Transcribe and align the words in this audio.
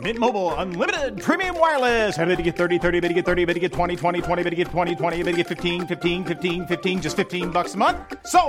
Mint 0.00 0.18
Mobile 0.18 0.52
unlimited 0.56 1.20
premium 1.22 1.58
wireless. 1.58 2.18
Ready 2.18 2.36
to 2.36 2.42
get 2.42 2.56
30, 2.56 2.78
30, 2.78 3.00
bit 3.00 3.08
to 3.08 3.14
get 3.14 3.24
30, 3.24 3.44
bit 3.46 3.54
to 3.54 3.60
get 3.60 3.72
20, 3.72 3.96
20, 3.96 4.20
20, 4.20 4.42
bit 4.42 4.50
to 4.50 4.56
get 4.56 4.66
20, 4.68 4.94
20, 4.94 5.22
bit 5.22 5.30
to 5.32 5.36
get 5.38 5.46
15, 5.46 5.86
15, 5.86 6.24
15, 6.24 6.66
15 6.66 7.00
just 7.02 7.16
15 7.16 7.50
bucks 7.50 7.72
a 7.74 7.78
month. 7.78 7.96
So, 8.26 8.40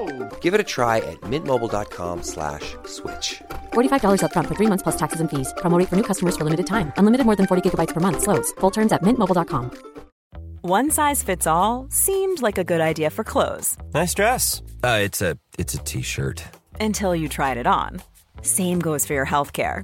Give 0.41 0.53
it 0.53 0.59
a 0.59 0.63
try 0.65 0.97
at 0.97 1.21
mintmobile.com 1.21 2.23
slash 2.23 2.75
switch. 2.85 3.41
$45 3.73 4.19
upfront 4.23 4.47
for 4.49 4.55
three 4.55 4.67
months 4.67 4.83
plus 4.83 4.97
taxes 4.97 5.21
and 5.21 5.29
fees. 5.29 5.53
Promo 5.57 5.77
rate 5.79 5.87
for 5.87 5.95
new 5.95 6.03
customers 6.03 6.35
for 6.35 6.43
limited 6.43 6.67
time. 6.67 6.91
Unlimited 6.97 7.25
more 7.25 7.37
than 7.37 7.47
40 7.47 7.61
gigabytes 7.69 7.93
per 7.93 8.01
month. 8.01 8.23
Slows. 8.23 8.51
Full 8.59 8.71
terms 8.71 8.91
at 8.91 9.01
mintmobile.com. 9.03 9.71
One 10.63 10.91
size 10.91 11.23
fits 11.23 11.47
all 11.47 11.87
seemed 11.89 12.41
like 12.41 12.57
a 12.57 12.63
good 12.65 12.81
idea 12.81 13.09
for 13.09 13.23
clothes 13.23 13.77
Nice 13.93 14.13
dress. 14.13 14.61
Uh, 14.83 14.99
it's 15.01 15.21
a 15.21 15.37
it's 15.57 15.75
a 15.75 15.77
t-shirt. 15.77 16.43
until 16.81 17.15
you 17.15 17.29
tried 17.29 17.57
it 17.57 17.67
on. 17.67 18.01
Same 18.41 18.79
goes 18.81 19.05
for 19.05 19.13
your 19.13 19.25
healthcare. 19.25 19.83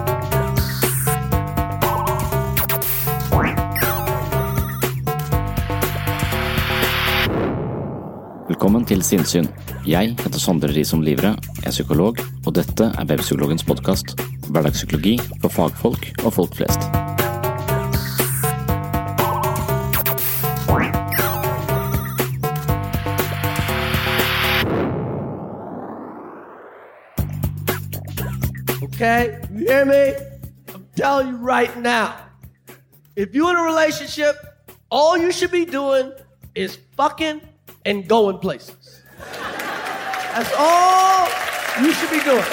Velkommen 8.51 8.83
til 8.85 8.99
Sinnsyn. 8.99 9.45
Jeg 9.87 10.09
heter 10.19 10.39
Sondre 10.39 10.67
Risom 10.67 11.01
Livre, 11.01 11.29
er 11.63 11.71
psykolog, 11.71 12.17
og 12.45 12.55
dette 12.55 12.83
er 12.83 13.05
Webpsykologens 13.07 13.63
podkast. 13.63 14.11
Hverdagspsykologi 14.49 15.13
for 15.41 15.47
fagfolk 15.47 16.09
og 16.25 16.33
folk 16.33 16.55
flest. 16.55 16.83
Okay? 28.83 29.39
You 29.55 29.65
hear 29.69 29.85
me? 29.85 30.03
I'm 30.73 30.83
telling 30.97 31.27
you 31.29 31.37
right 31.37 31.71
now. 31.77 32.09
If 33.15 33.33
you're 33.33 33.51
in 33.51 33.55
a 33.55 33.63
relationship, 33.63 34.35
all 34.89 35.17
you 35.17 35.31
should 35.31 35.51
be 35.51 35.63
doing 35.63 36.11
is 36.53 36.77
fucking 36.97 37.39
and 37.85 38.07
going 38.07 38.39
places. 38.39 39.01
That's 40.35 40.53
all 40.57 41.27
you 41.81 41.93
should 41.93 42.11
be 42.11 42.23
doing. 42.23 42.51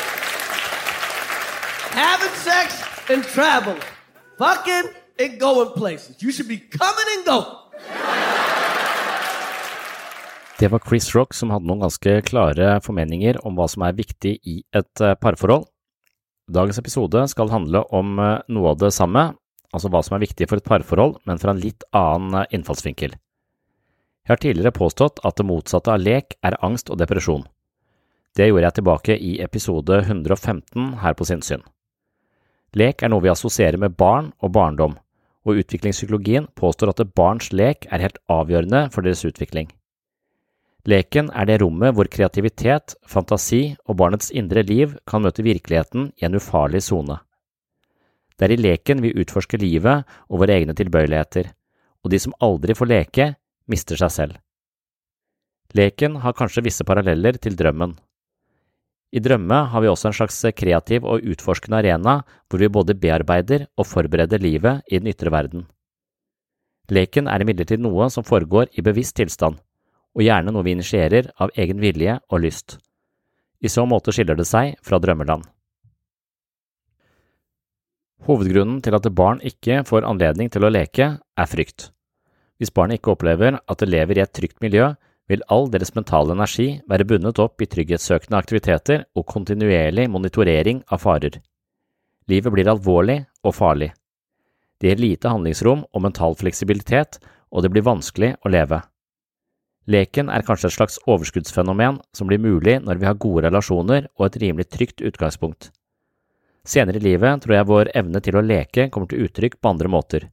Having 1.95 2.35
sex 2.43 2.83
and 3.11 3.25
traveling. 3.25 3.83
Fucking 4.39 4.91
and 5.19 5.41
going 5.41 5.71
places. 5.75 6.23
You 6.23 6.33
should 6.33 6.49
be 6.49 6.59
coming 6.59 7.09
and 7.17 7.25
going. 7.27 7.57
Det 10.59 10.69
var 10.69 10.83
Chris 10.89 11.15
Rock 11.15 11.35
som 11.35 11.53
hadde 11.55 11.71
noen 11.71 11.85
ganske 11.85 12.17
klare 12.27 12.81
formeninger 12.83 13.39
om 13.47 13.55
hva 13.55 13.69
som 13.71 13.85
er 13.87 13.95
viktig 13.95 14.33
i 14.43 14.57
et 14.75 15.03
eh, 15.05 15.15
parforhold. 15.15 15.69
Dagens 16.51 16.81
episode 16.81 17.23
skal 17.31 17.53
handle 17.53 17.85
om 17.95 18.19
eh, 18.19 18.41
noe 18.51 18.73
av 18.73 18.81
det 18.81 18.91
samme, 18.97 19.23
altså 19.71 19.91
hva 19.93 20.03
som 20.03 20.17
er 20.17 20.25
viktig 20.25 20.49
for 20.51 20.59
et 20.59 20.67
parforhold, 20.67 21.21
men 21.31 21.39
fra 21.39 21.55
en 21.55 21.63
litt 21.63 21.87
annen 21.95 22.41
eh, 22.41 22.51
innfallsvinkel. 22.59 23.15
Jeg 24.29 24.35
har 24.35 24.41
tidligere 24.43 24.77
påstått 24.77 25.23
at 25.25 25.39
det 25.41 25.47
motsatte 25.49 25.89
av 25.89 26.03
lek 26.05 26.35
er 26.45 26.59
angst 26.61 26.91
og 26.93 26.99
depresjon. 27.01 27.47
Det 28.37 28.51
gjorde 28.51 28.67
jeg 28.67 28.77
tilbake 28.77 29.15
i 29.17 29.31
episode 29.41 30.03
115 30.03 30.99
her 31.01 31.17
på 31.17 31.25
Sinnsyn. 31.25 31.63
Lek 32.77 33.01
er 33.01 33.09
noe 33.09 33.25
vi 33.25 33.33
assosierer 33.33 33.81
med 33.81 33.97
barn 33.97 34.29
og 34.45 34.53
barndom, 34.53 34.99
og 35.49 35.63
utviklingspsykologien 35.63 36.51
påstår 36.61 36.93
at 36.93 37.01
barns 37.17 37.49
lek 37.57 37.89
er 37.89 38.05
helt 38.05 38.21
avgjørende 38.29 38.85
for 38.93 39.01
deres 39.01 39.25
utvikling. 39.25 39.73
Leken 40.85 41.33
er 41.33 41.49
det 41.49 41.63
rommet 41.65 41.97
hvor 41.97 42.13
kreativitet, 42.13 42.99
fantasi 43.09 43.79
og 43.89 43.97
barnets 43.97 44.29
indre 44.29 44.61
liv 44.61 44.93
kan 45.09 45.25
møte 45.25 45.43
virkeligheten 45.43 46.13
i 46.21 46.29
en 46.29 46.37
ufarlig 46.37 46.85
sone. 46.85 47.17
Det 48.37 48.45
er 48.45 48.55
i 48.55 48.61
leken 48.61 49.01
vi 49.01 49.17
utforsker 49.25 49.65
livet 49.65 50.05
og 50.29 50.45
våre 50.45 50.61
egne 50.61 50.77
tilbøyeligheter, 50.77 51.49
og 52.05 52.13
de 52.13 52.21
som 52.21 52.37
aldri 52.45 52.77
får 52.77 52.93
leke, 52.93 53.33
mister 53.69 54.01
seg 54.01 54.13
selv. 54.15 54.37
Leken 55.77 56.17
har 56.25 56.37
kanskje 56.37 56.65
visse 56.65 56.85
paralleller 56.89 57.37
til 57.37 57.57
drømmen. 57.57 57.95
I 59.13 59.21
drømme 59.25 59.59
har 59.73 59.81
vi 59.81 59.89
også 59.89 60.11
en 60.11 60.17
slags 60.17 60.41
kreativ 60.57 61.05
og 61.09 61.25
utforskende 61.25 61.81
arena 61.81 62.19
hvor 62.49 62.61
vi 62.61 62.69
både 62.73 62.97
bearbeider 62.97 63.67
og 63.77 63.89
forbereder 63.89 64.41
livet 64.41 64.85
i 64.89 65.01
den 65.01 65.09
ytre 65.13 65.33
verden. 65.33 65.67
Leken 66.93 67.29
er 67.29 67.45
imidlertid 67.45 67.81
noe 67.85 68.09
som 68.13 68.25
foregår 68.25 68.73
i 68.73 68.85
bevisst 68.85 69.17
tilstand, 69.21 69.59
og 70.17 70.25
gjerne 70.25 70.53
noe 70.53 70.65
vi 70.65 70.73
initierer 70.77 71.29
av 71.37 71.53
egen 71.57 71.81
vilje 71.85 72.17
og 72.29 72.45
lyst. 72.45 72.79
I 73.61 73.69
så 73.69 73.85
måte 73.89 74.13
skiller 74.15 74.39
det 74.39 74.47
seg 74.49 74.77
fra 74.85 75.01
drømmeland. 75.03 75.45
Hovedgrunnen 78.29 78.81
til 78.85 78.97
at 78.97 79.09
barn 79.15 79.41
ikke 79.45 79.83
får 79.89 80.07
anledning 80.09 80.51
til 80.53 80.65
å 80.65 80.73
leke, 80.73 81.17
er 81.21 81.49
frykt. 81.49 81.91
Hvis 82.59 82.75
barnet 82.75 82.99
ikke 82.99 83.15
opplever 83.15 83.61
at 83.61 83.79
det 83.79 83.89
lever 83.89 84.19
i 84.19 84.25
et 84.25 84.35
trygt 84.35 84.59
miljø, 84.65 84.91
vil 85.29 85.45
all 85.53 85.69
deres 85.71 85.93
mentale 85.95 86.33
energi 86.35 86.81
være 86.89 87.07
bundet 87.07 87.39
opp 87.43 87.63
i 87.63 87.69
trygghetssøkende 87.71 88.39
aktiviteter 88.41 89.05
og 89.15 89.27
kontinuerlig 89.29 90.09
monitorering 90.11 90.83
av 90.89 91.03
farer. 91.05 91.39
Livet 92.29 92.53
blir 92.53 92.71
alvorlig 92.73 93.21
og 93.45 93.55
farlig. 93.57 93.93
Det 94.81 94.91
gir 94.91 95.03
lite 95.03 95.33
handlingsrom 95.33 95.85
og 95.93 96.05
mental 96.05 96.37
fleksibilitet, 96.39 97.19
og 97.53 97.65
det 97.65 97.73
blir 97.73 97.87
vanskelig 97.87 98.35
å 98.45 98.53
leve. 98.53 98.81
Leken 99.89 100.29
er 100.29 100.45
kanskje 100.45 100.69
et 100.69 100.77
slags 100.77 100.99
overskuddsfenomen 101.09 102.03
som 102.13 102.29
blir 102.29 102.43
mulig 102.43 102.77
når 102.85 103.01
vi 103.01 103.09
har 103.09 103.21
gode 103.21 103.47
relasjoner 103.47 104.11
og 104.19 104.27
et 104.27 104.37
rimelig 104.43 104.69
trygt 104.69 105.01
utgangspunkt. 105.01 105.71
Senere 106.69 107.01
i 107.01 107.07
livet 107.07 107.41
tror 107.41 107.57
jeg 107.57 107.69
vår 107.69 107.91
evne 107.97 108.21
til 108.21 108.37
å 108.37 108.45
leke 108.45 108.91
kommer 108.93 109.09
til 109.09 109.25
uttrykk 109.25 109.57
på 109.57 109.71
andre 109.73 109.89
måter. 109.89 110.27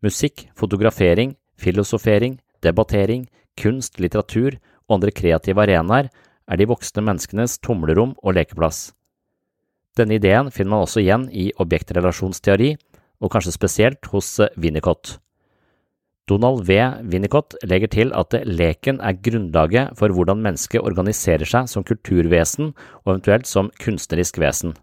Musikk, 0.00 0.46
fotografering, 0.56 1.34
filosofering, 1.60 2.38
debattering, 2.64 3.28
kunst, 3.60 4.00
litteratur 4.00 4.56
og 4.88 4.98
andre 4.98 5.14
kreative 5.14 5.62
arenaer 5.62 6.10
er 6.50 6.58
de 6.58 6.68
voksne 6.70 7.04
menneskenes 7.06 7.58
tomlerom 7.62 8.16
og 8.24 8.36
lekeplass. 8.38 8.90
Denne 9.98 10.16
ideen 10.18 10.50
finner 10.54 10.74
man 10.74 10.86
også 10.86 11.02
igjen 11.02 11.26
i 11.30 11.50
objektrelasjonsteori, 11.60 12.74
og 13.20 13.32
kanskje 13.32 13.52
spesielt 13.52 14.06
hos 14.12 14.38
Winnicott. 14.56 15.18
Donald 16.30 16.62
V. 16.68 16.76
Winnicott 17.10 17.56
legger 17.66 17.90
til 17.90 18.12
at 18.14 18.36
leken 18.46 19.00
er 19.02 19.18
grunnlaget 19.18 19.96
for 19.98 20.14
hvordan 20.14 20.42
mennesket 20.44 20.84
organiserer 20.86 21.48
seg 21.48 21.66
som 21.68 21.84
kulturvesen 21.86 22.70
og 23.02 23.10
eventuelt 23.16 23.50
som 23.50 23.72
kunstnerisk 23.82 24.38
vesen. 24.40 24.76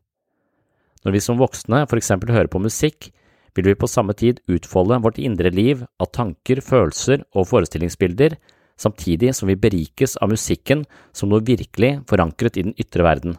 Når 1.05 1.15
vi 1.15 1.23
som 1.23 1.39
voksne 1.39 1.85
for 1.87 1.99
eksempel 1.99 2.33
hører 2.35 2.51
på 2.51 2.59
musikk, 2.59 3.09
vil 3.57 3.71
vi 3.71 3.79
på 3.79 3.89
samme 3.89 4.13
tid 4.13 4.39
utfolde 4.47 5.01
vårt 5.03 5.17
indre 5.17 5.49
liv 5.51 5.81
av 5.99 6.11
tanker, 6.13 6.61
følelser 6.61 7.25
og 7.33 7.49
forestillingsbilder, 7.49 8.37
samtidig 8.77 9.33
som 9.35 9.49
vi 9.49 9.57
berikes 9.57 10.15
av 10.21 10.31
musikken 10.31 10.85
som 11.11 11.33
noe 11.33 11.43
virkelig 11.45 11.97
forankret 12.09 12.57
i 12.57 12.67
den 12.69 12.77
ytre 12.77 13.05
verden. 13.07 13.37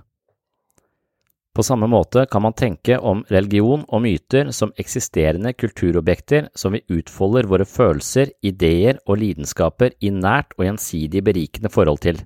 På 1.59 1.65
samme 1.67 1.89
måte 1.91 2.23
kan 2.31 2.45
man 2.45 2.55
tenke 2.55 3.01
om 3.03 3.25
religion 3.35 3.81
og 3.89 4.03
myter 4.05 4.53
som 4.55 4.71
eksisterende 4.79 5.51
kulturobjekter 5.59 6.53
som 6.55 6.77
vi 6.77 6.85
utfolder 6.87 7.49
våre 7.51 7.67
følelser, 7.67 8.31
ideer 8.47 9.01
og 9.07 9.19
lidenskaper 9.19 9.97
i 9.99 10.13
nært 10.15 10.55
og 10.59 10.69
gjensidig 10.69 11.25
berikende 11.27 11.73
forhold 11.75 12.05
til. 12.05 12.21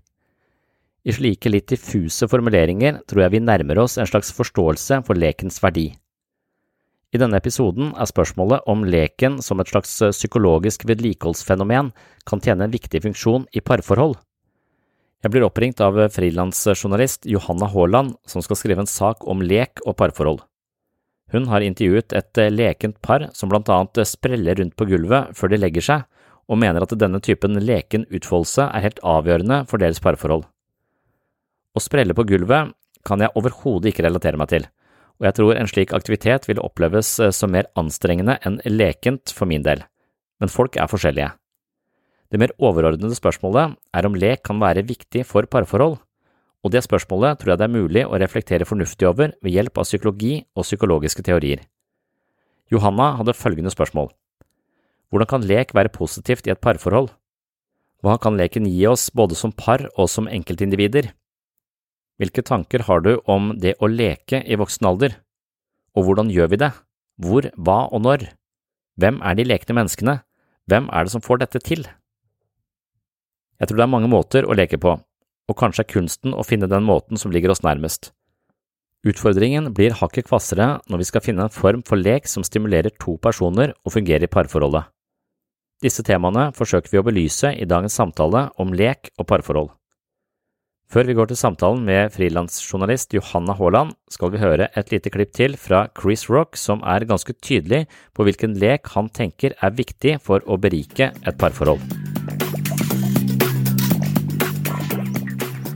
I 1.02 1.16
slike 1.16 1.48
litt 1.48 1.72
diffuse 1.72 2.28
formuleringer 2.28 3.00
tror 3.08 3.24
jeg 3.24 3.34
vi 3.38 3.44
nærmer 3.46 3.80
oss 3.82 3.96
en 3.98 4.10
slags 4.10 4.34
forståelse 4.36 5.00
for 5.06 5.18
lekens 5.18 5.58
verdi. 5.64 5.88
I 7.12 7.20
denne 7.20 7.36
episoden 7.36 7.90
er 8.00 8.08
spørsmålet 8.08 8.64
om 8.72 8.86
leken 8.88 9.36
som 9.44 9.60
et 9.60 9.68
slags 9.68 9.98
psykologisk 10.14 10.86
vedlikeholdsfenomen 10.88 11.90
kan 12.28 12.40
tjene 12.40 12.64
en 12.64 12.72
viktig 12.72 13.02
funksjon 13.04 13.44
i 13.52 13.60
parforhold. 13.60 14.16
Jeg 15.22 15.34
blir 15.34 15.44
oppringt 15.46 15.82
av 15.84 16.00
frilansjournalist 16.10 17.28
Johanna 17.28 17.68
Haaland, 17.70 18.16
som 18.26 18.42
skal 18.42 18.58
skrive 18.58 18.82
en 18.82 18.90
sak 18.90 19.22
om 19.28 19.44
lek 19.44 19.84
og 19.84 19.94
parforhold. 20.00 20.40
Hun 21.32 21.46
har 21.52 21.64
intervjuet 21.64 22.12
et 22.16 22.40
lekent 22.50 22.98
par 23.04 23.28
som 23.36 23.52
blant 23.52 23.68
annet 23.70 24.02
spreller 24.08 24.58
rundt 24.58 24.74
på 24.76 24.88
gulvet 24.88 25.36
før 25.36 25.52
de 25.52 25.60
legger 25.60 25.84
seg, 25.84 26.08
og 26.50 26.58
mener 26.58 26.82
at 26.82 26.96
denne 26.98 27.20
typen 27.22 27.60
leken 27.60 28.08
utfoldelse 28.10 28.66
er 28.66 28.84
helt 28.88 29.00
avgjørende 29.06 29.62
for 29.70 29.80
deres 29.80 30.00
parforhold. 30.02 30.42
Å 31.72 31.80
sprelle 31.80 32.16
på 32.16 32.26
gulvet 32.28 32.72
kan 33.06 33.22
jeg 33.22 33.32
overhodet 33.38 33.92
ikke 33.92 34.04
relatere 34.08 34.40
meg 34.40 34.50
til, 34.50 34.66
og 35.22 35.28
jeg 35.28 35.36
tror 35.38 35.54
en 35.54 35.70
slik 35.70 35.92
aktivitet 35.94 36.48
vil 36.50 36.58
oppleves 36.58 37.14
som 37.30 37.52
mer 37.54 37.68
anstrengende 37.78 38.40
enn 38.42 38.58
lekent 38.66 39.30
for 39.30 39.46
min 39.46 39.62
del, 39.62 39.84
men 40.42 40.50
folk 40.50 40.74
er 40.74 40.90
forskjellige. 40.90 41.30
Det 42.32 42.40
mer 42.42 42.50
overordnede 42.58 43.14
spørsmålet 43.14 43.76
er 43.94 44.08
om 44.08 44.16
lek 44.18 44.42
kan 44.42 44.58
være 44.58 44.82
viktig 44.88 45.22
for 45.28 45.46
parforhold, 45.46 46.00
og 46.62 46.74
det 46.74 46.82
spørsmålet 46.82 47.38
tror 47.38 47.52
jeg 47.52 47.60
det 47.60 47.68
er 47.68 47.74
mulig 47.76 48.02
å 48.02 48.18
reflektere 48.18 48.66
fornuftig 48.66 49.06
over 49.06 49.36
ved 49.38 49.54
hjelp 49.54 49.78
av 49.78 49.86
psykologi 49.86 50.34
og 50.56 50.66
psykologiske 50.66 51.22
teorier. 51.26 51.62
Johanna 52.72 53.12
hadde 53.18 53.36
følgende 53.38 53.70
spørsmål. 53.70 54.10
Hvordan 55.12 55.28
kan 55.28 55.46
lek 55.46 55.74
være 55.76 55.92
positivt 55.92 56.48
i 56.48 56.54
et 56.54 56.62
parforhold? 56.62 57.10
Hva 58.02 58.16
kan 58.18 58.34
leken 58.34 58.66
gi 58.66 58.86
oss 58.90 59.10
både 59.14 59.36
som 59.38 59.52
par 59.54 59.84
og 59.92 60.08
som 60.10 60.26
enkeltindivider? 60.26 61.12
Hvilke 62.22 62.44
tanker 62.46 62.84
har 62.86 63.02
du 63.02 63.16
om 63.26 63.48
det 63.58 63.72
å 63.82 63.88
leke 63.90 64.44
i 64.46 64.54
voksen 64.54 64.86
alder? 64.86 65.16
Og 65.98 66.06
hvordan 66.06 66.28
gjør 66.30 66.52
vi 66.52 66.58
det? 66.62 66.68
Hvor, 67.18 67.48
hva 67.58 67.78
og 67.90 68.04
når? 68.04 68.28
Hvem 69.02 69.18
er 69.26 69.34
de 69.34 69.46
lekne 69.48 69.74
menneskene? 69.74 70.14
Hvem 70.70 70.86
er 70.94 71.02
det 71.02 71.12
som 71.16 71.24
får 71.24 71.42
dette 71.42 71.58
til? 71.66 71.82
Jeg 73.58 73.66
tror 73.66 73.80
det 73.80 73.86
er 73.88 73.90
mange 73.90 74.12
måter 74.12 74.46
å 74.46 74.54
leke 74.54 74.78
på, 74.78 74.94
og 75.02 75.58
kanskje 75.58 75.82
er 75.82 75.90
kunsten 75.90 76.38
å 76.38 76.46
finne 76.46 76.70
den 76.70 76.86
måten 76.86 77.18
som 77.18 77.34
ligger 77.34 77.56
oss 77.56 77.64
nærmest. 77.66 78.12
Utfordringen 79.02 79.72
blir 79.74 79.98
hakket 79.98 80.30
kvassere 80.30 80.76
når 80.86 81.02
vi 81.02 81.10
skal 81.10 81.26
finne 81.26 81.48
en 81.48 81.54
form 81.58 81.82
for 81.82 81.98
lek 81.98 82.30
som 82.30 82.46
stimulerer 82.46 82.94
to 83.02 83.16
personer 83.18 83.74
og 83.82 83.96
fungerer 83.98 84.28
i 84.28 84.30
parforholdet. 84.30 84.86
Disse 85.82 86.06
temaene 86.06 86.52
forsøker 86.54 86.94
vi 86.94 87.02
å 87.02 87.06
belyse 87.10 87.50
i 87.58 87.66
dagens 87.66 87.98
samtale 87.98 88.46
om 88.62 88.70
lek 88.70 89.10
og 89.18 89.26
parforhold. 89.26 89.72
Før 90.92 91.06
vi 91.08 91.14
går 91.16 91.30
til 91.30 91.38
samtalen 91.40 91.86
med 91.88 92.10
frilansjournalist 92.12 93.14
Johanna 93.16 93.54
Haaland, 93.56 93.94
skal 94.12 94.28
vi 94.34 94.40
høre 94.42 94.66
et 94.76 94.90
lite 94.92 95.08
klipp 95.08 95.30
til 95.32 95.54
fra 95.56 95.86
Chris 95.96 96.26
Rock 96.28 96.58
som 96.60 96.82
er 96.84 97.06
ganske 97.08 97.32
tydelig 97.40 97.86
på 98.12 98.26
hvilken 98.28 98.58
lek 98.60 98.90
han 98.92 99.08
tenker 99.08 99.54
er 99.56 99.72
viktig 99.72 100.18
for 100.20 100.44
å 100.44 100.58
berike 100.60 101.08
et 101.16 101.38
parforhold. 101.40 101.80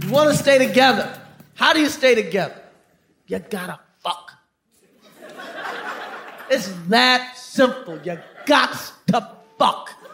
You 0.05 0.13
want 0.13 0.29
to 0.29 0.37
stay 0.37 0.59
together. 0.61 1.09
How 1.57 1.73
do 1.73 1.81
you 1.81 1.89
stay 1.89 2.15
together? 2.15 2.61
You 3.27 3.39
gotta 3.39 3.81
fuck. 4.05 4.37
It's 6.51 6.69
that 6.91 7.39
simple. 7.41 7.97
You 8.05 8.19
got 8.45 8.77
to 9.09 9.25
fuck. 9.57 10.06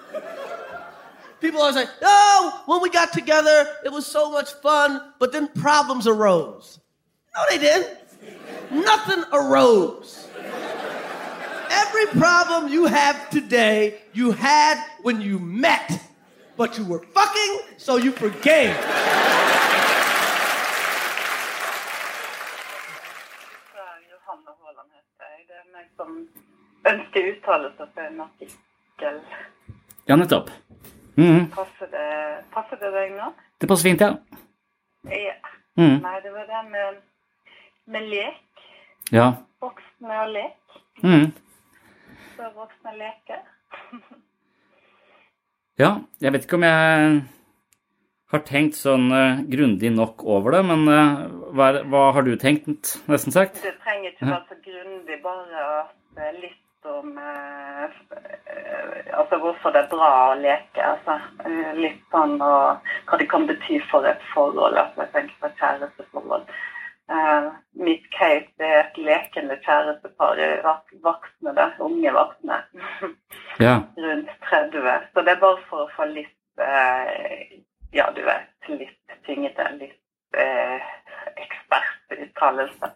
People 1.42 1.60
always 1.60 1.74
say, 1.74 1.88
oh, 2.02 2.62
when 2.66 2.80
we 2.80 2.88
got 2.88 3.12
together, 3.12 3.66
it 3.84 3.90
was 3.90 4.06
so 4.06 4.30
much 4.30 4.52
fun, 4.62 5.12
but 5.18 5.32
then 5.32 5.48
problems 5.48 6.06
arose. 6.06 6.78
No, 7.34 7.42
they 7.50 7.58
didn't. 7.58 7.88
Nothing 8.70 9.24
arose. 9.32 10.28
Every 11.68 12.06
problem 12.20 12.68
you 12.68 12.84
have 12.86 13.28
today, 13.30 14.02
you 14.12 14.30
had 14.30 14.78
when 15.02 15.20
you 15.20 15.40
met, 15.40 16.00
but 16.56 16.78
you 16.78 16.84
were 16.84 17.02
fucking, 17.12 17.52
so 17.76 17.96
you 17.96 18.12
forgave. 18.12 18.76
Johanne 24.12 24.52
Haaland 24.62 24.90
heter 24.94 25.26
jeg. 25.32 25.38
Det 25.48 25.62
meg 25.74 25.86
som 25.96 26.10
ønsker 26.86 27.20
uttalelse 27.32 27.84
for 27.94 28.02
en 28.06 28.20
artikkel. 28.20 29.20
Ja, 30.08 30.16
nettopp. 30.16 30.50
Mhm. 31.16 31.50
Passer 31.52 31.90
det, 31.92 32.06
passer 32.54 32.80
det 32.80 32.90
deg 32.94 33.12
nå? 33.16 33.32
Det 33.60 33.68
passer 33.68 33.90
fint, 33.90 34.00
ja. 34.00 34.16
Ja. 35.12 35.34
Mm. 35.76 35.98
Nei, 36.04 36.16
det 36.24 36.32
var 36.32 36.48
det 36.48 36.62
med, 36.70 36.98
med 37.92 38.08
lek. 38.12 38.66
Ja. 39.12 39.28
Voksne 39.60 40.18
og 40.24 40.32
lek. 40.32 40.80
Mhm. 41.02 41.30
Så 42.36 42.50
voksne 42.56 42.98
leker. 42.98 43.46
Ja, 45.80 46.02
jeg 46.20 46.34
vet 46.34 46.44
ikke 46.44 46.58
om 46.58 46.64
jeg 46.66 47.22
har 48.32 48.42
tenkt 48.44 48.76
sånn 48.76 49.06
uh, 49.08 49.40
grundig 49.48 49.88
nok 49.92 50.20
over 50.28 50.52
det, 50.58 50.60
men 50.68 50.84
uh, 50.84 51.22
hva, 51.56 51.70
hva 51.88 52.02
har 52.12 52.26
du 52.26 52.34
tenkt, 52.40 52.98
nesten 53.08 53.32
sagt? 53.34 53.56
Det 53.64 53.72
trenger 53.80 54.12
ikke 54.12 54.28
være 54.28 54.44
så 54.50 54.58
grundig, 54.66 55.16
bare 55.24 55.64
at 55.80 56.20
er 56.28 56.36
litt 56.42 56.60
om 56.84 57.18
eh, 57.18 57.90
Altså 59.12 59.38
hvorfor 59.38 59.72
det 59.74 59.82
er 59.82 59.88
bra 59.90 60.10
å 60.32 60.36
leke. 60.40 60.82
Altså, 60.82 61.18
eh, 61.44 61.72
litt 61.76 62.02
sånn 62.12 62.38
og 62.40 62.92
hva 63.08 63.18
det 63.20 63.28
kan 63.30 63.46
bety 63.48 63.80
for 63.90 64.06
et 64.08 64.22
forhold. 64.32 64.78
Altså, 64.78 65.04
jeg 65.04 65.12
tenker 65.16 65.40
på 65.40 65.50
et 65.50 65.60
kjæresteforhold. 65.60 66.46
Eh, 67.12 67.48
mitt 67.72 68.04
case 68.14 68.48
er 68.58 68.78
et 68.80 68.98
lekende 68.98 69.58
kjærestepar, 69.64 70.40
voksne, 71.04 71.54
det, 71.58 71.68
unge 71.82 72.14
voksne. 72.14 72.60
Ja. 73.60 73.74
Rundt 74.04 74.30
30. 74.48 75.08
Så 75.12 75.26
det 75.26 75.34
er 75.34 75.42
bare 75.42 75.60
for 75.68 75.84
å 75.84 75.92
få 75.96 76.08
litt 76.12 76.62
eh, 76.62 77.58
Ja, 77.92 78.08
du 78.16 78.22
vet, 78.24 78.48
litt 78.72 79.18
tyngde, 79.26 79.66
litt 79.76 80.38
eh, 80.40 80.92
ekspertuttalelse. 81.36 82.94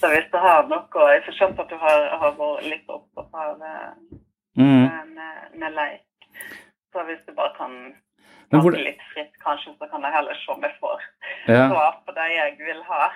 Så 0.00 0.08
hvis 0.12 0.28
du 0.32 0.38
har 0.38 0.66
noe 0.68 1.08
Jeg 1.12 1.22
får 1.26 1.34
skjønt 1.38 1.58
at 1.60 1.68
du 1.68 1.76
har, 1.76 2.06
har 2.20 2.32
vært 2.38 2.64
litt 2.70 2.88
opptatt 2.88 3.34
av 3.34 3.62
eh, 3.62 4.18
Mhm. 4.58 5.14
med, 5.14 5.58
med 5.60 5.72
leik. 5.74 6.02
Så 6.92 7.04
hvis 7.06 7.20
du 7.26 7.32
bare 7.32 7.52
kan 7.56 7.70
Men 8.52 8.60
hvor- 8.60 8.72
litt 8.74 8.98
fritt, 9.14 9.30
kanskje, 9.44 9.76
så 9.78 9.86
kan 9.90 10.02
jeg 10.02 10.12
heller 10.12 10.34
se 10.34 10.52
om 10.52 10.60
jeg 10.62 10.72
får 10.80 11.00
Ja. 11.48 11.68
svar 11.70 12.00
på 12.06 12.14
det 12.14 12.26
jeg 12.34 12.56
vil 12.58 12.82
ha. 12.88 13.10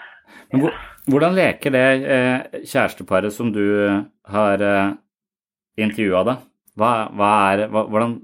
Men 0.53 0.61
hvor, 0.61 0.73
hvordan 1.11 1.35
leker 1.35 1.71
det 1.71 2.07
eh, 2.07 2.61
kjæresteparet 2.63 3.33
som 3.33 3.51
du 3.53 4.05
har 4.31 4.63
eh, 4.63 4.93
intervjua, 5.77 6.25
da? 6.25 6.37
Hva, 6.79 6.93
hva 7.11 7.33
er 7.53 7.67
hva, 7.69 7.83
Hvordan 7.91 8.15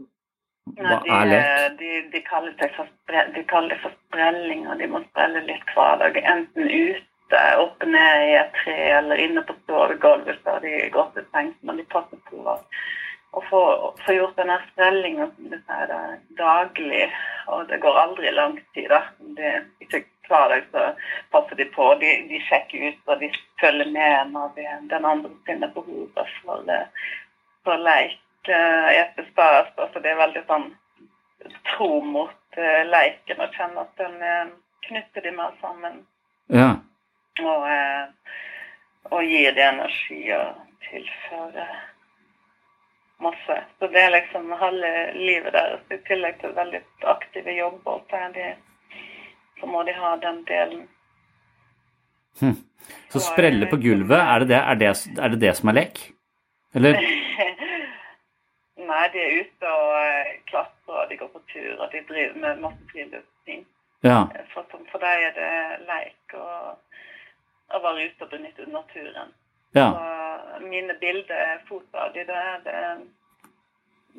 Hva 0.77 0.83
Nei, 0.87 1.03
de, 1.03 1.11
er 1.11 1.27
lek? 1.27 1.79
De, 1.79 2.11
de 2.13 2.21
kaller 2.23 2.53
det 2.61 2.71
for, 2.77 2.87
de 3.35 3.43
kaller 3.51 3.69
det 3.75 3.81
for 3.83 3.91
sprelling, 4.07 4.67
og 4.71 4.79
de 4.79 4.87
må 4.87 5.01
sprelle 5.09 5.41
litt 5.47 5.67
hver 5.75 5.99
dag. 5.99 6.17
Enten 6.23 6.69
ute, 6.71 7.03
oppe 7.59 7.87
ned 7.87 8.29
i 8.29 8.37
et 8.39 8.53
tre, 8.65 8.77
eller 8.99 9.21
inne 9.23 9.43
på 9.47 9.55
sovegulvet 9.67 10.41
før 10.45 10.61
de 10.65 10.89
går 10.95 11.11
til 11.15 11.27
sengs. 11.31 11.57
Men 11.67 11.81
de 11.81 11.87
passer 11.93 12.21
på 12.31 12.43
å, 12.43 13.43
få, 13.51 13.63
gjort 14.15 14.39
denne 14.41 14.59
sprellinga 14.71 15.29
som 15.35 15.51
du 15.53 15.59
sier, 15.59 15.93
daglig. 16.39 17.05
Og 17.49 17.69
det 17.71 17.81
går 17.85 18.01
aldri 18.05 18.33
lang 18.35 18.59
tid. 18.75 18.91
da. 18.93 19.03
Det, 19.39 19.53
ikke 19.87 20.05
hver 20.31 20.55
dag 20.55 20.67
så 20.73 20.87
passer 21.35 21.59
de 21.59 21.69
på. 21.75 21.89
De, 22.03 22.11
de 22.31 22.43
sjekker 22.49 22.91
ut, 22.91 23.01
og 23.07 23.23
de 23.23 23.31
følger 23.63 23.91
med 23.95 24.35
når 24.35 24.53
de, 24.59 24.67
den 24.93 25.09
andre 25.13 25.33
finner 25.47 25.73
behov 25.75 26.11
for, 26.17 26.67
eh, 26.71 27.09
for 27.67 27.83
leik 27.87 28.21
uh, 28.51 28.91
etter 28.95 29.27
stas. 29.33 29.73
Altså 29.77 30.03
det 30.03 30.13
er 30.13 30.23
veldig 30.23 30.47
sånn 30.51 30.71
tro 31.73 32.03
mot 32.05 32.37
leiken 32.91 33.41
og 33.41 33.55
kjenne 33.57 33.87
at 33.87 34.01
den 34.01 34.17
knytter 34.85 35.25
de 35.25 35.31
mer 35.33 35.55
sammen 35.63 36.03
Ja. 36.51 36.75
Og, 37.47 37.69
og 39.11 39.23
gir 39.25 39.55
det 39.57 39.65
energi 39.69 40.21
og 40.37 40.61
tilfører 40.89 41.71
masse. 43.21 43.57
Så 43.79 43.87
det 43.87 44.01
er 44.01 44.11
liksom 44.11 44.53
halve 44.61 45.13
livet 45.15 45.53
deres. 45.53 45.85
I 45.91 46.01
tillegg 46.09 46.41
til 46.41 46.55
veldig 46.57 46.81
aktive 47.13 47.55
jobber, 47.57 48.01
så, 48.11 48.23
de, 48.35 48.49
så 49.61 49.69
må 49.69 49.85
de 49.89 49.97
ha 49.97 50.17
den 50.25 50.43
delen. 50.49 50.87
Hm. 52.41 52.57
Så 53.13 53.21
sprelle 53.21 53.67
på 53.67 53.77
gulvet, 53.77 54.19
er 54.19 54.39
det 54.41 54.49
det, 54.49 54.61
er 54.61 54.79
det, 54.81 54.91
er 55.19 55.35
det 55.35 55.41
det 55.41 55.57
som 55.59 55.71
er 55.71 55.77
lek? 55.83 56.01
Eller? 56.75 57.01
Nei, 58.91 59.03
de 59.13 59.21
er 59.23 59.35
ute 59.43 59.73
og 59.75 59.91
eh, 60.01 60.31
klatrer, 60.51 60.95
og 61.03 61.11
de 61.11 61.19
går 61.21 61.29
på 61.35 61.43
tur, 61.53 61.73
og 61.77 61.93
de 61.93 62.01
driver 62.09 62.39
med 62.43 62.63
masse 62.65 62.87
friluftsting. 62.93 63.67
Ja. 64.07 64.23
For, 64.55 64.65
for 64.89 65.03
deg 65.03 65.27
er 65.29 65.35
det 65.37 65.51
leik 65.85 66.35
og, 66.39 66.79
å 67.71 67.81
være 67.85 68.09
ute 68.09 68.27
og 68.27 68.33
benytte 68.35 68.67
naturen. 68.71 69.33
Ja. 69.77 69.87
Så 69.95 70.65
mine 70.67 70.95
bildefoto 71.01 71.99
av 71.99 72.13
de 72.13 72.25
der, 72.29 72.61
det, 72.65 72.79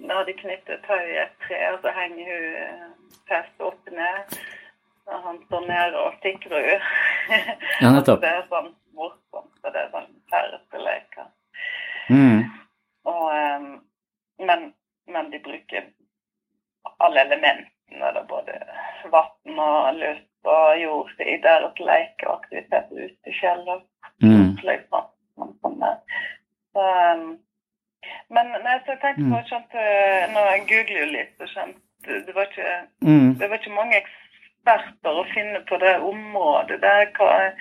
da 0.08 0.16
har 0.16 0.26
de 0.26 0.34
knyttet 0.34 0.84
tau 0.88 1.00
i 1.00 1.20
et 1.22 1.38
tre, 1.48 1.60
og 1.74 1.82
så 1.84 1.94
henger 1.96 2.32
hun 2.32 2.58
eh, 2.64 2.88
fest 3.30 3.66
opp 3.68 3.92
ned. 3.92 4.38
Og 5.12 5.24
han 5.26 5.40
står 5.46 5.68
nede 5.68 6.00
og 6.06 6.18
sikrer 6.24 6.68
henne. 6.72 7.58
Ja, 7.82 7.92
nettopp. 7.92 8.22
det 8.24 8.32
er 8.32 8.48
sånn 8.52 8.72
morsomt, 8.98 9.56
og 9.64 9.74
det 9.74 9.82
er 9.82 9.94
sånn 9.94 10.12
færreste 10.32 10.84
leker. 10.86 11.32
Mm. 12.12 12.44
Og, 13.10 13.26
ehm, 13.36 13.72
men, 14.48 14.70
men 15.12 15.32
de 15.34 15.40
bruker 15.44 15.90
alle 17.02 17.26
elementene, 17.92 18.20
er 18.20 18.28
både 18.28 18.54
vann 19.12 19.60
og 19.60 19.96
luft 19.96 20.28
og 20.44 20.82
jord, 20.82 21.12
i 21.20 21.38
deres 21.42 21.80
leke 21.80 22.28
og 22.28 22.40
aktiviteter 22.40 23.06
ute 23.06 23.30
i 23.30 23.38
fjellet. 23.40 23.84
Mm. 24.22 24.58
Sånn, 24.62 25.54
sånn 25.62 25.80
der. 25.82 25.98
Så, 26.74 26.82
ehm, 26.82 27.38
men 28.30 28.52
nei, 28.64 28.80
så 28.86 28.94
jeg 28.94 29.02
tenkte 29.02 29.30
på 29.30 29.42
skjønt, 29.48 29.74
eh, 29.74 30.34
Når 30.34 30.52
jeg 30.52 30.68
googler 30.70 31.00
jo 31.00 31.06
litt, 31.12 31.32
så 31.38 31.48
skjønt 31.48 31.78
det, 32.06 32.26
det 32.26 32.36
var 32.36 32.46
ikke 32.46 32.88
Mm. 33.02 33.38
det 33.38 33.50
var 33.50 33.58
ikke 33.58 33.76
mange 33.76 34.02
eksperter 34.02 35.12
å 35.20 35.26
finne 35.34 35.60
på 35.66 35.78
det 35.78 35.98
området. 36.00 36.82
der 36.82 37.06
hva 37.18 37.52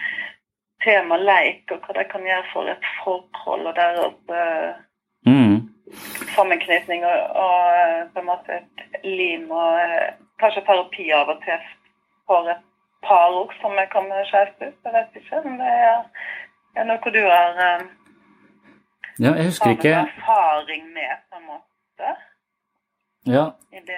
tema 0.85 1.17
leik, 1.17 1.71
og 1.71 1.81
hva 1.81 1.95
det 1.95 2.09
kan 2.11 2.23
gjøre 2.23 2.45
for 2.53 2.69
et 2.69 2.85
forhold 3.05 3.67
og 3.67 3.75
deres 3.75 4.15
eh, 4.29 4.75
Mm. 5.27 5.60
Sammenknytning 6.35 7.05
og, 7.05 7.37
og 7.45 7.77
eh, 7.77 8.01
på 8.15 8.23
en 8.23 8.29
måte 8.29 8.59
et 8.59 9.05
lim 9.05 9.51
og 9.51 9.79
eh, 9.83 10.11
kanskje 10.43 10.65
terapi 10.67 11.11
av 11.17 11.33
og 11.35 11.41
til 11.45 11.65
for 12.31 12.51
et 12.53 12.63
par 13.07 13.33
år 13.35 13.55
som 13.61 13.77
jeg 13.79 13.91
kommer 13.93 14.27
skjevt 14.29 14.63
ut. 14.63 14.77
Jeg 14.85 14.95
vet 14.97 15.23
ikke 15.23 15.43
men 15.47 15.59
det 15.61 15.71
er, 15.91 16.03
er 16.77 16.91
noe 16.91 17.15
du 17.15 17.23
har, 17.27 17.63
eh, 17.67 17.87
Ja, 19.21 19.35
jeg 19.37 19.51
husker 19.51 19.75
ikke 19.77 19.95
erfaring 20.01 20.87
med, 20.95 21.17
på 21.29 21.41
en 21.41 21.49
måte. 21.51 22.13
Ja, 23.29 23.51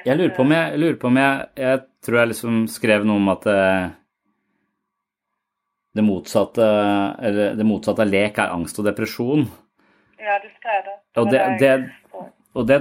jeg 0.05 0.17
lurer 0.19 0.33
på 0.35 0.43
om 0.43 0.51
jeg, 0.51 0.79
jeg, 0.81 0.97
på 0.99 1.07
om 1.07 1.19
jeg, 1.21 1.45
jeg 1.57 1.83
tror 2.03 2.19
jeg 2.19 2.31
liksom 2.33 2.63
skrev 2.67 3.05
noe 3.07 3.21
om 3.23 3.29
at 3.31 3.47
eh, 3.53 3.85
det 5.95 6.03
motsatte, 6.03 6.67
eller 7.23 7.55
det 7.55 7.67
motsatte 7.69 8.03
av 8.03 8.11
lek 8.11 8.41
er 8.41 8.55
angst 8.57 8.81
og 8.81 8.89
depresjon. 8.89 9.47
Ja, 10.19 10.39
du 10.43 10.49
skrev 10.57 10.85
det. 10.89 10.99
Og, 11.17 11.29
det, 11.31 11.41
det, 11.61 11.73
og 12.57 12.67
det, 12.69 12.79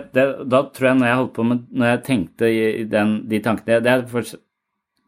da 0.49 0.61
tror 0.71 0.87
jeg 0.91 0.97
når 1.01 1.07
jeg 1.09 1.19
holdt 1.21 1.33
på 1.35 1.43
med, 1.47 1.65
når 1.71 1.89
jeg 1.93 2.03
tenkte 2.07 2.47
i 2.51 2.83
den, 2.87 3.27
de 3.27 3.39
tankene 3.43 3.81
Det 3.83 3.91
er 3.91 4.05
for, 4.07 4.23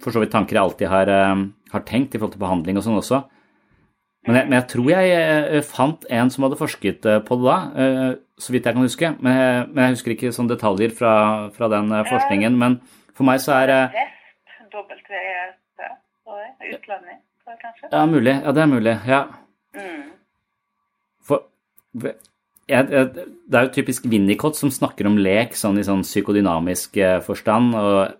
for 0.04 0.12
så 0.12 0.20
vidt 0.24 0.32
tanker 0.36 0.58
jeg 0.58 0.64
alltid 0.64 0.88
har, 0.92 1.08
eh, 1.08 1.46
har 1.72 1.86
tenkt 1.88 2.16
i 2.16 2.20
forhold 2.20 2.34
til 2.36 2.44
behandling 2.44 2.78
og 2.78 2.84
sånn 2.84 3.00
også. 3.00 3.22
Men 4.28 4.38
jeg, 4.40 4.48
men 4.50 4.56
jeg 4.60 4.68
tror 4.72 4.90
jeg 4.92 5.14
eh, 5.20 5.62
fant 5.68 6.06
en 6.10 6.30
som 6.32 6.44
hadde 6.48 6.60
forsket 6.60 7.06
eh, 7.12 7.20
på 7.28 7.36
det 7.40 7.48
da, 7.48 7.58
så 8.40 8.52
vidt 8.56 8.66
jeg 8.68 8.76
kan 8.76 8.84
huske. 8.88 9.10
Men, 9.22 9.34
jeg- 9.40 9.68
men 9.72 9.84
jeg 9.86 9.96
husker 9.98 10.12
ikke 10.16 10.32
sånne 10.36 10.56
detaljer 10.56 10.92
fra, 10.96 11.14
fra 11.56 11.68
den 11.72 11.92
forskningen. 12.10 12.56
Men 12.60 12.78
for 13.16 13.24
meg 13.28 13.40
så 13.44 13.54
er 13.62 13.68
jeg 13.72 13.90
kanskje. 17.62 17.90
Ja, 17.92 18.06
mulig. 18.10 18.36
Ja, 18.44 18.52
det 18.56 18.62
er 18.64 18.72
mulig. 18.72 18.96
Ja. 19.08 19.22
Mm. 19.76 20.06
For 21.28 21.44
jeg, 22.70 22.90
jeg, 22.92 23.30
det 23.50 23.60
er 23.60 23.68
jo 23.68 23.74
typisk 23.76 24.06
Winnicott 24.10 24.58
som 24.60 24.72
snakker 24.72 25.08
om 25.10 25.18
lek 25.20 25.58
sånn 25.60 25.80
i 25.80 25.86
sånn 25.88 26.06
psykodynamisk 26.06 27.00
eh, 27.02 27.20
forstand, 27.26 27.76
og, 27.76 28.14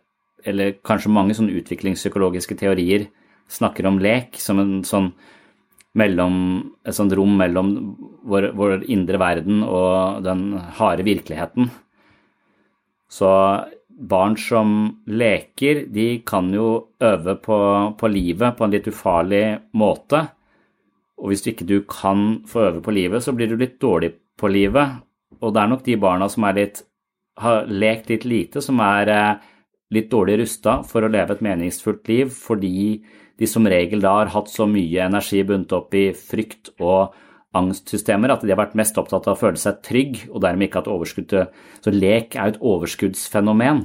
eller 0.44 0.76
kanskje 0.86 1.14
mange 1.14 1.38
sånn 1.38 1.52
utviklingspsykologiske 1.54 2.58
teorier 2.60 3.08
snakker 3.52 3.88
om 3.88 4.02
lek 4.04 4.40
som 4.42 4.60
en 4.60 4.74
sånn 4.88 5.14
mellom, 6.00 6.36
et 6.84 6.96
sånt 6.98 7.14
rom 7.16 7.36
mellom 7.38 7.72
vår, 8.26 8.50
vår 8.58 8.84
indre 8.92 9.20
verden 9.22 9.62
og 9.64 10.24
den 10.26 10.48
harde 10.80 11.06
virkeligheten. 11.06 11.70
Så 13.14 13.30
barn 13.94 14.36
som 14.42 15.04
leker, 15.06 15.86
de 15.94 16.08
kan 16.26 16.50
jo 16.54 16.96
øve 17.04 17.38
på, 17.44 17.58
på 18.00 18.10
livet 18.10 18.58
på 18.58 18.66
en 18.66 18.74
litt 18.74 18.90
ufarlig 18.90 19.44
måte. 19.78 20.26
Og 21.22 21.30
hvis 21.30 21.46
ikke 21.52 21.68
du 21.70 21.78
kan 21.86 22.42
få 22.50 22.68
øve 22.72 22.82
på 22.84 22.96
livet, 22.96 23.22
så 23.24 23.36
blir 23.38 23.52
du 23.52 23.60
litt 23.60 23.78
dårlig 23.82 24.16
på 24.40 24.50
livet. 24.52 25.02
Og 25.42 25.54
det 25.54 25.62
er 25.62 25.72
nok 25.72 25.84
de 25.86 25.98
barna 26.00 26.30
som 26.32 26.46
litt, 26.56 26.84
har 27.42 27.66
lekt 27.68 28.12
litt 28.12 28.26
lite, 28.30 28.62
som 28.62 28.80
er 28.84 29.10
eh, 29.10 29.50
litt 29.94 30.10
dårlig 30.12 30.40
rusta 30.44 30.82
for 30.88 31.06
å 31.06 31.12
leve 31.12 31.36
et 31.36 31.44
meningsfullt 31.46 32.08
liv, 32.12 32.32
fordi 32.34 33.04
de 33.40 33.50
som 33.50 33.66
regel 33.68 34.04
da 34.04 34.14
har 34.20 34.34
hatt 34.36 34.52
så 34.52 34.68
mye 34.70 35.08
energi 35.08 35.42
bundet 35.48 35.74
opp 35.76 35.96
i 35.98 36.12
frykt 36.14 36.76
og 36.80 37.16
angstsystemer 37.58 38.34
at 38.34 38.44
de 38.46 38.54
har 38.54 38.62
vært 38.62 38.78
mest 38.78 38.98
opptatt 38.98 39.28
av 39.28 39.36
å 39.36 39.40
føle 39.40 39.60
seg 39.62 39.82
trygg 39.86 40.24
og 40.32 40.42
dermed 40.46 40.68
ikke 40.68 40.82
hatt 40.82 40.90
overskudd 40.90 41.30
til 41.30 41.50
Så 41.86 41.94
lek 41.94 42.36
er 42.36 42.50
jo 42.50 42.54
et 42.54 42.64
overskuddsfenomen. 42.74 43.84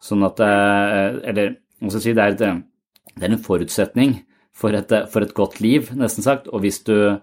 Sånn 0.00 0.26
at 0.26 0.40
eh, 0.44 1.20
Eller 1.30 1.56
hva 1.80 1.90
skal 1.90 2.04
si 2.04 2.14
det 2.14 2.24
er, 2.24 2.36
et, 2.36 3.16
det 3.16 3.26
er 3.26 3.32
en 3.32 3.42
forutsetning 3.42 4.18
for 4.54 4.76
et, 4.76 4.92
for 5.10 5.24
et 5.24 5.34
godt 5.34 5.60
liv, 5.64 5.90
nesten 5.96 6.26
sagt. 6.26 6.48
Og 6.52 6.62
hvis 6.64 6.82
du 6.84 7.18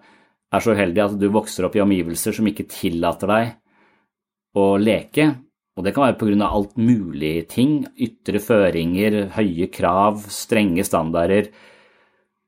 er 0.54 0.64
så 0.64 0.74
uheldig 0.74 1.04
at 1.04 1.16
du 1.20 1.28
vokser 1.32 1.66
opp 1.66 1.76
i 1.76 1.82
omgivelser 1.84 2.36
som 2.36 2.48
ikke 2.48 2.68
tillater 2.72 3.30
deg 3.30 3.54
å 4.58 4.68
leke, 4.80 5.28
og 5.78 5.84
det 5.86 5.92
kan 5.94 6.08
være 6.08 6.18
pga. 6.18 6.48
alt 6.48 6.76
mulig 6.76 7.48
ting, 7.52 7.84
ytre 7.94 8.40
føringer, 8.42 9.28
høye 9.36 9.68
krav, 9.70 10.24
strenge 10.32 10.84
standarder, 10.84 11.52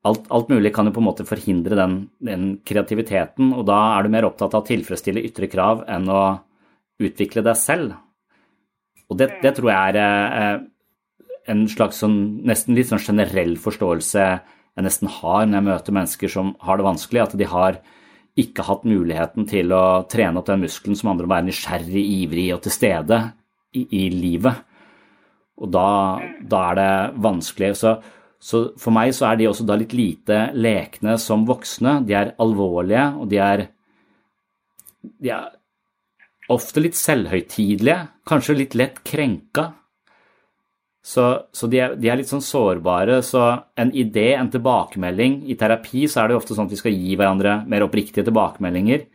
alt, 0.08 0.24
alt 0.32 0.48
mulig 0.48 0.72
kan 0.74 0.88
jo 0.88 0.94
på 0.96 1.02
en 1.02 1.08
måte 1.10 1.28
forhindre 1.28 1.76
den, 1.76 1.96
den 2.24 2.46
kreativiteten, 2.66 3.52
og 3.52 3.66
da 3.68 3.98
er 3.98 4.04
du 4.04 4.14
mer 4.14 4.26
opptatt 4.26 4.56
av 4.56 4.64
å 4.64 4.66
tilfredsstille 4.66 5.22
ytre 5.28 5.50
krav 5.52 5.84
enn 5.86 6.08
å 6.08 6.22
utvikle 7.00 7.44
deg 7.44 7.58
selv. 7.60 7.94
Og 9.10 9.18
det, 9.20 9.28
det 9.44 9.52
tror 9.56 9.70
jeg 9.70 9.92
er 9.92 10.40
eh, 10.40 10.62
en 11.52 11.66
slags 11.68 12.00
sånn, 12.02 12.16
nesten 12.48 12.76
litt 12.76 12.90
sånn 12.90 13.02
generell 13.02 13.56
forståelse 13.60 14.26
jeg 14.80 14.88
nesten 14.88 15.10
har 15.20 15.46
når 15.46 15.58
jeg 15.58 15.68
møter 15.68 15.96
mennesker 15.96 16.32
som 16.32 16.54
har 16.64 16.80
det 16.80 16.86
vanskelig, 16.88 17.22
at 17.22 17.36
de 17.38 17.48
har 17.48 17.80
ikke 18.40 18.64
hatt 18.64 18.86
muligheten 18.88 19.46
til 19.50 19.72
å 19.74 20.06
trene 20.10 20.40
opp 20.40 20.48
den 20.48 20.64
muskelen 20.64 20.96
som 20.98 21.10
handler 21.10 21.26
om 21.26 21.32
å 21.32 21.36
være 21.36 21.48
nysgjerrig, 21.50 22.04
ivrig 22.22 22.46
og 22.54 22.62
til 22.64 22.74
stede 22.74 23.20
i, 23.76 23.84
i 23.84 24.04
livet. 24.14 24.66
Og 25.60 25.68
da, 25.74 25.88
da 26.40 26.62
er 26.70 26.78
det 26.78 26.92
vanskelig. 27.20 27.74
Så, 27.76 27.94
så 28.40 28.62
for 28.80 28.96
meg 28.96 29.12
så 29.16 29.28
er 29.28 29.40
de 29.40 29.50
også 29.50 29.66
da 29.68 29.76
litt 29.78 29.92
lite 29.96 30.38
lekne 30.56 31.18
som 31.20 31.44
voksne. 31.48 31.98
De 32.08 32.16
er 32.16 32.32
alvorlige, 32.40 33.06
og 33.20 33.28
de 33.32 33.42
er, 33.44 33.66
de 35.20 35.34
er 35.36 35.50
ofte 36.50 36.82
litt 36.82 36.96
selvhøytidelige, 36.98 37.98
kanskje 38.26 38.58
litt 38.62 38.78
lett 38.78 39.04
krenka. 39.06 39.68
Så, 41.00 41.46
så 41.52 41.66
de, 41.66 41.78
er, 41.80 41.94
de, 41.96 42.10
er, 42.10 42.18
litt 42.20 42.28
sånn 42.28 42.44
sårbare. 42.44 43.20
Så 43.24 43.40
en 43.80 43.92
idé, 43.96 44.34
en 44.36 44.50
tilbakemelding 44.52 45.40
I 45.48 45.56
terapi 45.58 46.04
så 46.10 46.20
er 46.20 46.28
det 46.28 46.36
jo 46.36 46.40
ofte 46.42 46.56
sånn 46.56 46.68
at 46.68 46.74
vi 46.74 46.80
skal 46.80 46.96
gi 46.96 47.16
hverandre 47.16 47.62
mer 47.70 47.86
oppriktige 47.86 48.26
tilbakemeldinger. 48.28 49.06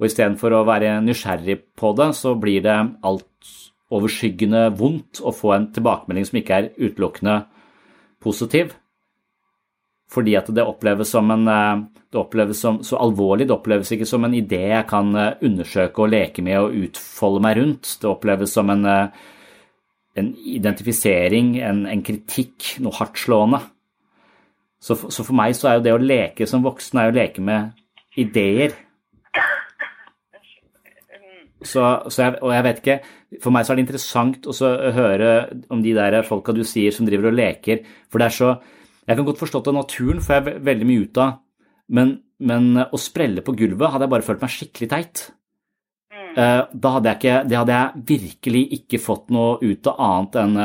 Og 0.00 0.08
istedenfor 0.08 0.56
å 0.56 0.64
være 0.66 0.96
nysgjerrig 1.06 1.60
på 1.78 1.92
det, 1.98 2.08
så 2.18 2.34
blir 2.38 2.64
det 2.64 2.78
altoverskyggende 3.06 4.66
vondt 4.74 5.22
å 5.22 5.32
få 5.34 5.52
en 5.54 5.68
tilbakemelding 5.74 6.26
som 6.26 6.40
ikke 6.40 6.56
er 6.56 6.72
utelukkende 6.80 7.36
positiv. 8.24 8.72
Fordi 10.10 10.34
at 10.38 10.50
det 10.54 10.66
oppleves 10.66 11.14
som 11.14 11.30
en 11.30 11.46
Det 12.14 12.20
oppleves 12.20 12.60
som 12.60 12.76
så 12.86 12.98
alvorlig. 13.02 13.48
Det 13.48 13.54
oppleves 13.54 13.90
ikke 13.90 14.06
som 14.06 14.24
en 14.24 14.34
idé 14.34 14.68
jeg 14.70 14.86
kan 14.86 15.08
undersøke 15.42 16.02
og 16.02 16.12
leke 16.12 16.42
med 16.46 16.60
og 16.60 16.74
utfolde 16.86 17.40
meg 17.42 17.56
rundt. 17.58 17.96
Det 17.98 18.06
oppleves 18.06 18.52
som 18.54 18.70
en 18.70 18.84
en 20.18 20.30
identifisering, 20.38 21.56
en, 21.66 21.84
en 21.90 22.02
kritikk, 22.06 22.76
noe 22.84 22.94
hardtslående. 22.94 23.60
Så, 24.84 24.96
så, 25.08 25.24
for 25.24 25.34
meg 25.36 25.56
så 25.56 25.70
er 25.70 25.78
jo 25.78 25.84
det 25.86 25.94
å 25.96 26.02
leke 26.02 26.46
som 26.48 26.64
voksen 26.64 27.00
er 27.00 27.10
å 27.10 27.16
leke 27.16 27.42
med 27.44 27.72
ideer. 28.20 28.76
Så, 31.64 31.80
så 32.12 32.20
jeg, 32.20 32.34
og 32.44 32.52
jeg 32.52 32.64
vet 32.66 32.80
ikke, 32.82 32.98
For 33.40 33.54
meg 33.54 33.64
så 33.64 33.72
er 33.72 33.78
det 33.78 33.84
interessant 33.86 34.44
å 34.46 34.52
høre 34.94 35.30
om 35.72 35.80
de 35.82 35.94
der 35.96 36.18
folka 36.28 36.52
du 36.54 36.60
sier 36.68 36.92
som 36.94 37.08
driver 37.08 37.30
og 37.30 37.38
leker. 37.38 37.80
For 38.12 38.20
det 38.20 38.28
er 38.28 38.36
så 38.36 38.50
Jeg 39.08 39.16
kan 39.16 39.26
godt 39.26 39.40
forstå 39.40 39.60
at 39.60 39.72
naturen 39.76 40.20
får 40.24 40.34
jeg 40.34 40.60
veldig 40.64 40.86
mye 40.88 41.00
ut 41.04 41.18
av, 41.20 41.32
men, 41.92 42.14
men 42.40 42.78
å 42.84 43.00
sprelle 43.00 43.42
på 43.44 43.52
gulvet 43.52 43.92
hadde 43.92 44.06
jeg 44.06 44.12
bare 44.14 44.24
følt 44.24 44.44
meg 44.44 44.52
skikkelig 44.54 44.88
teit. 44.88 45.24
Da 46.34 46.90
hadde 46.96 47.14
ikke, 47.14 47.34
det 47.46 47.56
hadde 47.56 47.78
jeg 47.78 48.04
virkelig 48.08 48.62
ikke 48.80 48.98
fått 49.02 49.28
noe 49.34 49.56
ut 49.62 49.86
av 49.90 50.00
annet 50.02 50.38
enn 50.42 50.56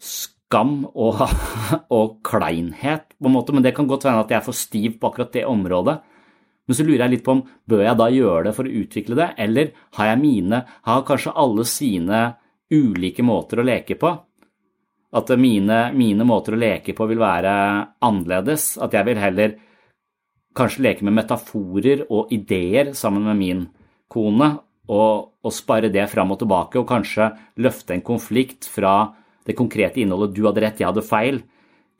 skam 0.00 0.84
og, 0.94 1.22
og 1.98 2.18
kleinhet, 2.26 3.10
på 3.18 3.28
en 3.28 3.34
måte. 3.34 3.54
Men 3.56 3.66
det 3.66 3.74
kan 3.76 3.88
godt 3.90 4.06
være 4.08 4.24
at 4.24 4.32
jeg 4.32 4.40
er 4.40 4.46
for 4.46 4.56
stiv 4.56 4.96
på 5.00 5.10
akkurat 5.10 5.34
det 5.34 5.44
området. 5.48 5.96
Men 6.66 6.78
så 6.78 6.86
lurer 6.86 7.04
jeg 7.04 7.14
litt 7.14 7.26
på 7.26 7.36
om 7.36 7.44
bør 7.68 7.84
jeg 7.84 7.98
da 8.00 8.08
gjøre 8.10 8.48
det 8.48 8.54
for 8.56 8.66
å 8.66 8.78
utvikle 8.82 9.18
det, 9.18 9.28
eller 9.38 9.68
har 9.98 10.08
jeg 10.10 10.22
mine, 10.22 10.62
har 10.88 11.04
kanskje 11.06 11.36
alle 11.38 11.66
sine 11.68 12.22
ulike 12.74 13.22
måter 13.22 13.62
å 13.62 13.66
leke 13.66 13.98
på? 14.00 14.10
At 15.16 15.30
mine, 15.38 15.78
mine 15.94 16.26
måter 16.26 16.56
å 16.56 16.60
leke 16.60 16.92
på 16.96 17.06
vil 17.08 17.22
være 17.22 17.52
annerledes. 18.04 18.74
At 18.82 18.96
jeg 18.98 19.06
vil 19.06 19.20
heller 19.22 19.54
kanskje 20.56 20.82
leke 20.88 21.06
med 21.06 21.14
metaforer 21.20 22.02
og 22.10 22.32
ideer 22.34 22.90
sammen 22.98 23.28
med 23.28 23.38
min 23.38 23.62
kone, 24.12 24.52
og, 24.86 25.32
og 25.42 25.54
spare 25.54 25.90
det 25.90 26.06
fram 26.12 26.32
og 26.34 26.40
tilbake, 26.42 26.78
og 26.78 26.88
kanskje 26.88 27.32
løfte 27.62 27.96
en 27.96 28.04
konflikt 28.06 28.68
fra 28.70 28.96
det 29.46 29.56
konkrete 29.58 30.02
innholdet 30.02 30.34
'du 30.34 30.46
hadde 30.46 30.62
rett, 30.62 30.80
jeg 30.80 30.90
hadde 30.90 31.06
feil', 31.06 31.42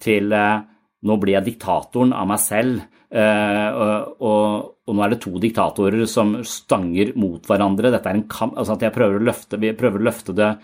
til 0.02 0.32
eh, 0.32 0.62
'nå 1.02 1.18
blir 1.20 1.38
jeg 1.38 1.46
diktatoren 1.50 2.12
av 2.12 2.26
meg 2.30 2.40
selv', 2.42 2.80
eh, 3.10 3.68
og, 3.70 4.16
og, 4.20 4.72
og, 4.86 4.94
nå 4.94 5.04
er 5.04 5.14
det 5.14 5.20
to 5.22 5.34
diktatorer 5.42 6.06
som 6.10 6.36
stanger 6.42 7.14
mot 7.16 7.42
hverandre. 7.46 7.92
Dette 7.94 8.10
er 8.10 8.18
en 8.18 8.28
kamp, 8.28 8.56
altså 8.56 8.74
at 8.74 8.82
jeg 8.82 8.94
prøver 8.94 9.20
å 9.20 9.28
løfte, 9.30 9.60
vi 9.62 9.74
prøver 9.78 10.02
å 10.02 10.08
løfte 10.10 10.34
det 10.34 10.56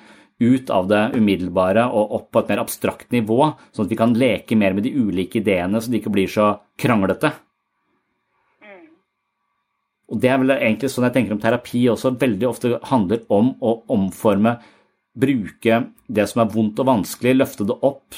ut 0.43 0.71
av 0.75 0.89
det 0.91 1.03
umiddelbare 1.15 1.87
og 1.87 2.15
opp 2.19 2.31
på 2.33 2.43
et 2.43 2.51
mer 2.51 2.65
abstrakt 2.65 3.13
nivå, 3.15 3.53
sånn 3.71 3.87
at 3.87 3.93
vi 3.93 3.99
kan 4.01 4.15
leke 4.19 4.59
mer 4.59 4.75
med 4.75 4.87
de 4.89 4.95
ulike 4.97 5.39
ideene, 5.39 5.79
så 5.79 5.93
de 5.93 6.01
ikke 6.01 6.15
blir 6.15 6.31
så 6.31 6.57
kranglete. 6.81 7.31
Og 10.13 10.21
det 10.21 10.29
er 10.29 10.41
vel 10.43 10.53
egentlig 10.59 10.91
sånn 10.93 11.07
jeg 11.09 11.17
tenker 11.17 11.37
om 11.37 11.41
terapi 11.41 11.87
også, 11.89 12.13
veldig 12.21 12.49
ofte 12.49 12.75
handler 12.91 13.25
om 13.33 13.55
å 13.65 13.79
omforme, 13.95 14.59
bruke 15.13 15.79
det 16.09 16.25
som 16.31 16.41
er 16.41 16.53
vondt 16.53 16.79
og 16.81 16.89
vanskelig, 16.89 17.35
løfte 17.37 17.67
det 17.69 17.75
opp 17.85 18.17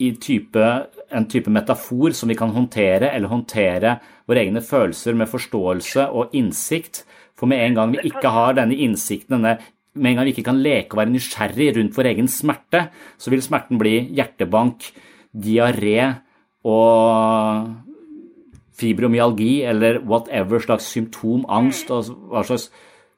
i 0.00 0.12
type, 0.22 0.66
en 1.10 1.26
type 1.30 1.50
metafor 1.52 2.14
som 2.16 2.30
vi 2.30 2.36
kan 2.38 2.52
håndtere, 2.54 3.10
eller 3.10 3.30
håndtere 3.30 3.96
våre 4.30 4.44
egne 4.44 4.62
følelser 4.64 5.18
med 5.18 5.30
forståelse 5.30 6.06
og 6.14 6.34
innsikt. 6.38 7.02
For 7.38 7.50
med 7.50 7.64
en 7.64 7.76
gang 7.78 7.92
vi 7.94 8.06
ikke 8.12 8.32
har 8.32 8.56
denne 8.58 8.78
innsikten, 8.78 9.38
denne 9.38 9.58
med 9.98 10.12
en 10.12 10.20
gang 10.20 10.28
vi 10.28 10.34
ikke 10.36 10.46
kan 10.46 10.62
leke 10.62 10.94
og 10.94 11.02
være 11.02 11.12
nysgjerrig 11.12 11.70
rundt 11.76 11.96
vår 11.98 12.08
egen 12.12 12.30
smerte, 12.30 12.86
så 13.18 13.32
vil 13.32 13.42
smerten 13.42 13.80
bli 13.80 13.96
hjertebank, 14.14 14.86
diaré 15.34 15.98
og 16.66 17.89
fibromyalgi 18.80 19.62
eller 19.70 20.00
whatever 20.02 20.62
slags 20.64 20.88
symptom, 20.90 21.44
angst 21.48 21.92
og 21.94 22.10
hva 22.32 22.44
slags 22.48 22.70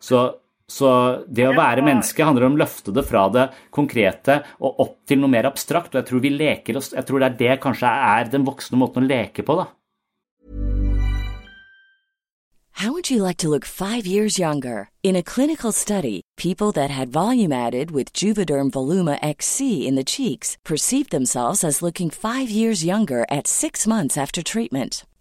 så, 0.02 0.22
så 0.66 0.88
det 1.30 1.46
å 1.46 1.54
være 1.54 1.84
menneske 1.86 2.24
handler 2.26 2.48
om 2.48 2.56
å 2.56 2.62
løfte 2.64 2.94
det 2.94 3.04
fra 3.06 3.28
det 3.30 3.46
konkrete 3.74 4.40
og 4.58 4.82
opp 4.82 4.96
til 5.06 5.22
noe 5.22 5.30
mer 5.30 5.46
abstrakt. 5.46 5.92
Og 5.94 6.00
jeg 6.00 6.08
tror 6.08 6.24
vi 6.24 6.34
leker 6.34 6.80
oss 6.80 6.90
Jeg 6.96 7.06
tror 7.06 7.22
det 7.22 7.30
er 7.30 7.38
det 7.44 7.60
kanskje 7.62 7.92
er 8.16 8.32
den 8.32 8.48
voksne 8.48 8.80
måten 8.80 9.06
å 9.06 9.10
leke 9.12 9.46
på, 9.46 9.60
da. 9.62 9.70
How 12.82 12.90
would 12.90 13.10
you 13.10 13.22
like 13.22 13.36
to 13.36 13.48
look 13.48 13.64
five 13.64 14.06
years 14.06 14.38
younger? 14.38 14.90
In 15.04 15.14
a 15.14 15.22
clinical 15.22 15.70
study, 15.70 16.22
people 16.36 16.72
that 16.72 16.90
had 16.90 17.12
volume 17.12 17.52
added 17.52 17.92
with 17.92 18.12
Juvederm 18.12 18.70
Voluma 18.72 19.18
XC 19.22 19.86
in 19.86 19.94
the 19.94 20.02
cheeks 20.02 20.56
perceived 20.64 21.10
themselves 21.10 21.62
as 21.62 21.82
looking 21.82 22.10
five 22.10 22.50
years 22.50 22.84
younger 22.84 23.24
at 23.30 23.46
six 23.46 23.86
months 23.86 24.18
after 24.18 24.42
treatment. 24.42 25.04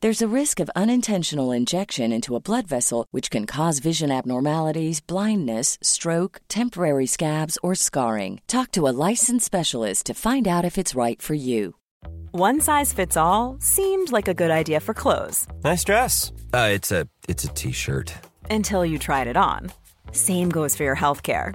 There's 0.00 0.22
a 0.22 0.28
risk 0.28 0.60
of 0.60 0.70
unintentional 0.76 1.50
injection 1.50 2.12
into 2.12 2.36
a 2.36 2.40
blood 2.40 2.68
vessel, 2.68 3.06
which 3.10 3.32
can 3.32 3.46
cause 3.46 3.80
vision 3.80 4.12
abnormalities, 4.12 5.00
blindness, 5.00 5.76
stroke, 5.82 6.40
temporary 6.48 7.06
scabs, 7.06 7.58
or 7.64 7.74
scarring. 7.74 8.40
Talk 8.46 8.70
to 8.72 8.86
a 8.86 8.94
licensed 9.08 9.44
specialist 9.44 10.06
to 10.06 10.14
find 10.14 10.46
out 10.46 10.64
if 10.64 10.78
it's 10.78 10.94
right 10.94 11.20
for 11.20 11.34
you. 11.34 11.74
One 12.30 12.60
size 12.60 12.92
fits 12.92 13.16
all 13.16 13.56
seemed 13.58 14.12
like 14.12 14.28
a 14.28 14.34
good 14.34 14.52
idea 14.52 14.78
for 14.78 14.94
clothes. 14.94 15.48
Nice 15.64 15.82
dress. 15.82 16.30
Uh, 16.54 16.68
it's 16.70 16.92
a 16.92 17.08
it's 17.28 17.42
a 17.42 17.48
t-shirt. 17.48 18.14
Until 18.48 18.86
you 18.86 19.00
tried 19.00 19.26
it 19.26 19.36
on. 19.36 19.72
Same 20.12 20.48
goes 20.48 20.76
for 20.76 20.84
your 20.84 20.96
healthcare. 20.96 21.54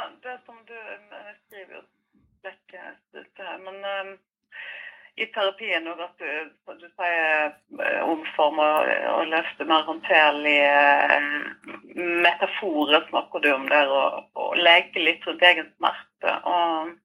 lekkert 3.41 3.47
her, 3.47 3.59
men 3.71 4.07
um, 4.07 4.17
i 5.15 5.25
terapien 5.25 5.87
òg 5.87 5.99
at 5.99 6.17
du, 6.19 6.51
du 6.79 6.87
sier 6.95 8.03
omform 8.05 8.59
og, 8.59 8.87
og 9.11 9.27
løfte 9.27 9.65
mer 9.65 9.83
håndterlige 9.83 10.71
uh, 11.11 11.75
metaforer, 12.23 13.05
snakker 13.09 13.39
du 13.39 13.51
om 13.53 13.67
der, 13.69 13.89
og, 13.89 14.29
og 14.35 14.55
leke 14.57 14.99
litt 14.99 15.25
rundt 15.27 15.41
egen 15.41 15.71
smerte. 15.77 16.37
og 16.45 16.97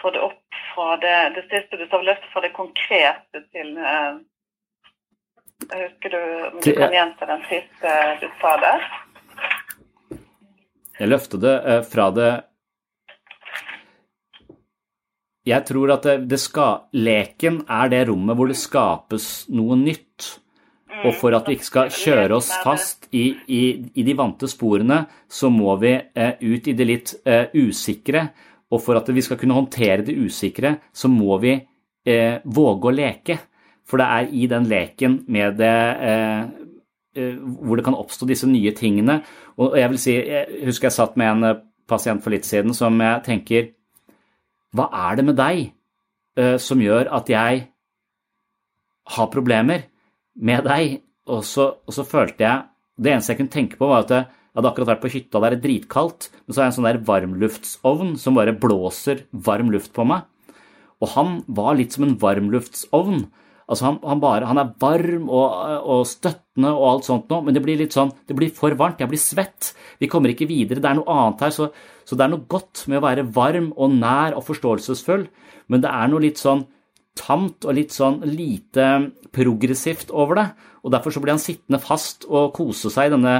få 0.00 0.10
det 0.14 0.20
opp 0.22 0.58
fra 0.74 0.96
det, 0.96 1.14
det 1.34 1.42
siste 1.50 1.76
du 1.76 1.88
sa, 1.90 1.98
løfte 1.98 2.28
fra 2.32 2.40
det 2.40 2.52
konkrete 2.54 3.46
til 3.52 3.78
uh, 3.78 4.18
Husker 5.68 6.10
du 6.10 6.20
om 6.46 6.60
du 6.62 6.68
kan 6.72 6.92
gjenta 6.94 7.26
den 7.26 7.40
siste 7.48 7.94
du 8.20 8.28
sa 8.38 8.52
der? 8.62 8.84
Jeg 11.00 11.10
løfter 11.10 11.40
det 11.42 11.54
eh, 11.66 11.80
fra 11.82 12.06
det 12.14 12.28
Jeg 15.48 15.64
tror 15.68 15.94
at 15.94 16.04
det, 16.04 16.18
det 16.28 16.40
skal, 16.42 16.84
leken 16.92 17.62
er 17.72 17.88
det 17.92 18.04
rommet 18.10 18.36
hvor 18.36 18.50
det 18.50 18.58
skapes 18.60 19.48
noe 19.54 19.78
nytt. 19.80 20.34
Og 21.06 21.14
for 21.14 21.34
at 21.36 21.46
vi 21.46 21.54
ikke 21.54 21.68
skal 21.68 21.92
kjøre 21.94 22.36
oss 22.40 22.48
fast 22.64 23.06
i, 23.14 23.30
i, 23.54 23.62
i 24.00 24.04
de 24.04 24.14
vante 24.18 24.48
sporene, 24.50 25.04
så 25.30 25.50
må 25.52 25.76
vi 25.78 25.92
eh, 25.94 26.40
ut 26.42 26.68
i 26.68 26.74
det 26.74 26.86
litt 26.88 27.12
eh, 27.28 27.54
usikre. 27.54 28.24
Og 28.74 28.82
for 28.84 28.98
at 28.98 29.08
vi 29.14 29.22
skal 29.24 29.38
kunne 29.40 29.56
håndtere 29.56 30.02
det 30.04 30.16
usikre, 30.18 30.74
så 30.92 31.10
må 31.12 31.38
vi 31.44 31.54
eh, 31.54 32.40
våge 32.44 32.90
å 32.90 32.96
leke. 32.96 33.38
For 33.88 34.02
det 34.02 34.08
er 34.08 34.34
i 34.34 34.50
den 34.50 34.66
leken 34.68 35.20
med 35.32 35.56
det 35.62 35.78
eh, 36.10 36.42
eh, 37.16 37.38
hvor 37.38 37.78
det 37.78 37.86
kan 37.86 37.96
oppstå 37.96 38.28
disse 38.28 38.50
nye 38.50 38.74
tingene. 38.76 39.20
Og 39.62 39.78
jeg 39.78 39.94
vil 39.94 40.02
si, 40.02 40.18
jeg 40.18 40.66
husker 40.68 40.90
jeg 40.90 40.98
satt 40.98 41.16
med 41.20 41.30
en 41.30 41.50
eh, 41.52 41.60
pasient 41.88 42.24
for 42.24 42.34
litt 42.34 42.48
siden 42.48 42.74
som 42.76 42.98
jeg 43.00 43.24
tenker 43.24 43.70
Hva 44.76 44.88
er 45.08 45.18
det 45.18 45.24
med 45.28 45.38
deg 45.38 45.68
som 46.62 46.78
gjør 46.78 47.08
at 47.16 47.30
jeg 47.32 47.62
har 49.14 49.30
problemer 49.32 49.86
med 50.36 50.66
deg? 50.68 50.98
Og 51.28 51.42
så, 51.44 51.70
og 51.84 51.92
så 51.92 52.04
følte 52.08 52.44
jeg 52.44 52.66
Det 52.98 53.10
eneste 53.12 53.34
jeg 53.34 53.38
kunne 53.40 53.52
tenke 53.52 53.78
på, 53.78 53.88
var 53.88 54.04
at 54.04 54.12
jeg 54.14 54.28
hadde 54.58 54.70
akkurat 54.72 54.88
vært 54.90 55.02
på 55.04 55.10
hytta 55.12 55.40
der 55.42 55.54
det 55.54 55.58
er 55.60 55.64
dritkaldt, 55.66 56.28
men 56.34 56.54
så 56.54 56.60
har 56.60 56.66
jeg 56.66 56.72
en 56.72 56.76
sånn 56.78 56.88
der 56.88 57.02
varmluftsovn 57.06 58.14
som 58.18 58.38
bare 58.38 58.56
blåser 58.58 59.20
varm 59.30 59.70
luft 59.70 59.92
på 59.94 60.06
meg. 60.08 60.24
Og 60.98 61.12
han 61.14 61.36
var 61.46 61.76
litt 61.78 61.94
som 61.94 62.08
en 62.08 62.16
varmluftsovn. 62.18 63.28
Altså 63.68 63.84
han, 63.84 63.98
han, 64.00 64.20
bare, 64.22 64.48
han 64.48 64.60
er 64.62 64.70
varm 64.80 65.26
og, 65.28 65.56
og, 65.84 66.06
støttende 66.08 66.70
og 66.72 66.86
alt 66.88 67.08
sånt 67.08 67.28
noe, 67.28 67.44
men 67.44 67.56
det 67.56 67.60
blir 67.64 67.76
litt 67.76 67.92
sånn, 67.92 68.14
det 68.28 68.36
blir 68.38 68.52
for 68.56 68.72
varmt. 68.80 69.02
Jeg 69.02 69.10
blir 69.10 69.20
svett. 69.20 69.74
Vi 70.00 70.08
kommer 70.08 70.32
ikke 70.32 70.48
videre. 70.48 70.80
Det 70.80 70.88
er 70.88 70.96
noe 70.96 71.12
annet 71.12 71.44
her. 71.44 71.52
Så, 71.54 71.68
Så 72.08 72.16
det 72.16 72.24
er 72.24 72.32
noe 72.32 72.48
godt 72.48 72.86
med 72.88 73.02
å 73.02 73.04
være 73.04 73.26
varm 73.36 73.74
og 73.76 73.92
nær 73.98 74.38
og 74.38 74.46
forståelsesfull, 74.46 75.28
men 75.68 75.84
det 75.84 75.92
er 75.92 76.08
noe 76.08 76.24
litt 76.24 76.40
sånn 76.40 76.64
tamt 77.18 77.66
og 77.66 77.76
litt 77.76 77.92
sånn 77.92 78.22
lite 78.24 78.88
progressivt 79.34 80.14
over 80.14 80.40
det. 80.40 80.48
Og 80.86 80.94
derfor 80.94 81.12
så 81.12 81.20
blir 81.20 81.34
han 81.34 81.42
sittende 81.42 81.82
fast 81.82 82.24
og 82.28 82.54
kose 82.56 82.92
seg 82.94 83.10
i 83.10 83.14
denne 83.16 83.36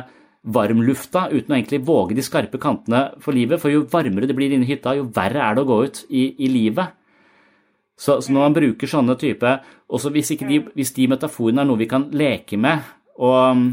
varmlufta 0.48 1.26
uten 1.32 1.52
å 1.52 1.56
egentlig 1.56 1.80
våge 1.86 2.16
de 2.16 2.24
skarpe 2.24 2.60
kantene 2.60 3.06
for 3.24 3.36
livet. 3.36 3.60
For 3.62 3.72
jo 3.72 3.86
varmere 3.90 4.28
det 4.28 4.36
blir 4.36 4.52
inne 4.52 4.68
i 4.68 4.72
hytta, 4.74 4.96
jo 4.98 5.08
verre 5.14 5.42
er 5.44 5.56
det 5.56 5.64
å 5.64 5.70
gå 5.70 5.80
ut 5.86 6.04
i, 6.08 6.28
i 6.36 6.52
livet. 6.52 6.97
Så, 7.98 8.20
så, 8.22 8.30
når 8.30 8.44
man 8.46 8.56
bruker 8.56 8.90
sånne 8.90 9.18
type 9.18 9.56
også 9.90 10.12
hvis, 10.14 10.30
de, 10.38 10.62
hvis 10.76 10.94
de 10.94 11.08
metaforene 11.10 11.64
er 11.64 11.66
noe 11.66 11.80
vi 11.80 11.88
kan 11.90 12.06
leke 12.14 12.58
med 12.60 12.86
og, 13.18 13.64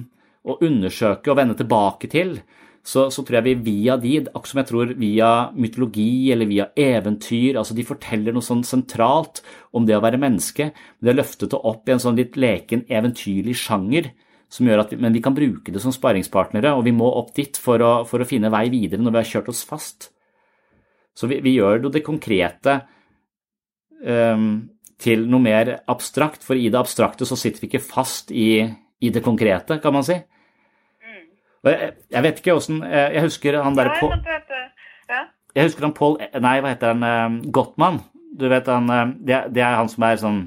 og 0.49 0.63
undersøke 0.65 1.29
og 1.29 1.37
vende 1.37 1.57
tilbake 1.59 2.09
til, 2.09 2.39
så, 2.85 3.07
så, 3.09 3.23
tror 3.25 3.39
jeg 3.39 3.45
vi 3.47 3.53
via 3.65 3.95
de, 3.97 4.19
akkurat 4.27 4.51
som 4.51 4.59
jeg 4.61 4.69
tror 4.69 4.91
via 4.99 5.29
mytologi 5.57 6.29
eller 6.33 6.45
via 6.45 6.67
eventyr 6.77 7.57
altså 7.57 7.73
De 7.73 7.85
forteller 7.85 8.35
noe 8.35 8.45
sånn 8.45 8.61
sentralt 8.67 9.41
om 9.73 9.87
det 9.89 9.97
å 9.97 10.03
være 10.03 10.21
menneske. 10.21 10.69
men 10.69 11.07
Det 11.07 11.13
er 11.13 11.17
løftet 11.17 11.53
det 11.53 11.61
opp 11.65 11.89
i 11.89 11.95
en 11.95 12.03
sånn 12.03 12.19
litt 12.19 12.37
leken, 12.37 12.85
eventyrlig 12.85 13.57
sjanger. 13.57 14.11
som 14.49 14.67
gjør 14.67 14.83
at 14.83 14.93
vi, 14.93 14.97
Men 15.01 15.13
vi 15.13 15.21
kan 15.21 15.33
bruke 15.33 15.71
det 15.73 15.81
som 15.81 15.91
sparingspartnere, 15.91 16.75
og 16.77 16.85
vi 16.85 16.91
må 16.93 17.09
opp 17.09 17.33
dit 17.33 17.57
for 17.57 17.81
å, 17.81 18.05
for 18.05 18.21
å 18.21 18.25
finne 18.29 18.53
vei 18.53 18.69
videre 18.69 19.01
når 19.01 19.11
vi 19.11 19.17
har 19.17 19.31
kjørt 19.33 19.49
oss 19.49 19.65
fast. 19.65 20.11
Så 21.15 21.27
vi, 21.27 21.41
vi 21.41 21.57
gjør 21.57 21.89
det 21.89 22.05
konkrete 22.05 22.83
til 24.03 25.23
noe 25.31 25.41
mer 25.41 25.69
abstrakt, 25.91 26.43
for 26.45 26.59
i 26.59 26.67
det 26.71 26.77
abstrakte 26.79 27.25
så 27.27 27.37
sitter 27.39 27.63
vi 27.63 27.69
ikke 27.69 27.83
fast 27.83 28.31
i, 28.31 28.65
i 29.01 29.11
det 29.13 29.23
konkrete, 29.25 29.79
kan 29.83 29.95
man 29.95 30.05
si. 30.07 30.17
Jeg, 31.65 31.93
jeg, 32.13 32.21
vet 32.21 32.39
ikke 32.41 32.55
åssen 32.59 32.81
Jeg 32.85 33.23
husker 33.25 33.57
han 33.57 33.77
der 33.77 33.89
på 33.97 34.11
Jeg 35.55 35.65
husker 35.65 35.87
han 35.87 35.95
Paul 35.97 36.19
Nei, 36.21 36.59
hva 36.61 36.73
heter 36.73 36.93
han? 36.93 37.05
Eh, 37.05 37.37
Gottmann. 37.53 38.03
Du 38.37 38.47
vet 38.51 38.67
han 38.69 38.91
eh, 38.93 39.13
det, 39.25 39.39
det 39.55 39.63
er 39.65 39.79
han 39.79 39.89
som 39.89 40.05
er 40.05 40.21
sånn 40.21 40.41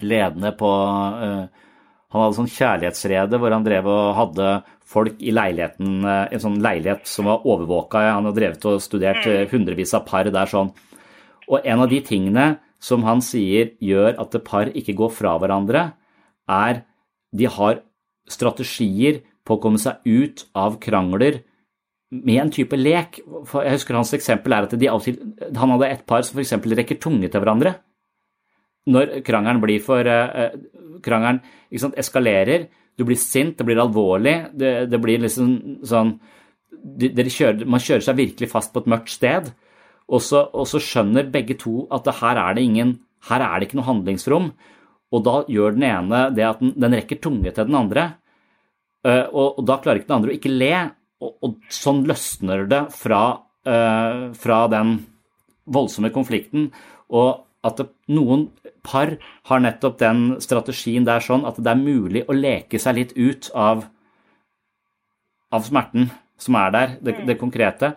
ledende 0.00 0.50
på 0.56 0.66
uh, 0.66 1.44
Han 2.10 2.22
hadde 2.24 2.38
sånn 2.38 2.50
kjærlighetsrede 2.50 3.38
hvor 3.38 3.52
han 3.52 3.66
drev 3.66 3.90
og 3.92 4.14
hadde 4.16 4.52
folk 4.90 5.20
i 5.20 5.34
leiligheten 5.36 6.06
En 6.08 6.42
sånn 6.42 6.56
leilighet 6.64 7.04
som 7.06 7.28
var 7.28 7.44
overvåka. 7.46 8.00
Han 8.08 8.26
hadde 8.26 8.40
drevet 8.40 8.64
og 8.66 8.80
studert 8.82 9.22
mm. 9.22 9.52
hundrevis 9.52 9.92
av 9.94 10.06
par 10.08 10.26
der 10.26 10.50
sånn. 10.50 10.72
Og 11.46 11.60
en 11.60 11.84
av 11.84 11.92
de 11.92 12.00
tingene 12.02 12.46
som 12.80 13.04
han 13.04 13.20
sier 13.24 13.74
gjør 13.84 14.16
at 14.22 14.34
et 14.36 14.46
par 14.46 14.70
ikke 14.72 14.96
går 14.98 15.12
fra 15.12 15.36
hverandre, 15.40 15.90
er 16.50 16.82
de 17.36 17.46
har 17.46 17.82
strategier 18.30 19.20
på 19.46 19.56
å 19.56 19.62
komme 19.62 19.80
seg 19.80 20.00
ut 20.08 20.46
av 20.58 20.78
krangler 20.82 21.42
med 22.10 22.40
en 22.42 22.52
type 22.52 22.76
lek. 22.78 23.20
Jeg 23.20 23.76
husker 23.76 23.98
Hans 23.98 24.14
eksempel 24.16 24.54
er 24.54 24.66
at 24.66 24.74
til, 24.74 25.20
han 25.56 25.74
hadde 25.76 25.90
et 25.90 26.02
par 26.08 26.24
som 26.26 26.40
f.eks. 26.40 26.56
rekker 26.80 26.98
tunge 27.02 27.30
til 27.30 27.42
hverandre. 27.42 27.76
Når 28.90 29.20
krangelen 29.26 29.60
blir 29.62 29.82
for 29.84 30.06
uh, 30.08 30.50
Krangelen 31.04 31.42
sant, 31.78 31.96
eskalerer, 32.00 32.66
du 32.98 33.06
blir 33.08 33.18
sint, 33.20 33.56
det 33.56 33.64
blir 33.68 33.80
alvorlig, 33.80 34.50
det, 34.56 34.72
det 34.90 34.98
blir 35.00 35.22
liksom 35.22 35.84
sånn 35.86 36.16
kjører, 36.80 37.66
Man 37.68 37.82
kjører 37.82 38.04
seg 38.04 38.18
virkelig 38.18 38.48
fast 38.50 38.72
på 38.72 38.82
et 38.82 38.90
mørkt 38.90 39.12
sted, 39.12 39.50
og 40.10 40.22
så, 40.24 40.44
og 40.52 40.66
så 40.68 40.80
skjønner 40.82 41.30
begge 41.30 41.56
to 41.60 41.84
at 41.94 42.06
det, 42.06 42.16
her, 42.18 42.38
er 42.38 42.56
det 42.56 42.64
ingen, 42.66 42.96
her 43.30 43.44
er 43.46 43.58
det 43.58 43.68
ikke 43.68 43.78
noe 43.78 43.88
handlingsrom. 43.88 44.48
Og 45.10 45.22
da 45.26 45.36
gjør 45.50 45.76
den 45.76 45.86
ene 45.86 46.22
det 46.34 46.46
at 46.46 46.62
den, 46.62 46.74
den 46.78 46.96
rekker 46.98 47.20
tunge 47.22 47.52
til 47.54 47.68
den 47.68 47.78
andre. 47.78 48.06
Uh, 49.06 49.26
og, 49.30 49.46
og, 49.58 49.62
da 49.68 49.78
klarer 49.82 50.00
ikke 50.00 50.10
den 50.10 50.18
andre 50.18 50.32
å 50.32 50.36
ikke 50.36 50.52
le, 50.52 50.74
og, 51.22 51.36
og 51.46 51.72
sånn 51.72 52.02
løsner 52.08 52.66
det 52.70 52.82
fra, 52.94 53.22
uh, 53.68 54.24
fra, 54.36 54.58
den 54.72 54.98
voldsomme 55.70 56.12
konflikten. 56.14 56.68
Og 57.10 57.46
at 57.66 57.82
noen 58.10 58.48
par 58.86 59.12
har 59.50 59.62
nettopp 59.62 59.98
den 60.00 60.22
strategien 60.40 61.04
der 61.08 61.22
sånn 61.24 61.44
at 61.48 61.58
det 61.60 61.72
er 61.72 61.80
mulig 61.80 62.24
å 62.26 62.36
leke 62.36 62.80
seg 62.80 62.96
litt 62.96 63.12
ut 63.18 63.50
av, 63.52 63.84
av 65.52 65.66
smerten 65.66 66.08
som 66.40 66.56
er 66.56 66.72
der, 66.72 66.94
det, 67.04 67.18
det, 67.28 67.36
konkrete. 67.40 67.92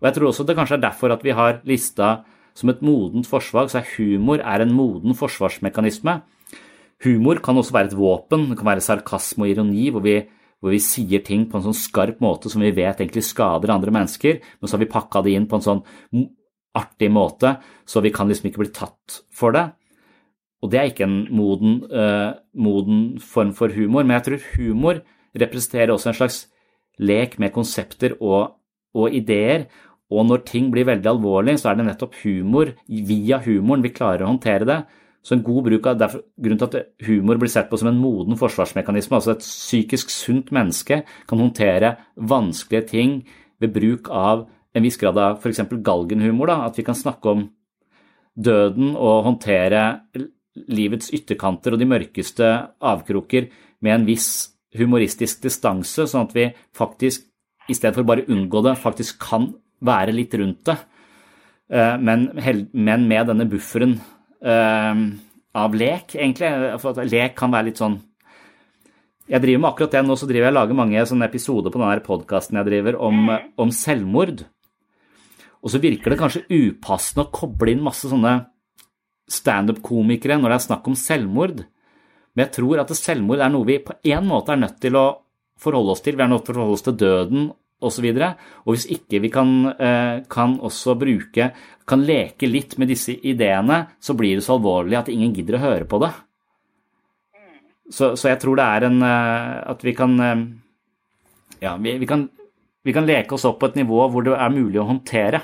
Og 0.00 0.08
jeg 0.08 0.16
tror 0.16 0.30
også 0.30 0.46
det 0.46 0.56
kanskje 0.58 0.78
er 0.78 0.86
derfor 0.86 1.14
at 1.14 1.24
vi 1.24 1.34
har 1.36 1.60
lista 1.68 2.22
som 2.56 2.72
et 2.72 2.80
modent 2.84 3.28
forsvar, 3.28 3.68
så 3.68 3.82
er 3.82 3.90
humor 3.96 4.40
er 4.40 4.64
en 4.64 4.72
moden 4.72 5.16
forsvarsmekanisme. 5.16 6.20
Humor 7.04 7.42
kan 7.44 7.58
også 7.60 7.74
være 7.76 7.92
et 7.92 7.98
våpen, 7.98 8.48
det 8.50 8.56
kan 8.58 8.70
være 8.70 8.84
sarkasme 8.84 9.44
og 9.44 9.52
ironi, 9.52 9.90
hvor 9.92 10.04
vi 10.04 10.22
hvor 10.64 10.72
vi 10.72 10.80
sier 10.80 11.20
ting 11.24 11.44
på 11.50 11.58
en 11.58 11.66
sånn 11.68 11.76
skarp 11.76 12.22
måte 12.24 12.50
som 12.50 12.62
vi 12.64 12.72
vet 12.74 13.00
egentlig 13.02 13.26
skader 13.26 13.70
andre 13.74 13.92
mennesker, 13.92 14.38
men 14.40 14.68
så 14.68 14.76
har 14.76 14.82
vi 14.82 14.92
pakka 14.92 15.20
det 15.22 15.34
inn 15.36 15.48
på 15.50 15.58
en 15.58 15.66
sånn 15.66 15.82
artig 16.76 17.10
måte, 17.12 17.58
så 17.88 18.02
vi 18.04 18.12
kan 18.14 18.28
liksom 18.28 18.48
ikke 18.50 18.62
bli 18.64 18.72
tatt 18.74 19.20
for 19.36 19.54
det. 19.56 19.66
Og 20.64 20.72
det 20.72 20.80
er 20.80 20.90
ikke 20.90 21.06
en 21.06 21.18
moden, 21.36 21.78
uh, 21.92 22.40
moden 22.56 23.20
form 23.22 23.52
for 23.56 23.72
humor, 23.76 24.04
men 24.04 24.16
jeg 24.16 24.26
tror 24.26 24.46
humor 24.56 25.02
representerer 25.36 25.92
også 25.92 26.10
en 26.10 26.18
slags 26.22 26.40
lek 26.96 27.36
med 27.38 27.52
konsepter 27.54 28.16
og, 28.18 28.55
og 28.96 29.14
ideer. 29.14 29.66
Og 30.10 30.26
når 30.28 30.44
ting 30.46 30.70
blir 30.72 30.86
veldig 30.86 31.10
alvorlig, 31.10 31.56
så 31.60 31.70
er 31.70 31.78
det 31.78 31.88
nettopp 31.88 32.14
humor, 32.22 32.72
via 32.86 33.40
humoren 33.44 33.84
vi 33.84 33.94
klarer 33.94 34.24
å 34.24 34.30
håndtere 34.30 34.68
det. 34.68 34.78
Så 35.26 35.34
en 35.34 35.42
god 35.42 35.64
bruk 35.66 35.86
av, 35.90 35.96
derfor, 35.98 36.22
Grunnen 36.38 36.60
til 36.62 36.68
at 36.68 37.06
humor 37.08 37.40
blir 37.42 37.50
sett 37.50 37.66
på 37.70 37.78
som 37.80 37.90
en 37.90 37.98
moden 37.98 38.38
forsvarsmekanisme, 38.38 39.18
altså 39.18 39.34
et 39.34 39.42
psykisk 39.42 40.12
sunt 40.14 40.52
menneske 40.54 41.00
kan 41.26 41.42
håndtere 41.42 41.96
vanskelige 42.14 42.86
ting 42.92 43.16
ved 43.58 43.74
bruk 43.74 44.10
av 44.14 44.44
en 44.76 44.86
viss 44.86 45.00
grad 45.00 45.18
av 45.18 45.40
f.eks. 45.40 45.64
galgenhumor. 45.82 46.52
Da, 46.52 46.60
at 46.68 46.78
vi 46.78 46.86
kan 46.86 46.98
snakke 46.98 47.32
om 47.32 47.46
døden 48.36 48.94
og 48.94 49.24
håndtere 49.26 49.82
livets 50.70 51.10
ytterkanter 51.16 51.74
og 51.74 51.82
de 51.82 51.88
mørkeste 51.88 52.52
avkroker 52.78 53.50
med 53.82 53.94
en 53.96 54.06
viss 54.06 54.30
humoristisk 54.76 55.42
distanse, 55.44 56.06
sånn 56.06 56.28
at 56.28 56.36
vi 56.36 56.46
faktisk, 56.76 57.26
i 57.68 57.74
stedet 57.74 57.96
for 57.96 58.06
bare 58.06 58.26
unngå 58.30 58.62
det, 58.66 58.76
faktisk 58.80 59.18
kan 59.26 59.50
være 59.84 60.14
litt 60.14 60.34
rundt 60.38 60.64
det. 60.68 60.76
Men, 61.66 62.28
men, 62.38 63.06
med 63.10 63.26
denne 63.26 63.44
bufferen 63.50 63.96
uh, 64.46 65.00
av 65.56 65.76
lek, 65.76 66.16
egentlig. 66.16 66.50
For 66.82 66.92
at 66.92 67.10
lek 67.10 67.36
kan 67.38 67.54
være 67.54 67.70
litt 67.70 67.80
sånn 67.80 67.98
Jeg 69.26 69.42
driver 69.42 69.62
med 69.64 69.70
akkurat 69.72 69.94
det 69.96 70.02
nå, 70.06 70.14
så 70.14 70.28
driver 70.28 70.46
jeg 70.46 70.54
og 70.54 70.58
lager 70.60 70.78
mange 70.78 71.06
sånne 71.10 71.26
episoder 71.26 71.72
på 71.74 71.80
denne 71.82 72.02
podkasten 72.04 72.60
jeg 72.60 72.68
driver 72.68 72.98
om, 73.02 73.32
om, 73.58 73.72
selvmord. 73.74 74.44
Og 75.66 75.72
så 75.72 75.80
virker 75.82 76.12
det 76.12 76.20
kanskje 76.20 76.44
upassende 76.46 77.24
å 77.24 77.32
koble 77.34 77.74
inn 77.74 77.82
masse 77.82 78.06
sånne 78.06 78.36
standup-komikere 79.26 80.36
når 80.38 80.52
det 80.52 80.58
er 80.60 80.66
snakk 80.68 80.86
om 80.86 80.98
selvmord. 81.00 81.64
Men 82.36 82.44
jeg 82.44 82.54
tror 82.60 82.84
at 82.84 82.92
selvmord 82.94 83.42
er 83.42 83.50
noe 83.50 83.66
vi 83.66 83.80
på 83.82 83.96
en 84.12 84.28
måte 84.30 84.54
er 84.54 84.62
nødt 84.62 84.78
til 84.84 85.00
å 85.00 85.06
forholde 85.60 85.94
oss 85.94 86.04
til. 86.04 86.16
Vi 86.16 86.24
er 86.24 86.30
nødt 86.30 86.44
til 86.46 86.54
å 86.54 86.58
forholde 86.58 86.78
oss 86.78 86.86
til 86.86 86.98
døden 87.00 87.48
osv. 87.84 88.06
Og, 88.12 88.44
og 88.64 88.76
hvis 88.76 88.86
ikke 88.96 89.20
vi 89.24 89.30
kan, 89.32 89.50
eh, 89.72 90.22
kan, 90.32 90.58
også 90.60 90.96
bruke 90.98 91.50
kan 91.86 92.04
leke 92.06 92.48
litt 92.48 92.76
med 92.80 92.90
disse 92.90 93.14
ideene, 93.14 93.84
så 94.00 94.16
blir 94.18 94.38
det 94.38 94.46
så 94.46 94.56
alvorlig 94.56 94.98
at 94.98 95.10
ingen 95.12 95.34
gidder 95.36 95.58
å 95.58 95.64
høre 95.66 95.88
på 95.88 96.00
det. 96.02 96.12
Så, 97.86 98.14
så 98.18 98.32
jeg 98.32 98.40
tror 98.42 98.58
det 98.58 98.64
er 98.66 98.84
en 98.88 98.96
eh, 99.06 99.50
At 99.70 99.84
vi 99.86 99.92
kan 99.94 100.16
eh, 100.18 100.40
Ja, 101.62 101.76
vi, 101.78 101.92
vi, 102.00 102.06
kan, 102.10 102.24
vi 102.82 102.94
kan 102.96 103.06
leke 103.06 103.36
oss 103.36 103.44
opp 103.46 103.60
på 103.60 103.68
et 103.70 103.78
nivå 103.78 104.08
hvor 104.10 104.26
det 104.26 104.34
er 104.34 104.50
mulig 104.50 104.80
å 104.82 104.88
håndtere. 104.88 105.38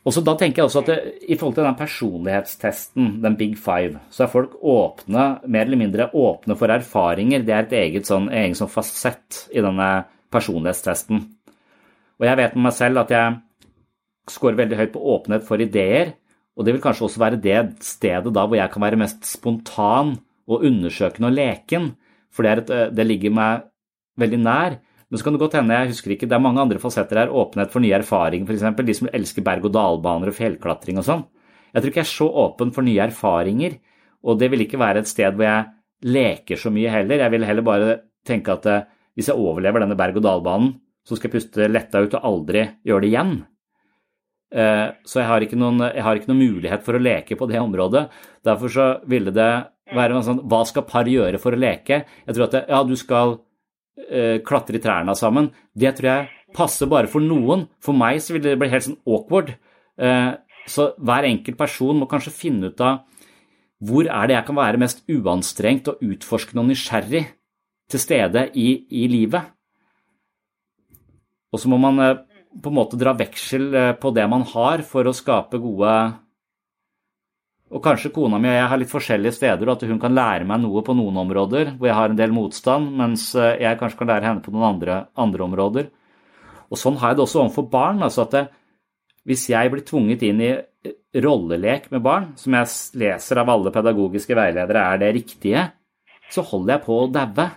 Og 0.00 0.14
så 0.16 0.22
da 0.24 0.32
tenker 0.38 0.62
jeg 0.62 0.70
også 0.70 0.80
at 0.80 0.88
det, 0.88 0.98
I 1.28 1.36
forhold 1.36 1.58
til 1.58 1.66
den 1.66 1.76
personlighetstesten, 1.76 3.10
den 3.20 3.36
Big 3.36 3.58
Five, 3.60 4.00
så 4.08 4.24
er 4.24 4.32
folk 4.32 4.54
åpne, 4.64 5.26
mer 5.44 5.66
eller 5.66 5.80
mindre 5.80 6.08
åpne 6.16 6.56
for 6.56 6.72
erfaringer. 6.72 7.44
Det 7.44 7.54
er 7.54 7.66
et 7.66 7.76
eget 7.82 8.08
sånn, 8.08 8.30
egen 8.32 8.56
sånn 8.56 8.72
fasett 8.72 9.44
i 9.52 9.60
denne 9.60 9.90
personlighetstesten. 10.32 11.20
Og 12.20 12.26
jeg 12.28 12.40
vet 12.40 12.56
med 12.56 12.68
meg 12.70 12.76
selv 12.76 13.02
at 13.02 13.12
jeg 13.12 13.36
scorer 14.30 14.58
veldig 14.62 14.78
høyt 14.78 14.92
på 14.94 15.04
åpenhet 15.14 15.44
for 15.44 15.60
ideer. 15.60 16.14
Og 16.56 16.64
det 16.64 16.74
vil 16.74 16.82
kanskje 16.84 17.06
også 17.06 17.20
være 17.20 17.40
det 17.40 17.60
stedet 17.84 18.32
da 18.36 18.44
hvor 18.46 18.58
jeg 18.58 18.72
kan 18.72 18.84
være 18.84 19.00
mest 19.00 19.28
spontan 19.28 20.16
og 20.50 20.64
undersøkende 20.66 21.28
og 21.28 21.36
leken. 21.36 21.92
For 22.32 22.46
det, 22.46 22.64
et, 22.64 22.96
det 22.96 23.06
ligger 23.06 23.36
meg 23.36 23.66
veldig 24.20 24.40
nær. 24.40 24.80
Men 25.10 25.18
så 25.18 25.26
kan 25.26 25.34
det 25.34 25.42
godt 25.42 25.56
hende, 25.58 25.74
jeg 25.74 25.90
husker 25.90 26.14
ikke, 26.14 26.28
det 26.30 26.36
er 26.36 26.42
mange 26.42 26.62
andre 26.62 26.78
fasetter 26.78 27.18
her. 27.18 27.32
Åpenhet 27.34 27.72
for 27.72 27.82
nye 27.82 27.96
erfaringer, 27.98 28.46
f.eks. 28.46 28.82
De 28.86 28.94
som 28.94 29.10
elsker 29.10 29.44
berg-og-dal-baner 29.46 30.30
og 30.30 30.36
fjellklatring 30.36 31.00
og 31.02 31.06
sånn. 31.08 31.24
Jeg 31.72 31.82
tror 31.82 31.90
ikke 31.90 32.00
jeg 32.00 32.06
er 32.06 32.12
så 32.12 32.28
åpen 32.44 32.70
for 32.74 32.86
nye 32.86 33.02
erfaringer. 33.08 33.74
Og 34.22 34.38
det 34.38 34.50
vil 34.52 34.62
ikke 34.66 34.78
være 34.80 35.02
et 35.02 35.10
sted 35.10 35.34
hvor 35.34 35.48
jeg 35.48 36.14
leker 36.14 36.60
så 36.60 36.70
mye 36.74 36.92
heller. 36.94 37.24
Jeg 37.24 37.34
vil 37.34 37.48
heller 37.48 37.66
bare 37.66 37.96
tenke 38.26 38.54
at 38.54 38.70
eh, 38.70 38.86
hvis 39.18 39.32
jeg 39.32 39.40
overlever 39.40 39.82
denne 39.82 39.98
berg-og-dal-banen, 39.98 40.76
så 41.06 41.16
skal 41.16 41.30
jeg 41.30 41.38
puste 41.38 41.66
letta 41.70 42.04
ut 42.04 42.14
og 42.14 42.26
aldri 42.30 42.64
gjøre 42.86 43.02
det 43.04 43.10
igjen. 43.10 43.34
Eh, 44.50 44.86
så 45.06 45.22
jeg 45.22 45.28
har, 45.30 45.46
noen, 45.58 45.84
jeg 45.90 46.06
har, 46.06 46.18
ikke 46.18 46.30
noen, 46.30 46.42
mulighet 46.54 46.86
for 46.86 46.96
å 46.96 47.02
leke 47.02 47.38
på 47.38 47.50
det 47.50 47.60
området. 47.62 48.06
Derfor 48.46 48.72
så 48.72 48.88
ville 49.10 49.34
det 49.34 49.50
være 49.90 50.22
sånn 50.22 50.44
Hva 50.46 50.62
skal 50.68 50.86
par 50.86 51.08
gjøre 51.10 51.38
for 51.42 51.56
å 51.56 51.58
leke? 51.58 52.04
Jeg 52.26 52.36
tror 52.36 52.46
at 52.46 52.54
det, 52.54 52.66
ja, 52.70 52.82
du 52.86 52.94
skal 52.98 53.40
klatre 54.46 54.78
i 54.78 54.82
trærne 54.82 55.12
sammen, 55.18 55.50
det 55.76 55.90
tror 55.98 56.08
jeg 56.08 56.28
passer 56.56 56.88
bare 56.90 57.10
for 57.10 57.22
noen. 57.24 57.66
For 57.82 57.96
meg 57.96 58.20
så 58.22 58.36
vil 58.36 58.44
det 58.44 58.56
bli 58.60 58.70
helt 58.72 58.86
sånn 58.86 59.00
awkward. 59.08 59.54
Eh, 60.00 60.32
så 60.70 60.90
hver 60.98 61.28
enkelt 61.28 61.58
person 61.58 61.98
må 62.00 62.08
kanskje 62.10 62.34
finne 62.34 62.70
ut 62.70 62.84
av 62.84 63.06
hvor 63.80 64.04
er 64.04 64.28
det 64.28 64.34
jeg 64.34 64.44
kan 64.44 64.58
være 64.58 64.80
mest 64.80 64.98
uanstrengt 65.08 65.86
og 65.88 66.02
utforskende 66.04 66.60
og 66.60 66.68
nysgjerrig 66.68 67.22
til 67.90 68.02
stede 68.02 68.42
i, 68.60 68.68
i 68.92 69.06
livet. 69.08 69.54
Og 71.50 71.62
så 71.62 71.70
må 71.72 71.78
man 71.80 72.02
eh, 72.04 72.18
på 72.60 72.70
en 72.70 72.76
måte 72.76 72.98
dra 73.00 73.14
veksel 73.16 73.70
eh, 73.72 73.94
på 73.96 74.12
det 74.16 74.26
man 74.30 74.44
har, 74.52 74.84
for 74.86 75.08
å 75.08 75.16
skape 75.16 75.62
gode 75.62 75.94
Og 77.70 77.82
kanskje 77.84 78.10
kona 78.10 78.40
mi 78.42 78.48
og 78.50 78.56
jeg 78.56 78.68
har 78.72 78.80
litt 78.80 78.90
forskjellige 78.90 79.36
steder, 79.36 79.68
og 79.68 79.76
at 79.76 79.86
hun 79.86 80.00
kan 80.02 80.14
lære 80.16 80.46
meg 80.48 80.58
noe 80.62 80.82
på 80.82 80.94
noen 80.98 81.20
områder 81.22 81.76
hvor 81.76 81.86
jeg 81.86 81.98
har 81.98 82.10
en 82.10 82.18
del 82.18 82.32
motstand, 82.34 82.88
mens 82.98 83.28
eh, 83.38 83.60
jeg 83.62 83.78
kanskje 83.78 84.00
kan 84.00 84.10
lære 84.10 84.26
henne 84.26 84.42
på 84.42 84.54
noen 84.54 84.66
andre, 84.72 84.96
andre 85.14 85.46
områder. 85.46 85.90
Og 86.70 86.78
sånn 86.78 86.98
har 86.98 87.12
jeg 87.12 87.20
det 87.20 87.24
også 87.26 87.44
overfor 87.44 87.68
barn. 87.70 88.02
altså 88.02 88.26
at 88.26 88.34
det, 88.34 88.44
hvis 89.26 89.48
jeg 89.52 89.70
blir 89.70 89.86
tvunget 89.86 90.22
inn 90.26 90.42
i 90.42 90.52
rollelek 91.22 91.90
med 91.94 92.02
barn, 92.02 92.30
som 92.38 92.54
jeg 92.54 92.70
leser 93.02 93.40
av 93.42 93.50
alle 93.52 93.72
pedagogiske 93.74 94.36
veiledere 94.38 94.84
er 94.92 95.02
det 95.02 95.14
riktige, 95.14 95.66
så 96.30 96.44
holder 96.46 96.76
jeg 96.76 96.84
på 96.86 96.98
å 97.00 97.10
daue. 97.10 97.48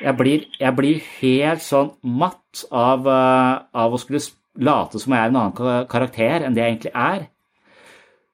Jeg 0.00 0.40
jeg 0.58 0.76
blir, 0.76 1.00
helt 1.20 1.62
sånn 1.62 1.92
matt 2.02 2.64
av, 2.72 3.06
av, 3.06 3.92
å 3.92 4.00
skulle 4.00 4.22
late 4.56 4.98
som 4.98 5.12
jeg 5.12 5.20
er 5.20 5.30
en 5.30 5.38
annen 5.40 5.86
karakter 5.88 6.46
enn 6.46 6.56
det 6.56 6.64
jeg 6.64 6.74
egentlig 6.74 6.94
er. 6.94 7.28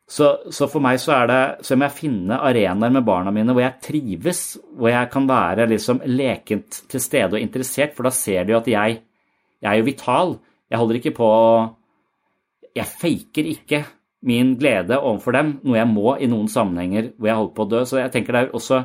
Så, 0.07 0.27
så, 0.55 0.69
for 0.71 0.83
meg 0.85 1.01
så 1.03 1.17
er 1.17 1.31
det 1.31 1.41
så 1.67 1.75
må 1.75 1.89
jeg 1.89 1.99
finne 1.99 2.39
arenaer 2.47 2.93
med 2.95 3.03
barna 3.07 3.33
mine 3.35 3.51
hvor 3.51 3.65
jeg 3.65 3.81
trives, 3.83 4.43
hvor 4.79 4.93
jeg 4.93 5.11
kan 5.11 5.27
være 5.27 5.67
liksom 5.73 6.05
lekent 6.07 6.85
til 6.93 7.03
stede 7.03 7.35
og 7.35 7.43
interessert, 7.43 7.97
for 7.97 8.07
da 8.07 8.13
ser 8.15 8.47
de 8.47 8.55
jo 8.55 8.61
at 8.61 8.71
jeg, 8.71 9.01
jeg 9.65 9.71
er 9.73 9.81
jo 9.81 9.89
vital. 9.89 10.37
Jeg 10.71 10.79
holder 10.79 11.01
ikke 11.01 11.17
på 11.19 11.31
Jeg 12.77 12.93
faker 13.01 13.51
ikke 13.51 13.85
min 14.27 14.55
glede 14.59 14.99
overfor 14.99 15.35
dem, 15.35 15.53
noe 15.65 15.79
jeg 15.79 15.89
må 15.91 16.15
i 16.21 16.29
noen 16.31 16.49
sammenhenger 16.51 17.13
hvor 17.17 17.31
jeg 17.31 17.39
holder 17.41 17.55
på 17.57 17.67
å 17.67 17.71
dø. 17.73 17.83
Så 17.89 17.99
jeg 18.01 18.13
tenker 18.15 18.37
det 18.37 18.43
er 18.45 18.57
også 18.57 18.83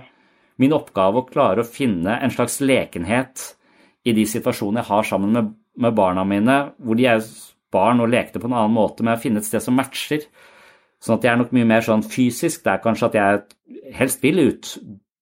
min 0.61 0.75
oppgave 0.75 1.21
å 1.21 1.27
klare 1.29 1.63
å 1.63 1.67
finne 1.67 2.17
en 2.21 2.33
slags 2.33 2.59
lekenhet 2.61 3.45
i 4.05 4.13
de 4.17 4.25
situasjonene 4.29 4.81
jeg 4.81 4.89
har 4.89 5.07
sammen 5.07 5.33
med, 5.37 5.53
med 5.81 5.97
barna 5.97 6.25
mine, 6.27 6.57
hvor 6.81 6.97
de 6.97 7.07
er 7.09 7.21
barn 7.73 8.01
og 8.03 8.11
lekte 8.11 8.41
på 8.41 8.49
en 8.49 8.57
annen 8.57 8.75
måte, 8.75 9.05
med 9.05 9.17
å 9.17 9.21
finne 9.21 9.41
et 9.41 9.47
sted 9.47 9.63
som 9.63 9.77
matcher. 9.77 10.25
Sånn 11.01 11.17
at 11.17 11.25
jeg 11.25 11.33
er 11.33 11.39
nok 11.41 11.53
mye 11.55 11.67
mer 11.69 11.85
sånn 11.85 12.03
fysisk. 12.05 12.63
Det 12.65 12.75
er 12.75 12.83
kanskje 12.83 13.07
at 13.09 13.17
jeg 13.17 13.95
helst 13.97 14.21
vil 14.23 14.43
ut, 14.51 14.73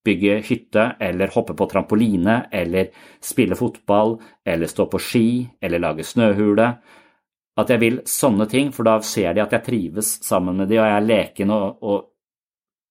bygge 0.05 0.39
hytte 0.47 0.85
eller 1.03 1.31
hoppe 1.33 1.55
på 1.55 1.67
trampoline 1.71 2.41
eller 2.55 2.91
spille 3.23 3.57
fotball 3.59 4.17
eller 4.47 4.71
stå 4.71 4.87
på 4.91 5.01
ski 5.03 5.29
eller 5.61 5.83
lage 5.83 6.05
snøhule. 6.07 6.67
At 7.59 7.71
jeg 7.71 7.81
vil 7.81 7.97
sånne 8.07 8.47
ting, 8.51 8.69
for 8.75 8.87
da 8.87 8.99
ser 9.03 9.33
de 9.35 9.43
at 9.43 9.55
jeg 9.55 9.65
trives 9.65 10.13
sammen 10.23 10.59
med 10.59 10.71
de 10.71 10.79
og 10.79 10.87
jeg 10.87 10.99
er 10.99 11.07
leken 11.07 11.51
og, 11.55 11.81
og, 11.83 12.05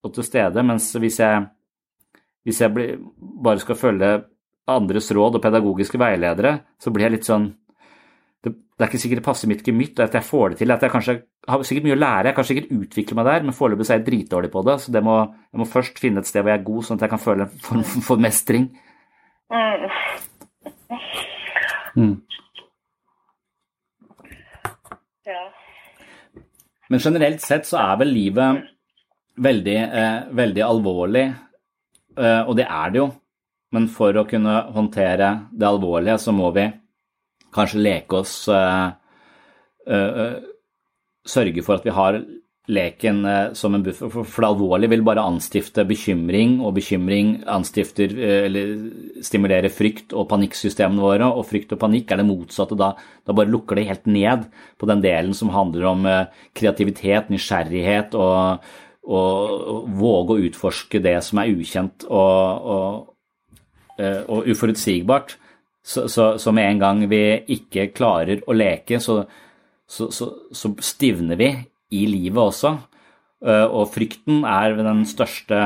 og 0.04 0.14
til 0.16 0.26
stede. 0.26 0.64
Mens 0.64 0.90
hvis 0.96 1.20
jeg 1.24 1.46
hvis 2.48 2.62
jeg 2.64 2.72
blir, 2.72 2.98
bare 3.44 3.60
skal 3.60 3.76
følge 3.76 4.12
andres 4.72 5.10
råd 5.12 5.36
og 5.36 5.42
pedagogiske 5.44 5.98
veiledere, 6.00 6.54
så 6.80 6.92
blir 6.92 7.08
jeg 7.08 7.18
litt 7.18 7.28
sånn 7.28 7.50
det, 8.44 8.52
det, 8.54 8.80
er 8.80 8.88
ikke 8.88 9.00
sikkert 9.02 9.20
det 9.20 9.26
passer 9.26 9.50
mitt 9.50 9.66
gemytt, 9.66 10.00
at 10.00 10.14
jeg 10.16 10.24
får 10.24 10.54
det 10.54 10.60
til. 10.62 10.72
at 10.72 10.84
Jeg 10.84 10.94
kanskje 10.94 11.16
har 11.48 11.64
sikkert 11.66 11.86
mye 11.88 11.96
å 11.96 12.00
lære, 12.00 12.30
jeg 12.30 12.36
kan 12.36 12.48
sikkert 12.48 12.72
utvikle 12.76 13.18
meg 13.18 13.28
der, 13.28 13.46
men 13.46 13.56
foreløpig 13.56 13.88
er 13.88 13.98
jeg 14.00 14.06
dritdårlig 14.06 14.50
på 14.52 14.62
det. 14.68 14.76
Så 14.84 14.94
det 14.94 15.02
må, 15.06 15.16
jeg 15.52 15.62
må 15.62 15.68
først 15.68 16.00
finne 16.02 16.22
et 16.22 16.30
sted 16.30 16.44
hvor 16.44 16.52
jeg 16.52 16.60
er 16.60 16.68
god, 16.68 16.86
sånn 16.86 17.00
at 17.00 17.06
jeg 17.06 17.14
kan 17.14 17.24
føle 17.24 17.46
en 17.46 17.64
form 17.66 17.84
for 18.08 18.22
mestring. 18.22 18.70
Mm. 21.98 22.14
Ja. 25.26 25.44
Men 26.88 27.04
generelt 27.04 27.44
sett 27.44 27.66
så 27.68 27.80
er 27.80 28.00
vel 28.00 28.12
livet 28.12 28.64
veldig, 29.48 29.76
eh, 29.76 30.18
veldig 30.36 30.64
alvorlig 30.66 31.26
Eh, 32.18 32.42
og 32.48 32.56
det 32.58 32.66
er 32.66 32.92
det 32.92 33.02
jo. 33.02 33.08
Men 33.74 33.88
for 33.92 34.16
å 34.16 34.26
kunne 34.28 34.54
håndtere 34.74 35.32
det 35.52 35.68
alvorlige, 35.68 36.16
så 36.20 36.32
må 36.34 36.50
vi 36.56 36.66
kanskje 37.54 37.82
leke 37.84 38.22
oss 38.22 38.32
eh, 38.52 38.88
uh, 39.88 40.38
Sørge 41.28 41.64
for 41.64 41.78
at 41.78 41.86
vi 41.86 41.94
har 41.94 42.18
leken 42.68 43.22
uh, 43.24 43.52
som 43.56 43.76
en 43.76 43.84
buffer. 43.84 44.10
For, 44.12 44.44
det 44.44 44.48
alvorlige 44.48 44.92
vil 44.92 45.04
bare 45.06 45.24
anstifte 45.24 45.84
bekymring, 45.88 46.58
og 46.64 46.74
bekymring 46.76 47.38
anstifter 47.48 48.12
eller 48.16 48.74
stimulerer 49.24 49.72
frykt 49.72 50.12
og 50.16 50.28
panikksystemene 50.32 51.04
våre. 51.04 51.30
Og 51.30 51.46
frykt 51.48 51.76
og 51.76 51.82
panikk 51.84 52.12
er 52.12 52.22
det 52.22 52.28
motsatte. 52.28 52.76
Da, 52.80 52.92
da 53.24 53.36
bare 53.36 53.52
lukker 53.52 53.78
det 53.78 53.88
helt 53.92 54.10
ned 54.10 54.50
på 54.80 54.90
den 54.90 55.04
delen 55.04 55.36
som 55.36 55.52
handler 55.54 55.88
om 55.92 56.10
kreativitet, 56.56 57.32
nysgjerrighet 57.32 58.16
og 58.18 58.68
og 59.08 59.88
våge 59.96 60.34
å 60.34 60.46
utforske 60.48 61.00
det 61.00 61.16
som 61.24 61.40
er 61.40 61.52
ukjent 61.56 62.04
og, 62.08 62.66
og, 62.74 63.60
eh, 63.96 64.20
og 64.28 64.48
uforutsigbart. 64.52 65.36
Så, 65.88 66.04
så, 66.12 66.34
så, 66.36 66.52
med 66.52 66.68
en 66.68 66.82
gang 66.82 67.04
vi 67.08 67.22
ikke 67.54 67.88
klarer 67.96 68.42
å 68.44 68.56
leke, 68.56 68.98
så, 69.00 69.22
så, 69.88 70.28
stivner 70.84 71.38
vi 71.40 71.50
i 71.96 72.04
livet 72.10 72.42
også. 72.42 72.74
Eh, 73.46 73.66
og 73.66 73.90
frykten 73.94 74.44
er 74.48 74.76
den 74.76 75.04
største 75.08 75.62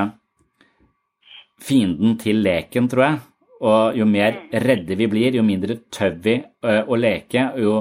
fienden 1.63 2.17
til 2.21 2.43
leken, 2.45 2.89
tror 2.91 3.07
jeg. 3.07 3.21
Og 3.63 3.99
jo 3.99 4.07
mer 4.11 4.45
redde 4.65 4.99
vi 4.99 5.09
blir, 5.11 5.39
jo 5.39 5.45
mindre 5.47 5.79
tør 5.93 6.17
vi 6.23 6.37
eh, 6.41 6.83
å 6.83 6.99
leke, 6.99 7.51
jo 7.63 7.81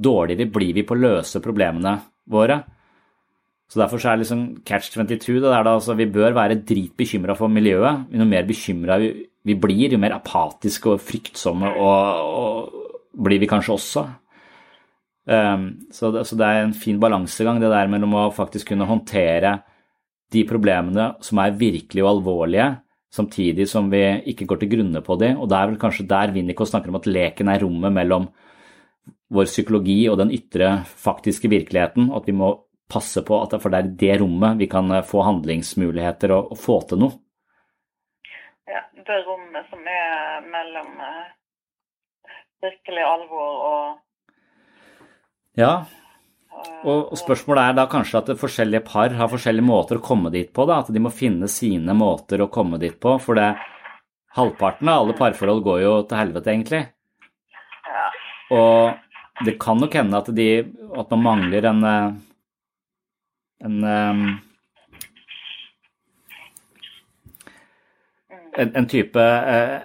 dårligere 0.00 0.50
blir 0.50 0.76
vi 0.78 0.86
på 0.86 0.96
å 0.96 1.00
løse 1.00 1.42
problemene 1.42 1.96
våre. 2.30 2.60
Så 3.70 3.78
Derfor 3.78 4.02
så 4.02 4.10
er 4.10 4.18
det 4.18 4.24
liksom 4.24 4.44
catch 4.66 4.90
22. 4.96 5.36
Det 5.38 5.46
der 5.46 5.62
da, 5.62 5.76
altså, 5.76 5.94
vi 5.94 6.08
bør 6.10 6.34
være 6.34 6.58
dritbekymra 6.66 7.36
for 7.38 7.52
miljøet. 7.52 8.08
Jo 8.10 8.26
mer 8.26 8.48
bekymra 8.48 8.98
vi, 8.98 9.12
vi, 9.46 9.54
blir, 9.54 9.94
jo 9.94 10.00
mer 10.02 10.16
apatiske 10.16 10.90
og 10.90 11.04
fryktsomme 11.06 11.70
og, 11.78 12.32
og 12.40 13.22
blir 13.26 13.38
vi 13.42 13.50
kanskje 13.50 13.76
også. 13.76 14.04
Um, 15.28 15.66
så, 15.92 16.10
det, 16.14 16.24
så, 16.26 16.36
det, 16.38 16.46
er 16.46 16.62
en 16.64 16.76
fin 16.76 17.00
balansegang, 17.00 17.60
det 17.60 17.70
der 17.70 17.90
mellom 17.92 18.16
å 18.16 18.28
faktisk 18.34 18.72
kunne 18.72 18.88
håndtere 18.88 19.58
de 20.32 20.44
problemene 20.48 21.10
som 21.24 21.42
er 21.42 21.58
virkelig 21.58 22.04
og 22.04 22.12
alvorlige, 22.14 22.70
samtidig 23.12 23.66
som 23.68 23.90
vi 23.92 24.02
ikke 24.32 24.46
går 24.48 24.62
til 24.62 24.72
grunne 24.76 25.02
på 25.04 25.18
de. 25.20 25.34
Og 25.36 25.50
det 25.50 25.58
er 25.58 25.70
vel 25.72 25.80
kanskje 25.82 26.08
der 26.10 26.32
Winnicott 26.34 26.70
snakker 26.70 26.92
om 26.92 27.00
at 27.00 27.10
leken 27.10 27.50
er 27.52 27.62
rommet 27.64 27.94
mellom 27.94 28.30
vår 29.30 29.46
psykologi 29.50 30.02
og 30.10 30.18
den 30.18 30.32
ytre 30.34 30.80
faktiske 30.88 31.50
virkeligheten, 31.50 32.10
at 32.14 32.26
vi 32.26 32.34
må 32.34 32.54
passe 32.90 33.22
på 33.26 33.38
at 33.38 33.54
det 33.54 33.62
er 33.70 33.86
i 33.86 33.96
det 34.02 34.14
rommet 34.22 34.58
vi 34.58 34.66
kan 34.70 34.90
eh, 34.90 35.06
få 35.06 35.22
handlingsmuligheter 35.26 36.34
og, 36.34 36.54
og 36.54 36.58
få 36.58 36.80
til 36.90 37.04
noe. 37.04 37.18
Ja, 38.70 38.82
det 38.94 39.18
rommet 39.26 39.66
som 39.70 39.86
er 39.86 40.42
mellom 40.46 40.90
uh, 40.98 41.30
virkelig 42.62 43.06
alvor 43.06 43.62
og 43.70 44.00
Ja. 45.60 45.72
Og, 46.84 47.12
spørsmålet 47.20 47.70
er 47.70 47.76
da 47.76 47.84
kanskje 47.92 48.22
at 48.22 48.32
forskjellige 48.40 48.84
par 48.86 49.12
har 49.16 49.28
forskjellige 49.32 49.66
måter 49.66 50.00
å 50.00 50.04
komme 50.04 50.32
dit 50.32 50.48
på. 50.56 50.64
Da, 50.68 50.80
at 50.80 50.88
de 50.92 51.02
må 51.02 51.12
finne 51.12 51.48
sine 51.52 51.96
måter 51.96 52.40
å 52.40 52.48
komme 52.52 52.80
dit 52.80 52.96
på. 53.00 53.16
For 53.20 53.36
det, 53.36 53.50
halvparten 54.36 54.88
av 54.88 55.04
alle 55.04 55.18
parforhold 55.18 55.62
går 55.66 55.84
jo 55.84 55.92
til 56.08 56.20
helvete, 56.22 56.54
egentlig. 56.54 56.82
Og 58.56 59.44
det 59.46 59.58
kan 59.60 59.78
nok 59.80 59.94
hende 59.96 60.18
at, 60.20 60.32
de, 60.36 60.48
at 60.98 61.12
man 61.14 61.24
mangler 61.28 61.68
en 61.70 61.86
eh, 61.86 62.18
en, 63.60 63.84
um, 63.84 64.38
en, 68.56 68.74
en 68.74 68.86
type 68.88 69.20
uh, 69.20 69.80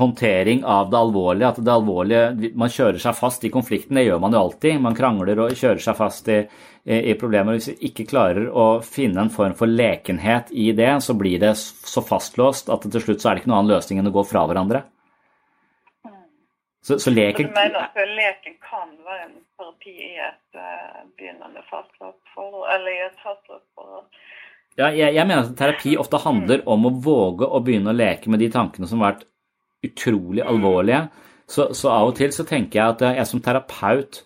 håndtering 0.00 0.64
av 0.64 0.90
det 0.90 0.98
alvorlige. 0.98 1.52
At 1.52 1.62
det 1.64 1.72
alvorlige 1.72 2.52
Man 2.58 2.72
kjører 2.72 3.00
seg 3.02 3.16
fast 3.18 3.44
i 3.44 3.52
konflikten, 3.52 3.98
det 3.98 4.06
gjør 4.06 4.20
man 4.24 4.34
jo 4.34 4.42
alltid. 4.44 4.80
Man 4.82 4.96
krangler 4.98 5.44
og 5.44 5.56
kjører 5.56 5.82
seg 5.84 5.98
fast 5.98 6.30
i, 6.32 6.40
i, 6.84 7.14
problemer. 7.20 7.58
Hvis 7.58 7.70
vi 7.72 7.90
ikke 7.90 8.08
klarer 8.10 8.48
å 8.48 8.68
finne 8.84 9.26
en 9.26 9.34
form 9.34 9.56
for 9.58 9.70
lekenhet 9.70 10.52
i 10.52 10.70
det, 10.76 10.92
så 11.04 11.16
blir 11.18 11.42
det 11.42 11.54
så 11.60 12.04
fastlåst 12.04 12.72
at 12.72 12.88
til 12.88 13.04
slutt 13.04 13.22
så 13.22 13.30
er 13.30 13.36
det 13.36 13.44
ikke 13.44 13.52
noen 13.52 13.62
annen 13.62 13.76
løsning 13.76 14.00
enn 14.00 14.10
å 14.10 14.16
gå 14.16 14.26
fra 14.28 14.46
hverandre. 14.48 14.84
Så, 16.82 16.98
så 16.98 17.12
leken 17.12 17.50
Du 17.50 17.52
mener 17.52 17.82
at 17.84 17.96
leken 18.08 18.54
kan 18.64 18.92
være 19.04 19.26
en 19.26 19.34
terapi 19.60 19.92
i 19.92 20.14
et 20.16 20.56
uh, 20.56 21.02
begynnende 21.18 21.60
fastlåsforhold? 21.68 22.62
eller 22.74 22.94
i 22.94 23.02
et 23.04 23.18
fastlåst 23.20 23.66
forhold? 23.76 24.06
Ja, 24.78 24.88
jeg, 24.88 25.12
jeg, 25.14 25.26
mener 25.26 25.44
at 25.44 25.58
terapi 25.58 25.96
ofte 26.00 26.22
handler 26.22 26.62
om 26.70 26.86
å 26.88 26.94
våge 27.04 27.44
å 27.44 27.60
begynne 27.64 27.92
å 27.92 27.96
leke 27.98 28.32
med 28.32 28.40
de 28.40 28.48
tankene 28.54 28.88
som 28.88 29.02
har 29.02 29.12
vært 29.12 29.26
utrolig 29.86 30.44
alvorlige. 30.44 31.06
Så, 31.50 31.70
så, 31.74 31.90
av 31.90 32.10
og 32.10 32.18
til 32.18 32.34
så 32.34 32.46
tenker 32.46 32.78
jeg 32.78 32.94
at 32.94 33.06
jeg 33.18 33.28
som 33.30 33.42
terapeut 33.42 34.22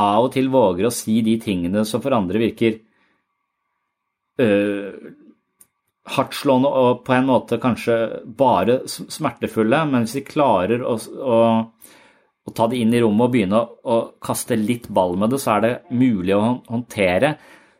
av 0.00 0.26
og 0.26 0.32
til 0.34 0.48
våger 0.50 0.88
å 0.88 0.94
si 0.94 1.20
de 1.22 1.36
tingene 1.42 1.84
som 1.86 2.02
for 2.02 2.16
andre 2.16 2.40
virker 2.40 2.78
øh, 4.42 5.12
hardtslående 6.14 6.70
og 6.80 7.04
på 7.06 7.14
en 7.14 7.28
måte 7.28 7.60
kanskje 7.62 7.98
bare 8.38 8.80
smertefulle, 8.88 9.84
men 9.90 10.06
hvis 10.06 10.18
vi 10.18 10.26
klarer 10.32 10.82
å, 10.82 10.96
å 10.98 11.38
å 12.44 12.52
ta 12.52 12.66
det 12.68 12.80
inn 12.80 12.92
i 12.92 13.00
rommet 13.00 13.26
og 13.26 13.32
begynne 13.32 13.60
å, 13.60 13.68
å 13.88 13.96
kaste 14.22 14.56
litt 14.60 14.90
ball 14.92 15.16
med 15.20 15.32
det, 15.32 15.40
så 15.40 15.56
er 15.56 15.64
det 15.64 15.74
mulig 15.96 16.34
å 16.36 16.42
håndtere. 16.68 17.34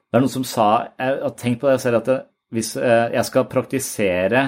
Det 0.09 0.16
er 0.18 0.24
noen 0.24 0.33
som 0.33 0.46
sa 0.46 0.68
Jeg 0.96 1.18
har 1.20 1.35
tenkt 1.38 1.61
på 1.61 1.68
det 1.68 1.81
selv 1.83 2.00
at 2.00 2.09
det, 2.09 2.18
hvis 2.55 2.74
eh, 2.79 3.11
jeg 3.16 3.29
skal 3.29 3.48
praktisere 3.50 4.44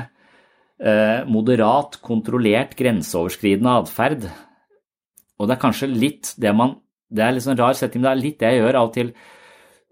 moderat, 1.32 1.94
kontrollert, 2.04 2.74
grenseoverskridende 2.76 3.70
atferd, 3.80 4.26
og 5.40 5.48
det 5.48 5.54
er 5.54 5.62
kanskje 5.62 5.88
litt 5.88 6.34
det 6.40 6.52
man 6.56 6.74
Det 7.08 7.22
er 7.22 7.32
litt 7.32 7.44
sånn 7.44 7.56
rar 7.56 7.76
setting, 7.78 8.02
men 8.02 8.08
det 8.08 8.12
er 8.12 8.20
litt 8.20 8.38
det 8.40 8.48
jeg 8.50 8.60
gjør 8.60 8.78
av 8.80 8.88
og 8.88 8.94
til 8.96 9.12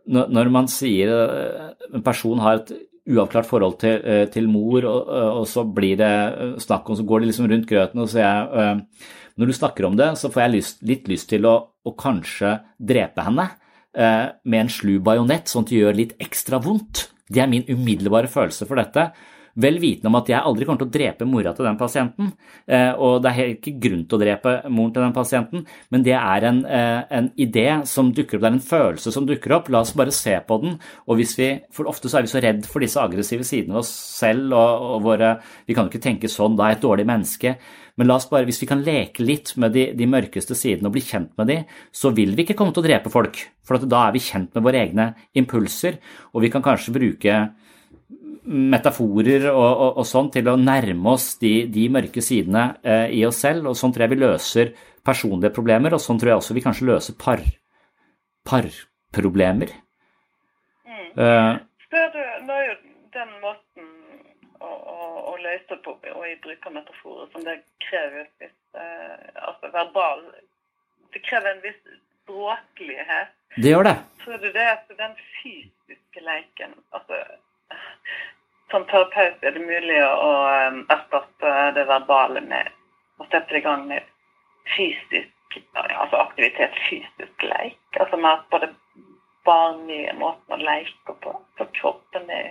når, 0.05 0.51
man 0.53 0.69
sier 0.69 1.09
eh, 1.09 1.69
en 1.95 2.05
person 2.05 2.41
har 2.45 2.61
et 2.61 2.73
uavklart 3.09 3.49
forhold 3.49 3.79
til, 3.81 4.01
eh, 4.05 4.25
til 4.33 4.49
mor, 4.49 4.85
og, 4.85 5.13
og 5.41 5.47
så 5.49 5.65
blir 5.65 5.97
det 6.01 6.11
eh, 6.11 6.55
snakk 6.61 6.89
om, 6.89 6.99
så 6.99 7.07
går 7.09 7.23
det 7.23 7.31
liksom 7.31 7.49
rundt 7.51 7.69
grøten, 7.71 8.03
og 8.03 8.11
så 8.13 8.21
jeg 8.21 8.65
eh, 8.65 9.13
Når 9.35 9.51
du 9.51 9.53
snakker 9.53 9.87
om 9.89 9.97
det, 9.99 10.13
så 10.15 10.29
får 10.31 10.43
jeg 10.43 10.53
lyst, 10.53 10.83
litt 10.87 11.09
lyst 11.11 11.29
til 11.33 11.47
å, 11.49 11.57
å 11.83 11.93
kanskje 11.99 12.53
drepe 12.79 13.25
henne 13.27 13.49
eh, 13.97 14.29
med 14.45 14.61
en 14.61 14.71
slu 14.71 15.01
bajonett, 15.03 15.51
sånn 15.51 15.65
at 15.65 15.73
det 15.73 15.81
gjør 15.81 15.99
litt 15.99 16.15
ekstra 16.23 16.61
vondt. 16.63 17.09
Det 17.27 17.43
er 17.43 17.51
min 17.51 17.67
umiddelbare 17.67 18.31
følelse 18.31 18.69
for 18.69 18.79
dette. 18.79 19.09
Vel 19.55 19.79
vitende 19.79 20.11
om 20.11 20.19
at 20.19 20.31
jeg 20.33 20.43
aldri 20.43 20.67
kommer 20.67 20.83
til 20.83 20.89
å 20.89 20.95
drepe 20.97 21.27
mora 21.31 21.53
til 21.55 21.69
den 21.69 21.77
pasienten. 21.79 22.33
Eh, 22.67 22.91
og 22.99 23.21
det 23.23 23.31
er 23.31 23.53
ikke 23.53 23.77
grunn 23.85 24.03
til 24.11 24.19
å 24.19 24.23
drepe 24.25 24.55
moren 24.67 24.95
til 24.97 25.05
den 25.05 25.15
pasienten, 25.15 25.67
men 25.95 26.07
det 26.07 26.17
er 26.19 26.49
en, 26.49 26.65
eh, 26.67 27.05
en 27.11 27.31
idé 27.39 27.87
som 27.87 28.11
dukker 28.13 28.39
opp, 28.39 28.43
det 28.43 28.51
er 28.51 28.59
en 28.59 28.71
følelse 28.71 29.13
som 29.15 29.27
dukker 29.27 29.55
opp. 29.55 29.71
La 29.71 29.81
oss 29.81 29.95
bare 29.95 30.11
se 30.11 30.35
på 30.41 30.61
den. 30.61 30.79
Og 31.07 31.19
hvis 31.19 31.37
vi, 31.39 31.61
For 31.71 31.87
ofte 31.87 32.09
så 32.09 32.19
er 32.19 32.23
vi 32.23 32.29
så 32.35 32.43
redd 32.43 32.67
for 32.67 32.81
disse 32.81 33.01
aggressive 33.01 33.45
sidene 33.45 33.75
av 33.75 33.79
oss 33.79 33.91
selv 33.91 34.53
og, 34.53 34.83
og 34.97 35.03
våre 35.03 35.41
Vi 35.67 35.75
kan 35.75 35.87
jo 35.87 35.91
ikke 35.91 36.03
tenke 36.03 36.29
sånn, 36.29 36.57
da 36.57 36.65
er 36.65 36.75
jeg 36.75 36.79
et 36.79 36.89
dårlig 36.89 37.07
menneske. 37.07 37.57
Men 37.97 38.09
la 38.09 38.17
oss 38.17 38.27
bare, 38.27 38.45
hvis 38.45 38.61
vi 38.61 38.67
kan 38.67 38.83
leke 38.83 39.23
litt 39.23 39.53
med 39.57 39.73
de, 39.73 39.93
de 39.95 40.07
mørkeste 40.07 40.57
sidene 40.59 40.91
og 40.91 40.97
bli 40.97 41.03
kjent 41.05 41.31
med 41.39 41.47
de, 41.47 41.59
så 41.95 42.11
vil 42.11 42.35
vi 42.35 42.43
ikke 42.43 42.57
komme 42.59 42.75
til 42.75 42.83
å 42.83 42.89
drepe 42.89 43.13
folk. 43.13 43.39
For 43.63 43.79
da 43.79 44.09
er 44.09 44.17
vi 44.17 44.23
kjent 44.25 44.55
med 44.55 44.65
våre 44.67 44.81
egne 44.83 45.13
impulser, 45.39 46.01
og 46.35 46.43
vi 46.43 46.51
kan 46.51 46.65
kanskje 46.65 46.95
bruke 46.97 47.37
metaforer 48.45 49.47
og, 49.51 49.65
og, 49.65 49.91
og 50.03 50.07
sånn 50.09 50.31
til 50.35 50.49
å 50.51 50.57
nærme 50.61 51.15
oss 51.15 51.35
de, 51.41 51.65
de 51.73 51.87
mørke 51.93 52.23
sidene 52.25 52.75
eh, 52.85 53.07
i 53.19 53.23
oss 53.27 53.41
selv. 53.45 53.71
og 53.71 53.79
Sånn 53.79 53.95
tror 53.95 54.07
jeg 54.07 54.15
vi 54.15 54.21
løser 54.21 54.73
personlige 55.05 55.53
problemer, 55.55 55.97
og 55.97 56.03
sånn 56.03 56.21
tror 56.21 56.35
jeg 56.35 56.43
også 56.43 56.57
vi 56.57 56.65
kanskje 56.65 56.89
løser 56.89 57.17
par, 57.21 57.43
parproblemer. 58.49 59.73
uh, 61.17 61.61
Spør 61.85 62.09
du, 62.15 62.23
nå 62.49 62.57
er 62.57 62.67
jo 62.71 62.77
den 63.15 63.35
måten 63.43 63.91
å, 64.61 64.71
å, 64.71 65.11
å 65.33 65.35
løse 65.45 65.79
på, 65.85 65.97
og 65.97 66.25
jeg 66.29 66.41
bruker 66.45 66.75
metaforer 66.75 67.29
som 67.33 67.45
det 67.47 67.59
krever 67.85 68.25
et 68.25 68.33
visst 68.43 68.81
eh, 68.81 69.45
altså 69.49 69.71
verbal 69.75 70.25
Det 71.13 71.23
krever 71.23 71.53
en 71.53 71.63
viss 71.63 71.81
språklighet. 72.25 73.35
det 73.57 73.71
gjør 73.71 73.87
det. 73.87 73.97
Tror 74.25 74.41
du 74.43 74.49
det 74.53 74.67
at 74.67 74.89
den 74.99 75.13
fysiske 75.37 76.21
leken 76.25 76.73
altså, 76.97 77.21
Som 78.75 78.89
terapeut 78.91 79.45
er 79.47 79.53
det 79.55 79.61
mulig 79.63 80.01
å, 80.03 80.31
um, 80.51 80.81
erstatte 80.91 81.51
det 81.77 81.85
verbale 81.87 82.41
med 82.43 82.73
å 83.23 83.27
sette 83.31 83.55
i 83.55 83.63
gang 83.63 83.85
med 83.87 84.03
fysisk 84.75 85.31
altså 85.77 86.17
aktivitet, 86.25 86.75
fysisk 86.89 87.45
leik. 87.47 87.79
Altså 88.01 88.19
mer 88.19 88.43
på 88.51 88.59
det 88.65 88.73
barnlige 89.47 90.17
måten 90.19 90.57
å 90.57 90.59
leke 90.59 91.15
på. 91.23 91.37
For 91.59 91.71
kroppen 91.79 92.27
er 92.31 92.51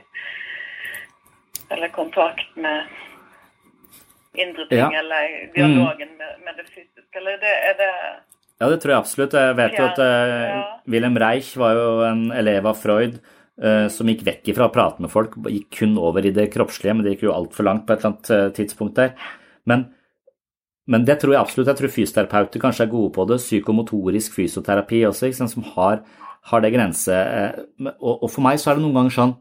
Eller 1.72 1.88
kontakt 1.88 2.56
med 2.56 2.84
indre 4.34 4.66
ting, 4.68 4.80
Ja. 4.80 5.00
eller 5.00 5.52
dialogen 5.56 6.18
med, 6.18 6.40
med 6.46 6.54
det 6.58 6.66
fysiske. 6.70 7.18
Eller 7.20 7.32
det, 7.44 7.54
er 7.70 7.74
det 7.78 7.92
Ja, 8.62 8.70
det 8.70 8.82
tror 8.82 8.92
jeg 8.92 9.00
absolutt. 9.00 9.34
Jeg 9.34 9.58
vet 9.58 9.80
jo 9.80 9.86
at 9.86 10.00
uh, 10.00 10.06
Ja. 10.06 10.64
Wilhelm 10.88 11.18
Reich 11.18 11.58
var 11.58 11.74
jo 11.74 12.04
en 12.08 12.32
elev 12.32 12.68
av 12.68 12.76
Freud 12.80 13.20
som 13.92 14.10
gikk 14.10 14.24
vekk 14.26 14.50
ifra 14.54 14.70
å 14.70 14.74
prate 14.74 15.04
med 15.04 15.12
folk, 15.14 15.36
gikk 15.46 15.70
kun 15.80 15.98
over 16.02 16.26
i 16.26 16.34
det 16.34 16.48
kroppslige, 16.54 16.96
men 16.96 17.06
det 17.06 17.16
gikk 17.16 17.28
jo 17.28 17.36
altfor 17.36 17.68
langt 17.68 17.86
på 17.86 17.94
et 17.94 18.02
eller 18.02 18.14
annet 18.14 18.32
eh, 18.34 18.48
tidspunkt 18.58 18.98
der. 18.98 19.14
Men, 19.70 19.86
men 20.90 21.06
det 21.06 21.20
tror 21.22 21.36
jeg 21.36 21.44
absolutt. 21.44 21.70
Jeg 21.72 21.82
tror 21.82 21.94
fysioterapeuter 21.94 22.64
kanskje 22.64 22.88
er 22.88 22.94
gode 22.96 23.14
på 23.16 23.28
det. 23.30 23.40
Psykomotorisk 23.44 24.36
fysioterapi 24.40 25.06
også, 25.10 25.32
som 25.46 25.66
har, 25.76 26.02
har 26.50 26.66
det 26.66 26.74
grense... 26.74 27.14
eh, 27.14 27.64
Og, 28.00 28.24
og 28.24 28.30
for 28.32 28.42
meg 28.46 28.60
så 28.60 28.72
er 28.72 28.80
det 28.80 28.88
noen 28.88 29.02
ganger 29.02 29.18
sånn 29.22 29.38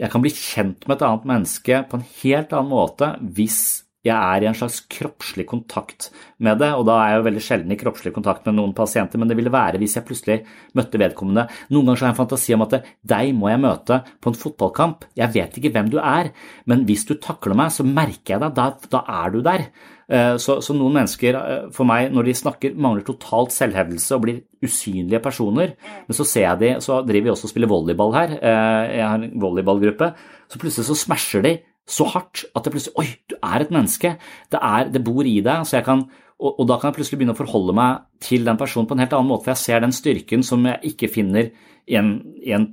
jeg 0.00 0.08
kan 0.08 0.22
bli 0.24 0.30
kjent 0.32 0.86
med 0.88 0.96
et 0.96 1.02
annet 1.04 1.26
menneske 1.28 1.82
på 1.90 1.98
en 1.98 2.06
helt 2.22 2.52
annen 2.56 2.70
måte 2.72 3.10
hvis 3.36 3.58
jeg 4.06 4.16
er 4.16 4.44
i 4.44 4.48
en 4.48 4.56
slags 4.56 4.78
kroppslig 4.88 5.44
kontakt 5.50 6.08
med 6.40 6.56
det, 6.62 6.70
og 6.72 6.86
da 6.88 6.96
er 7.02 7.10
jeg 7.12 7.20
jo 7.20 7.26
veldig 7.26 7.44
sjelden 7.44 7.74
i 7.74 7.78
kroppslig 7.80 8.14
kontakt 8.16 8.46
med 8.48 8.56
noen 8.56 8.72
pasienter, 8.76 9.20
men 9.20 9.28
det 9.28 9.36
ville 9.36 9.52
være 9.52 9.80
hvis 9.82 9.98
jeg 9.98 10.06
plutselig 10.08 10.38
møtte 10.78 11.00
vedkommende. 11.02 11.46
Noen 11.68 11.90
ganger 11.90 12.00
så 12.00 12.06
har 12.06 12.12
jeg 12.12 12.16
en 12.16 12.22
fantasi 12.22 12.56
om 12.56 12.64
at 12.64 12.76
deg 13.12 13.34
må 13.36 13.52
jeg 13.52 13.60
møte 13.60 14.00
på 14.24 14.32
en 14.32 14.40
fotballkamp, 14.40 15.04
jeg 15.20 15.34
vet 15.36 15.60
ikke 15.60 15.74
hvem 15.76 15.92
du 15.92 15.98
er, 16.00 16.32
men 16.64 16.86
hvis 16.88 17.04
du 17.08 17.16
takler 17.20 17.58
meg, 17.60 17.74
så 17.76 17.84
merker 17.84 18.38
jeg 18.38 18.44
deg, 18.46 18.56
da, 18.56 18.70
da 18.96 19.04
er 19.20 19.34
du 19.36 19.40
der. 19.44 19.68
Eh, 20.10 20.36
Så, 20.42 20.58
så 20.64 20.74
noen 20.74 20.96
mennesker, 20.96 21.36
eh, 21.36 21.70
for 21.76 21.86
meg, 21.86 22.08
når 22.10 22.24
de 22.30 22.38
snakker, 22.40 22.72
mangler 22.74 23.04
totalt 23.06 23.52
selvhevdelse 23.54 24.16
og 24.16 24.24
blir 24.24 24.40
usynlige 24.64 25.20
personer, 25.22 25.76
men 26.08 26.16
så 26.16 26.24
ser 26.26 26.48
jeg 26.48 26.58
de, 26.64 26.70
så 26.82 27.02
driver 27.06 27.28
vi 27.28 27.34
også 27.36 27.46
og 27.46 27.52
spiller 27.52 27.70
volleyball 27.70 28.16
her, 28.16 28.38
eh, 28.40 28.96
jeg 28.96 29.06
har 29.06 29.20
en 29.20 29.40
volleyballgruppe, 29.44 30.14
så 30.50 30.58
plutselig 30.58 30.88
så 30.88 30.96
smasher 30.98 31.44
de 31.44 31.58
så 31.90 32.06
hardt 32.12 32.44
at 32.54 32.64
det 32.64 32.72
plutselig 32.74 32.98
Oi, 33.00 33.06
du 33.30 33.36
er 33.36 33.64
et 33.64 33.72
menneske. 33.74 34.14
Det, 34.52 34.60
er, 34.60 34.90
det 34.94 35.02
bor 35.06 35.26
i 35.26 35.38
deg. 35.44 35.66
Så 35.66 35.78
jeg 35.78 35.86
kan, 35.86 36.04
og, 36.38 36.62
da 36.68 36.78
kan 36.78 36.90
jeg 36.90 37.00
plutselig 37.00 37.20
begynne 37.20 37.34
å 37.36 37.40
forholde 37.40 37.74
meg 37.76 38.04
til 38.22 38.46
den 38.46 38.60
personen 38.60 38.88
på 38.88 38.96
en 38.96 39.02
helt 39.02 39.16
annen 39.16 39.30
måte. 39.32 39.46
For 39.46 39.54
jeg 39.54 39.64
ser 39.64 39.84
den 39.84 39.94
styrken 39.96 40.44
som 40.46 40.66
jeg 40.68 40.92
ikke 40.92 41.10
finner 41.12 41.50
i 41.90 41.98
en, 41.98 42.14
i 42.46 42.54
en 42.56 42.68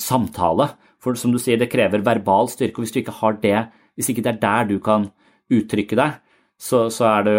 samtale. 0.00 0.72
For 1.02 1.18
som 1.18 1.34
du 1.34 1.40
sier, 1.42 1.60
det 1.60 1.70
krever 1.72 2.04
verbal 2.06 2.50
styrke. 2.50 2.80
Og 2.80 2.86
hvis 2.86 2.96
du 2.96 3.02
ikke 3.02 3.18
har 3.20 3.38
det, 3.42 3.58
hvis 3.98 4.10
ikke 4.12 4.26
det 4.26 4.34
er 4.34 4.42
der 4.42 4.72
du 4.72 4.78
kan 4.82 5.10
uttrykke 5.54 5.98
deg, 5.98 6.18
så, 6.58 6.88
så 6.92 7.06
er 7.12 7.28
det 7.28 7.36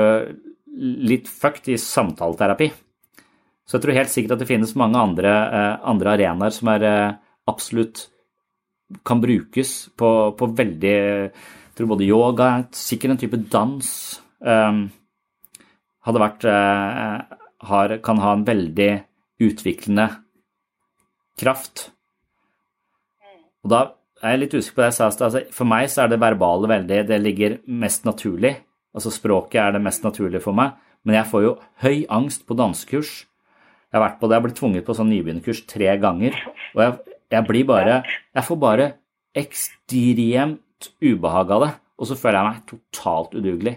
litt 0.79 1.27
fucked 1.27 1.67
i 1.73 1.79
samtaleterapi. 1.82 2.69
Så 3.67 3.77
jeg 3.77 3.84
tror 3.84 3.99
helt 3.99 4.13
sikkert 4.13 4.38
at 4.38 4.41
det 4.41 4.49
finnes 4.49 4.77
mange 4.79 4.97
andre, 4.97 5.34
eh, 5.53 5.73
andre 5.91 6.15
arenaer 6.15 6.55
som 6.55 6.71
er 6.71 6.86
eh, 6.88 7.17
absolutt 7.51 8.08
kan 9.06 9.21
brukes 9.21 9.89
på, 9.97 10.10
på 10.38 10.49
veldig 10.58 10.95
Jeg 10.95 11.75
tror 11.78 11.91
både 11.93 12.08
yoga, 12.08 12.47
sikkert 12.75 13.13
en 13.13 13.21
type 13.21 13.38
dans 13.52 13.91
um, 14.39 14.82
hadde 16.08 16.23
vært 16.23 16.47
uh, 16.49 17.38
har, 17.69 17.95
Kan 18.04 18.23
ha 18.23 18.34
en 18.36 18.47
veldig 18.47 18.91
utviklende 19.39 20.10
kraft. 21.39 21.89
Og 23.63 23.71
da 23.71 23.80
er 24.19 24.36
jeg 24.36 24.41
litt 24.41 24.56
usikker 24.58 24.75
på 24.75 24.84
det 24.84 24.89
jeg 24.89 24.97
sa. 24.97 25.08
Altså, 25.08 25.43
for 25.56 25.69
meg 25.69 25.88
så 25.91 26.04
er 26.04 26.12
det 26.12 26.19
verbale 26.19 26.67
veldig 26.71 26.99
Det 27.08 27.19
ligger 27.21 27.58
mest 27.71 28.08
naturlig. 28.08 28.58
Altså 28.95 29.13
språket 29.13 29.62
er 29.63 29.75
det 29.75 29.84
mest 29.86 30.04
naturlige 30.04 30.43
for 30.43 30.58
meg. 30.58 30.75
Men 31.08 31.21
jeg 31.21 31.30
får 31.32 31.45
jo 31.45 31.56
høy 31.84 32.04
angst 32.12 32.43
på 32.47 32.58
dansekurs. 32.60 33.13
Jeg 33.89 33.97
har 33.97 34.04
vært 34.04 34.19
på 34.19 34.28
det, 34.28 34.36
jeg 34.36 34.41
har 34.41 34.45
blitt 34.45 34.60
tvunget 34.60 34.86
på 34.86 34.95
sånn 34.97 35.10
nybegynnerkurs 35.10 35.63
tre 35.69 35.93
ganger. 36.02 36.36
Og 36.75 36.82
jeg, 36.84 37.08
jeg 37.29 37.45
blir 37.47 37.67
bare 37.69 38.01
Jeg 38.07 38.45
får 38.47 38.59
bare 38.59 38.87
ekstremt 39.37 40.89
ubehag 41.03 41.51
av 41.51 41.65
det. 41.65 41.71
Og 41.99 42.07
så 42.07 42.17
føler 42.17 42.39
jeg 42.39 42.49
meg 42.49 42.67
totalt 42.69 43.35
udugelig. 43.35 43.75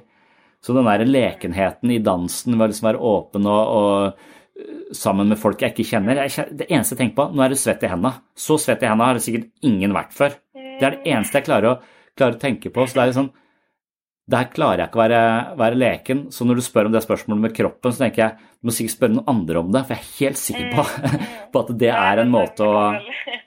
Så 0.63 0.75
den 0.77 0.87
der 0.87 1.03
lekenheten 1.09 1.91
i 1.91 1.99
dansen 1.99 2.55
ved 2.55 2.69
å 2.69 2.71
liksom 2.71 2.87
være 2.87 3.03
åpen 3.03 3.49
og, 3.51 3.73
og 3.77 4.61
øh, 4.63 4.93
sammen 4.95 5.33
med 5.33 5.41
folk 5.43 5.63
jeg 5.65 5.75
ikke 5.75 5.89
kjenner 5.91 6.21
jeg, 6.23 6.55
Det 6.55 6.69
eneste 6.69 6.95
jeg 6.95 7.01
tenker 7.01 7.19
på, 7.19 7.27
nå 7.35 7.43
er 7.43 7.51
du 7.51 7.59
svett 7.59 7.83
i 7.83 7.91
hendene. 7.91 8.23
Så 8.39 8.61
svett 8.63 8.85
i 8.85 8.87
hendene 8.87 9.11
har 9.11 9.19
det 9.19 9.25
sikkert 9.27 9.51
ingen 9.67 9.97
vært 9.97 10.15
før. 10.15 10.37
Det 10.55 10.87
er 10.87 10.97
det 10.97 11.15
eneste 11.17 11.41
jeg 11.41 11.49
klarer 11.49 11.73
å, 11.73 11.79
klarer 12.19 12.39
å 12.39 12.43
tenke 12.45 12.71
på. 12.71 12.87
Så 12.87 13.01
det 13.01 13.09
er 13.09 13.11
liksom 14.29 14.39
her 14.39 14.51
klarer 14.55 14.79
jeg 14.79 14.89
ikke 14.89 14.99
å 14.99 15.03
være, 15.03 15.57
være 15.59 15.77
leken. 15.79 16.31
Så 16.33 16.45
når 16.47 16.55
du 16.57 16.63
spør 16.63 16.87
om 16.87 16.93
det 16.93 17.03
spørsmålet 17.03 17.43
med 17.43 17.55
kroppen, 17.57 17.93
så 17.93 18.05
tenker 18.05 18.23
jeg 18.23 18.37
du 18.63 18.69
må 18.69 18.73
sikkert 18.73 18.95
spørre 18.97 19.15
noen 19.17 19.29
andre 19.29 19.59
om 19.59 19.73
det, 19.75 19.81
for 19.87 19.95
jeg 19.95 20.03
er 20.03 20.19
helt 20.21 20.39
sikker 20.39 20.69
på, 20.77 20.83
på 21.53 21.63
at 21.65 21.73
det 21.83 21.91
er 21.91 22.19
en 22.23 22.31
måte 22.31 22.63
å 22.63 22.83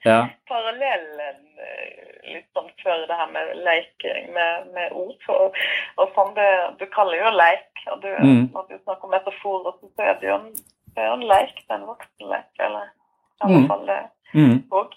ja. 0.04 0.18
parallellen 0.50 1.38
eh, 1.64 2.42
sånn 2.52 2.68
før 2.84 3.06
det 3.08 3.16
her 3.22 3.30
med 3.32 3.54
leking 3.64 4.34
med, 4.36 4.68
med 4.76 4.92
ord. 4.92 5.16
Og, 5.32 5.56
og 6.04 6.12
sånn 6.18 6.34
det, 6.36 6.50
du 6.82 6.86
kaller 6.92 7.22
jo 7.24 7.32
leik. 7.38 7.72
og 7.94 8.02
du, 8.04 8.10
Mm. 8.20 8.50
Når 8.54 8.68
du 8.70 8.76
snakker 8.84 9.06
om 9.08 9.12
metaforer, 9.16 9.74
så 9.80 10.04
er 10.04 10.20
det 10.20 10.28
jo 10.28 10.36
en, 10.36 10.52
det 10.96 11.04
er 11.04 11.14
en 11.14 11.24
leik. 11.30 11.56
Det 11.64 11.72
er 11.72 11.80
en 11.80 11.88
voksenlek. 11.88 12.52
Eller 12.60 12.86
i 12.92 13.48
alle 13.48 13.68
fall 13.72 13.86
det 13.88 14.02
Mm. 14.36 14.58
òg. 14.76 14.92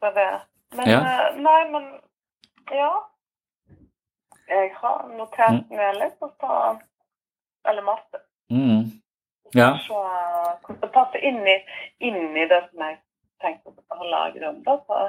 Så 0.00 0.10
det 0.14 0.28
Men 0.76 0.88
Ja. 0.88 1.00
eh, 1.00 1.36
Nei, 1.40 1.60
men 1.72 1.86
ja. 2.76 2.90
Jeg 4.50 4.70
har 4.80 5.08
notert 5.16 5.60
Mm. 5.70 5.76
ned 5.76 5.98
litt 6.02 6.22
og 6.26 6.32
så 6.40 6.78
Eller 7.68 7.82
masse. 7.82 8.20
Mm. 8.50 8.84
Ja. 9.54 9.76
Så 9.86 9.94
hvordan 10.64 10.80
det 10.82 10.90
passer 10.94 11.18
inn 11.28 11.42
i, 11.46 11.56
inn 12.00 12.36
i 12.36 12.46
det 12.48 12.60
som 12.70 12.80
jeg 12.86 12.96
tenkte 13.42 13.72
å 13.90 14.06
lage 14.10 14.48
om. 14.48 14.62
Da, 14.64 14.76
så, 14.86 15.00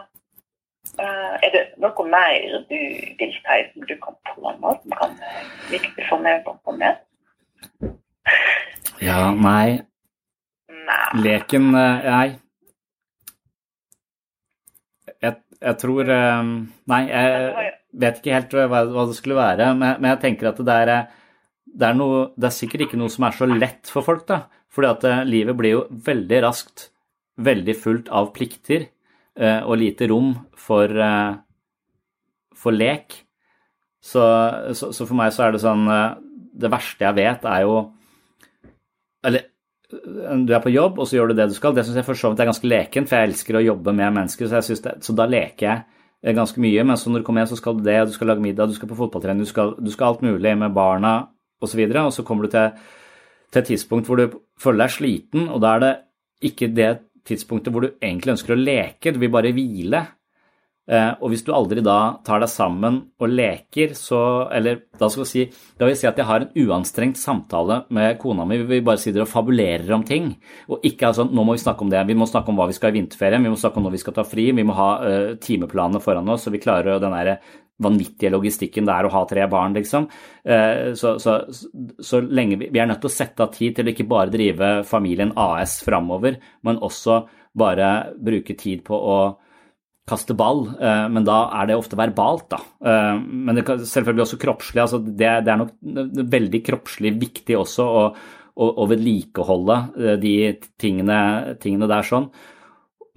uh, 1.00 1.34
er 1.46 1.50
det 1.54 1.64
noe 1.78 2.06
mer 2.10 2.58
du 2.70 2.76
vil 3.20 3.34
si 3.38 3.60
som 3.74 3.88
du 3.88 3.96
kan 4.04 4.18
på 4.28 4.52
nå, 4.60 4.74
som 4.84 4.98
kan 5.00 5.16
være 5.22 5.46
viktig 5.72 6.08
for 6.10 6.20
meg 6.26 6.48
å 6.48 6.58
få 6.66 6.76
med? 6.78 7.00
Ja, 9.02 9.32
nei. 9.32 9.80
Nei. 10.70 11.24
Leken 11.24 11.72
eh, 11.76 12.12
Nei. 12.12 12.30
Jeg, 15.22 15.36
jeg 15.62 15.78
tror 15.78 16.10
eh, 16.10 16.44
Nei, 16.92 17.02
jeg 17.08 17.71
vet 17.92 18.22
ikke 18.22 18.36
helt 18.36 18.56
hva, 18.56 18.84
hva 18.88 19.06
det 19.10 19.18
skulle 19.18 19.40
være, 19.40 19.74
men, 19.76 20.00
men 20.00 20.14
jeg 20.14 20.22
tenker 20.24 20.52
at 20.52 20.62
det 20.64 20.78
er, 20.86 20.94
det 21.72 21.88
er 21.88 21.98
noe 21.98 22.32
Det 22.36 22.50
er 22.50 22.56
sikkert 22.56 22.88
ikke 22.88 23.00
noe 23.00 23.12
som 23.12 23.28
er 23.28 23.36
så 23.36 23.48
lett 23.50 23.92
for 23.92 24.06
folk, 24.06 24.26
da. 24.30 24.46
Fordi 24.72 24.88
at 24.88 25.06
eh, 25.08 25.24
livet 25.28 25.58
blir 25.60 25.76
jo 25.76 25.86
veldig 25.92 26.42
raskt 26.46 26.90
veldig 27.42 27.76
fullt 27.80 28.10
av 28.14 28.32
plikter 28.36 28.86
eh, 28.86 29.62
og 29.64 29.80
lite 29.82 30.08
rom 30.12 30.34
for, 30.60 30.92
eh, 30.92 31.34
for 32.56 32.76
lek. 32.76 33.16
Så, 34.02 34.22
så, 34.78 34.92
så 34.96 35.06
for 35.06 35.18
meg 35.18 35.34
så 35.34 35.46
er 35.46 35.54
det 35.54 35.60
sånn 35.62 35.84
Det 36.58 36.72
verste 36.74 37.06
jeg 37.06 37.14
vet, 37.20 37.44
er 37.46 37.68
jo 37.68 37.76
Eller 39.30 39.44
du 39.92 40.54
er 40.56 40.64
på 40.64 40.72
jobb, 40.74 40.98
og 40.98 41.06
så 41.06 41.20
gjør 41.20 41.30
du 41.30 41.36
det 41.38 41.50
du 41.52 41.54
skal. 41.54 41.76
Det 41.76 41.84
syns 41.86 42.00
jeg 42.00 42.08
for 42.08 42.18
så 42.18 42.32
vidt 42.32 42.42
er 42.42 42.48
ganske 42.50 42.70
lekent, 42.72 43.10
for 43.10 43.20
jeg 43.20 43.30
elsker 43.30 43.58
å 43.60 43.64
jobbe 43.66 43.94
med 43.94 44.16
mennesker, 44.16 44.48
så, 44.48 44.78
det, 44.86 44.94
så 45.04 45.16
da 45.18 45.28
leker 45.30 45.68
jeg 45.68 46.01
ganske 46.22 46.62
mye. 46.62 46.84
Men 46.86 46.98
så 46.98 47.10
når 47.10 47.22
du 47.22 47.28
kommer 47.28 47.42
hjem, 47.42 47.52
så 47.52 47.60
skal 47.60 47.78
du 47.78 47.86
det, 47.86 47.98
du 48.08 48.16
skal 48.16 48.32
lage 48.32 48.44
middag, 48.44 48.70
du 48.70 48.78
skal 48.78 48.90
på 48.90 48.98
fotballtrening, 49.00 49.46
du 49.46 49.50
skal, 49.50 49.76
du 49.80 49.92
skal 49.94 50.12
alt 50.12 50.26
mulig 50.26 50.56
med 50.58 50.76
barna 50.76 51.16
osv., 51.62 51.82
og, 51.86 51.94
så 51.94 52.06
og 52.06 52.14
så 52.14 52.26
kommer 52.28 52.46
du 52.46 52.54
til, 52.54 52.72
til 53.52 53.62
et 53.62 53.70
tidspunkt 53.74 54.10
hvor 54.10 54.22
du 54.22 54.40
føler 54.62 54.86
deg 54.86 54.96
sliten, 54.96 55.50
og 55.50 55.62
da 55.64 55.76
er 55.76 55.86
det 55.86 55.94
ikke 56.52 56.72
det 56.74 56.92
tidspunktet 57.28 57.74
hvor 57.74 57.86
du 57.86 57.94
egentlig 58.02 58.36
ønsker 58.36 58.56
å 58.56 58.62
leke, 58.62 59.14
du 59.14 59.20
vil 59.22 59.34
bare 59.34 59.54
hvile. 59.54 60.06
Eh, 60.92 61.12
og 61.24 61.32
hvis 61.32 61.46
du 61.48 61.54
aldri 61.56 61.80
da 61.86 62.18
tar 62.28 62.42
deg 62.44 62.52
sammen 62.52 62.98
og 63.22 63.32
leker, 63.32 63.94
så 63.96 64.50
Eller 64.52 64.82
da 65.00 65.08
skal 65.08 65.24
vi 65.24 65.30
si 65.30 65.46
Da 65.80 65.86
vil 65.86 65.94
jeg 65.94 66.02
si 66.02 66.10
at 66.10 66.18
jeg 66.20 66.28
har 66.28 66.44
en 66.44 66.66
uanstrengt 66.66 67.20
samtale 67.20 67.86
med 67.96 68.20
kona 68.20 68.44
mi. 68.46 68.58
Vi 68.68 68.82
bare 68.84 69.00
sitter 69.00 69.24
og 69.24 69.32
fabulerer 69.32 69.92
om 69.96 70.04
ting. 70.04 70.34
Og 70.68 70.84
ikke 70.84 71.14
sånn 71.16 71.32
Nå 71.32 71.46
må 71.48 71.56
vi 71.56 71.64
snakke 71.64 71.86
om 71.86 71.92
det. 71.92 72.04
Vi 72.08 72.18
må 72.18 72.28
snakke 72.28 72.52
om 72.52 72.60
hva 72.60 72.68
vi 72.68 72.76
skal 72.76 72.92
i 72.92 73.00
vinterferien. 73.00 73.44
Vi 73.44 73.54
må 73.54 73.60
snakke 73.60 73.80
om 73.80 73.88
når 73.88 73.96
vi 73.96 74.02
skal 74.04 74.18
ta 74.18 74.26
fri. 74.28 74.50
Vi 74.52 74.66
må 74.68 74.76
ha 74.76 74.90
uh, 75.00 75.36
timeplanene 75.40 76.02
foran 76.04 76.28
oss, 76.30 76.44
så 76.44 76.52
vi 76.52 76.60
klarer 76.60 77.00
den 77.00 77.16
derre 77.16 77.38
vanvittige 77.82 78.30
logistikken 78.30 78.86
det 78.86 78.94
er 78.94 79.08
å 79.08 79.14
ha 79.14 79.22
tre 79.26 79.46
barn, 79.50 79.74
liksom. 79.78 80.10
Uh, 80.44 80.92
så, 80.98 81.16
så, 81.24 81.38
så, 82.04 82.20
lenge 82.22 82.60
vi, 82.60 82.68
vi 82.74 82.82
er 82.82 82.90
nødt 82.92 83.02
til 83.02 83.10
å 83.10 83.14
sette 83.16 83.46
av 83.46 83.56
tid 83.56 83.78
til 83.78 83.88
å 83.88 83.94
ikke 83.94 84.10
bare 84.12 84.34
drive 84.34 84.74
familien 84.88 85.32
AS 85.40 85.80
framover, 85.86 86.38
men 86.68 86.82
også 86.84 87.22
bare 87.58 88.12
bruke 88.20 88.58
tid 88.60 88.84
på 88.88 89.00
å 89.00 89.18
kaste 90.10 90.36
ball, 90.38 90.66
eh, 90.82 91.08
men 91.14 91.26
da 91.28 91.44
er 91.60 91.70
det 91.70 91.78
ofte 91.78 91.98
verbalt, 92.00 92.48
da. 92.52 92.60
Eh, 92.84 93.18
men 93.22 93.58
det 93.58 93.66
kan 93.68 93.82
selvfølgelig 93.86 94.26
også 94.26 94.40
kroppslig. 94.42 94.82
altså 94.84 95.00
Det, 95.02 95.30
det 95.46 95.54
er 95.54 95.60
nok 95.62 95.76
veldig 96.36 96.62
kroppslig 96.68 97.14
viktig 97.22 97.58
også 97.58 97.86
å, 97.86 98.06
å, 98.56 98.70
å 98.84 98.88
vedlikeholde 98.90 99.78
eh, 100.02 100.16
de 100.22 100.34
tingene, 100.82 101.20
tingene, 101.62 101.90
der 101.92 102.08
sånn. 102.08 102.32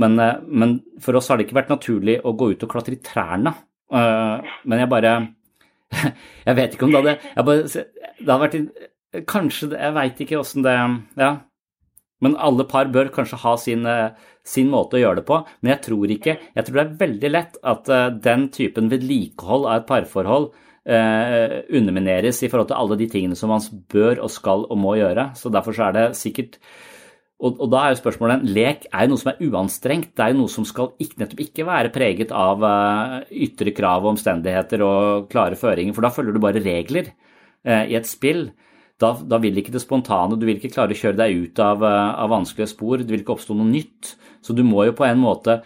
Men, 0.03 0.18
men, 0.51 0.78
for 1.01 1.16
oss 1.16 1.30
har 1.30 1.39
det 1.39 1.47
ikke 1.47 1.61
vært 1.61 1.70
naturlig 1.70 2.18
å 2.26 2.35
gå 2.35 2.51
ut 2.53 2.64
og 2.66 2.70
klatre 2.72 2.97
i 2.97 3.03
trærne. 3.05 3.53
Men 3.95 4.80
jeg 4.80 4.91
bare 4.91 5.11
Jeg 6.49 6.57
vet 6.59 6.72
ikke 6.74 6.87
om 6.89 6.95
det 6.95 7.03
hadde 7.05 7.45
bare, 7.47 7.66
Det 7.68 8.24
hadde 8.24 8.39
vært 8.41 9.26
Kanskje 9.30 9.68
Jeg 9.76 9.95
veit 9.95 10.22
ikke 10.24 10.41
åssen 10.41 10.64
det 10.64 10.72
Ja. 11.20 11.28
Men 12.25 12.39
alle 12.41 12.64
par 12.68 12.89
bør 12.95 13.12
kanskje 13.12 13.43
ha 13.45 13.57
sin 13.61 13.85
sin 14.45 14.68
måte 14.72 14.99
å 14.99 15.01
gjøre 15.01 15.22
det 15.22 15.29
på, 15.29 15.41
men 15.62 15.72
jeg 15.75 15.83
tror 15.87 16.12
ikke 16.12 16.37
Jeg 16.37 16.66
tror 16.66 16.77
det 16.77 16.85
er 16.85 16.97
veldig 17.01 17.33
lett 17.33 17.59
at 17.64 17.91
uh, 17.91 18.09
den 18.12 18.49
typen 18.53 18.91
vedlikehold 18.93 19.68
av 19.68 19.79
et 19.81 19.87
parforhold 19.89 20.51
eh, 20.85 21.62
undermineres 21.72 22.43
i 22.45 22.51
forhold 22.53 22.68
til 22.68 22.77
alle 22.77 22.99
de 23.01 23.09
tingene 23.11 23.39
som 23.39 23.49
man 23.53 23.64
bør 23.93 24.20
og 24.27 24.33
skal 24.33 24.66
og 24.68 24.77
må 24.77 24.99
gjøre. 24.99 25.31
Så 25.39 25.53
derfor 25.53 25.77
så 25.77 25.89
er 25.89 25.97
det 25.97 26.05
sikkert 26.20 26.59
og, 27.45 27.57
og, 27.59 27.66
da 27.72 27.81
er 27.83 27.93
jo 27.93 27.99
spørsmålet 27.99 28.45
Lek 28.55 28.85
er 28.91 29.05
jo 29.05 29.12
noe 29.12 29.20
som 29.20 29.33
er 29.33 29.41
uanstrengt. 29.49 30.12
Det 30.14 30.22
er 30.22 30.33
jo 30.33 30.43
noe 30.43 30.53
som 30.53 30.66
skal 30.68 30.93
ikke, 31.03 31.18
nettopp 31.22 31.41
ikke 31.45 31.66
være 31.66 31.93
preget 31.93 32.35
av 32.37 32.62
uh, 32.62 33.16
ytre 33.33 33.72
krav 33.77 34.05
og 34.05 34.14
omstendigheter 34.14 34.85
og 34.85 35.27
klare 35.33 35.59
føringer, 35.59 35.97
for 35.97 36.07
da 36.07 36.12
følger 36.14 36.37
du 36.37 36.45
bare 36.45 36.62
regler 36.64 37.14
i 37.64 37.95
et 37.97 38.05
spill 38.05 38.51
da, 39.03 39.11
da, 39.26 39.38
vil 39.42 39.59
ikke 39.59 39.74
det 39.74 39.82
spontane, 39.82 40.38
du 40.38 40.47
vil 40.47 40.61
ikke 40.61 40.72
klare 40.76 40.95
å 40.95 40.99
kjøre 40.99 41.18
deg 41.18 41.49
ut 41.49 41.61
av, 41.62 41.82
av, 41.84 42.28
vanskelige 42.30 42.70
spor, 42.70 43.01
det 43.03 43.11
vil 43.11 43.24
ikke 43.24 43.34
oppstå 43.34 43.57
noe 43.59 43.66
nytt. 43.66 44.14
Så 44.45 44.55
du 44.55 44.62
må 44.66 44.84
jo 44.86 44.95
på 44.97 45.07
en 45.09 45.22
måte 45.22 45.62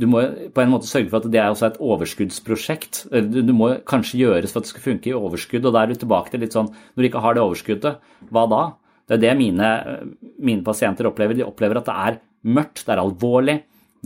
du 0.00 0.06
må 0.08 0.22
på 0.54 0.62
en 0.62 0.70
måte 0.72 0.88
sørge 0.88 1.10
for 1.10 1.20
at 1.20 1.32
det 1.32 1.40
er 1.42 1.50
også 1.50 1.66
et 1.66 1.80
overskuddsprosjekt. 1.82 3.02
Du 3.10 3.52
må 3.56 3.72
kanskje 3.88 4.22
gjøres 4.22 4.52
for 4.52 4.62
at 4.62 4.68
det 4.68 4.72
skal 4.72 4.84
funke 4.84 5.10
i 5.10 5.16
overskudd, 5.16 5.66
og 5.66 5.74
da 5.74 5.82
er 5.82 5.90
du 5.90 6.00
tilbake 6.00 6.32
til 6.32 6.40
litt 6.44 6.54
sånn 6.56 6.70
når 6.70 7.02
du 7.02 7.08
ikke 7.08 7.22
har 7.24 7.36
det 7.36 7.42
overskuddet, 7.42 8.12
hva 8.30 8.44
da? 8.50 8.62
Det 9.10 9.18
er 9.18 9.22
det 9.24 9.32
mine, 9.40 9.68
mine 10.38 10.64
pasienter 10.64 11.08
opplever. 11.10 11.36
De 11.36 11.44
opplever 11.44 11.80
at 11.80 11.88
det 11.88 11.96
er 12.06 12.18
mørkt, 12.46 12.84
det 12.86 12.94
er 12.94 13.02
alvorlig, 13.02 13.56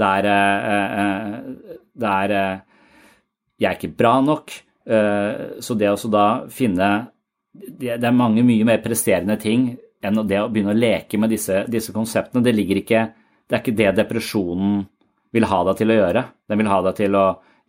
det 0.00 0.10
er, 0.18 0.28
eh, 0.30 0.94
eh, 1.00 1.82
det 1.94 2.14
er 2.24 2.36
eh, 2.38 2.62
Jeg 3.60 3.68
er 3.70 3.76
ikke 3.78 3.96
bra 3.96 4.20
nok. 4.20 4.50
Så 4.84 5.74
det 5.78 5.88
å 5.88 6.08
da 6.12 6.24
finne 6.52 6.88
Det 7.54 7.94
er 7.94 8.14
mange 8.14 8.42
mye 8.46 8.66
mer 8.66 8.80
presterende 8.82 9.36
ting 9.40 9.68
enn 10.04 10.18
det 10.28 10.40
å 10.42 10.48
begynne 10.52 10.74
å 10.74 10.78
leke 10.78 11.18
med 11.20 11.30
disse, 11.32 11.62
disse 11.70 11.94
konseptene. 11.94 12.42
Det 12.44 12.52
ligger 12.54 12.80
ikke 12.82 13.04
det 13.44 13.56
er 13.56 13.62
ikke 13.62 13.76
det 13.76 13.90
depresjonen 13.98 14.84
vil 15.34 15.46
ha 15.50 15.60
deg 15.68 15.80
til 15.80 15.92
å 15.92 15.98
gjøre. 15.98 16.22
Den 16.48 16.60
vil 16.60 16.70
ha 16.72 16.80
deg 16.86 16.96
til 17.00 17.16
å 17.18 17.24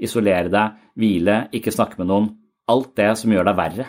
isolere 0.07 0.51
deg, 0.51 0.81
hvile, 0.99 1.37
ikke 1.55 1.73
snakke 1.73 1.99
med 1.99 2.09
noen. 2.11 2.29
Alt 2.71 2.95
det 2.97 3.11
som 3.19 3.33
gjør 3.33 3.49
deg 3.49 3.57
verre. 3.59 3.87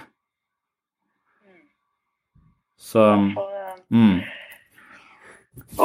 Så 2.77 3.05
mm. 3.89 4.19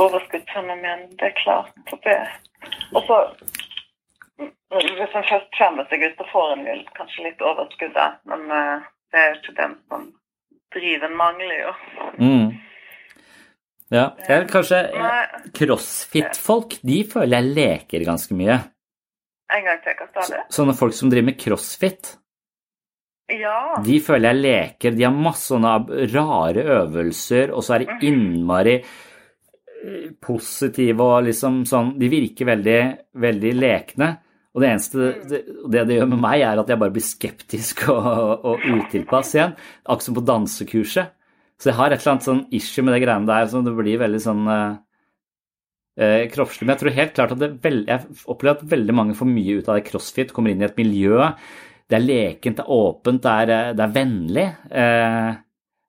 Overskuddsfenomen, 0.01 1.05
det 1.19 1.29
er 1.29 1.37
klart. 1.39 1.75
Det. 2.03 2.17
Og 2.95 3.05
så 3.07 3.21
Hvis 4.71 5.15
en 5.15 5.27
først 5.27 5.49
kommer 5.57 5.87
seg 5.91 6.03
ut, 6.05 6.17
så 6.17 6.27
får 6.31 6.53
en 6.55 6.83
kanskje 6.97 7.25
litt 7.27 7.41
overskudd, 7.43 7.97
men 8.31 8.45
uh, 8.51 8.89
det 9.11 9.21
er 9.21 9.31
jo 9.31 9.39
ikke 9.41 9.55
den 9.57 9.77
som 9.91 10.09
driven 10.71 11.15
mangler, 11.19 11.57
jo. 11.65 11.73
Mm. 12.19 12.51
Ja, 13.91 14.05
jeg, 14.23 14.47
kanskje 14.47 14.85
crossfit-folk, 15.57 16.77
de 16.87 17.01
føler 17.11 17.41
jeg 17.41 17.55
leker 17.57 18.05
ganske 18.07 18.37
mye. 18.39 18.61
En 19.51 19.67
gang 19.67 19.81
til, 19.83 19.97
hva 19.99 20.23
sa 20.23 20.39
du? 20.39 20.53
Sånne 20.55 20.75
folk 20.79 20.95
som 20.95 21.11
driver 21.11 21.27
med 21.27 21.39
crossfit. 21.41 22.13
Ja. 23.31 23.75
De 23.83 23.99
føler 24.03 24.31
jeg 24.31 24.43
leker. 24.45 24.95
De 24.95 25.05
har 25.05 25.15
masse 25.15 25.51
sånne 25.51 25.75
rare 26.13 26.65
øvelser, 26.79 27.51
og 27.51 27.63
så 27.65 27.75
er 27.75 27.83
de 27.83 27.91
mhm. 27.91 28.01
innmari 28.07 28.77
eh, 28.79 30.09
positive 30.23 31.07
og 31.07 31.27
liksom 31.27 31.61
sånn 31.67 31.93
De 31.99 32.11
virker 32.11 32.51
veldig, 32.51 32.81
veldig 33.27 33.53
lekne. 33.59 34.11
Og 34.51 34.63
det 34.63 34.67
eneste 34.67 35.09
det, 35.29 35.41
det, 35.71 35.85
det 35.87 35.97
gjør 35.97 36.09
med 36.11 36.21
meg, 36.25 36.43
er 36.43 36.59
at 36.59 36.69
jeg 36.71 36.81
bare 36.81 36.93
blir 36.93 37.05
skeptisk 37.05 37.85
og, 37.93 38.45
og 38.51 38.63
utilpass 38.67 39.35
igjen. 39.37 39.57
Akkurat 39.85 40.07
som 40.07 40.17
på 40.17 40.27
dansekurset. 40.27 41.17
Så 41.61 41.69
jeg 41.69 41.77
har 41.77 41.93
et 41.93 42.01
eller 42.01 42.15
annet 42.15 42.25
sånn 42.25 42.45
issue 42.57 42.83
med 42.83 42.95
det 42.95 43.03
greiene 43.03 43.29
der 43.29 43.49
som 43.51 43.65
det 43.65 43.75
blir 43.77 43.99
veldig 44.01 44.21
sånn 44.23 44.47
eh, 44.49 44.71
eh, 46.01 46.23
kroppslig. 46.33 46.65
Men 46.65 46.73
jeg 46.73 46.81
tror 46.81 46.95
helt 46.95 47.13
klart 47.17 47.35
at 47.35 47.41
det 47.43 47.51
veld, 47.61 47.83
jeg 47.91 48.23
opplever 48.33 48.57
at 48.57 48.71
veldig 48.71 48.95
mange 48.97 49.17
får 49.19 49.29
mye 49.29 49.59
ut 49.59 49.69
av 49.69 49.77
det 49.77 49.85
crossfit, 49.91 50.33
kommer 50.33 50.53
inn 50.53 50.63
i 50.63 50.67
et 50.67 50.79
miljø. 50.81 51.19
Det 51.85 51.99
er 51.99 52.05
lekent, 52.07 52.57
det 52.57 52.65
er 52.65 52.73
åpent, 52.73 53.21
det 53.21 53.35
er, 53.43 53.53
eh, 53.53 53.75
det 53.77 53.85
er 53.85 53.93
vennlig. 53.99 54.47
Eh, 54.81 55.29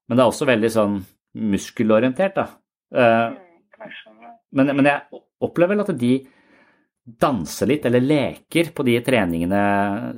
men 0.09 0.19
det 0.19 0.25
er 0.25 0.35
også 0.35 0.51
veldig 0.51 0.73
sånn 0.77 1.01
muskelorientert, 1.55 2.37
da. 2.37 2.47
Eh, 2.93 3.41
men, 4.53 4.75
men, 4.77 4.89
jeg 4.91 5.23
opplever 5.43 5.73
vel 5.73 5.85
at 5.87 5.95
de 5.97 6.13
danser 7.03 7.67
litt, 7.67 7.87
eller 7.87 8.05
leker 8.05 8.71
på 8.75 8.85
de 8.87 8.95
treningene 9.03 9.63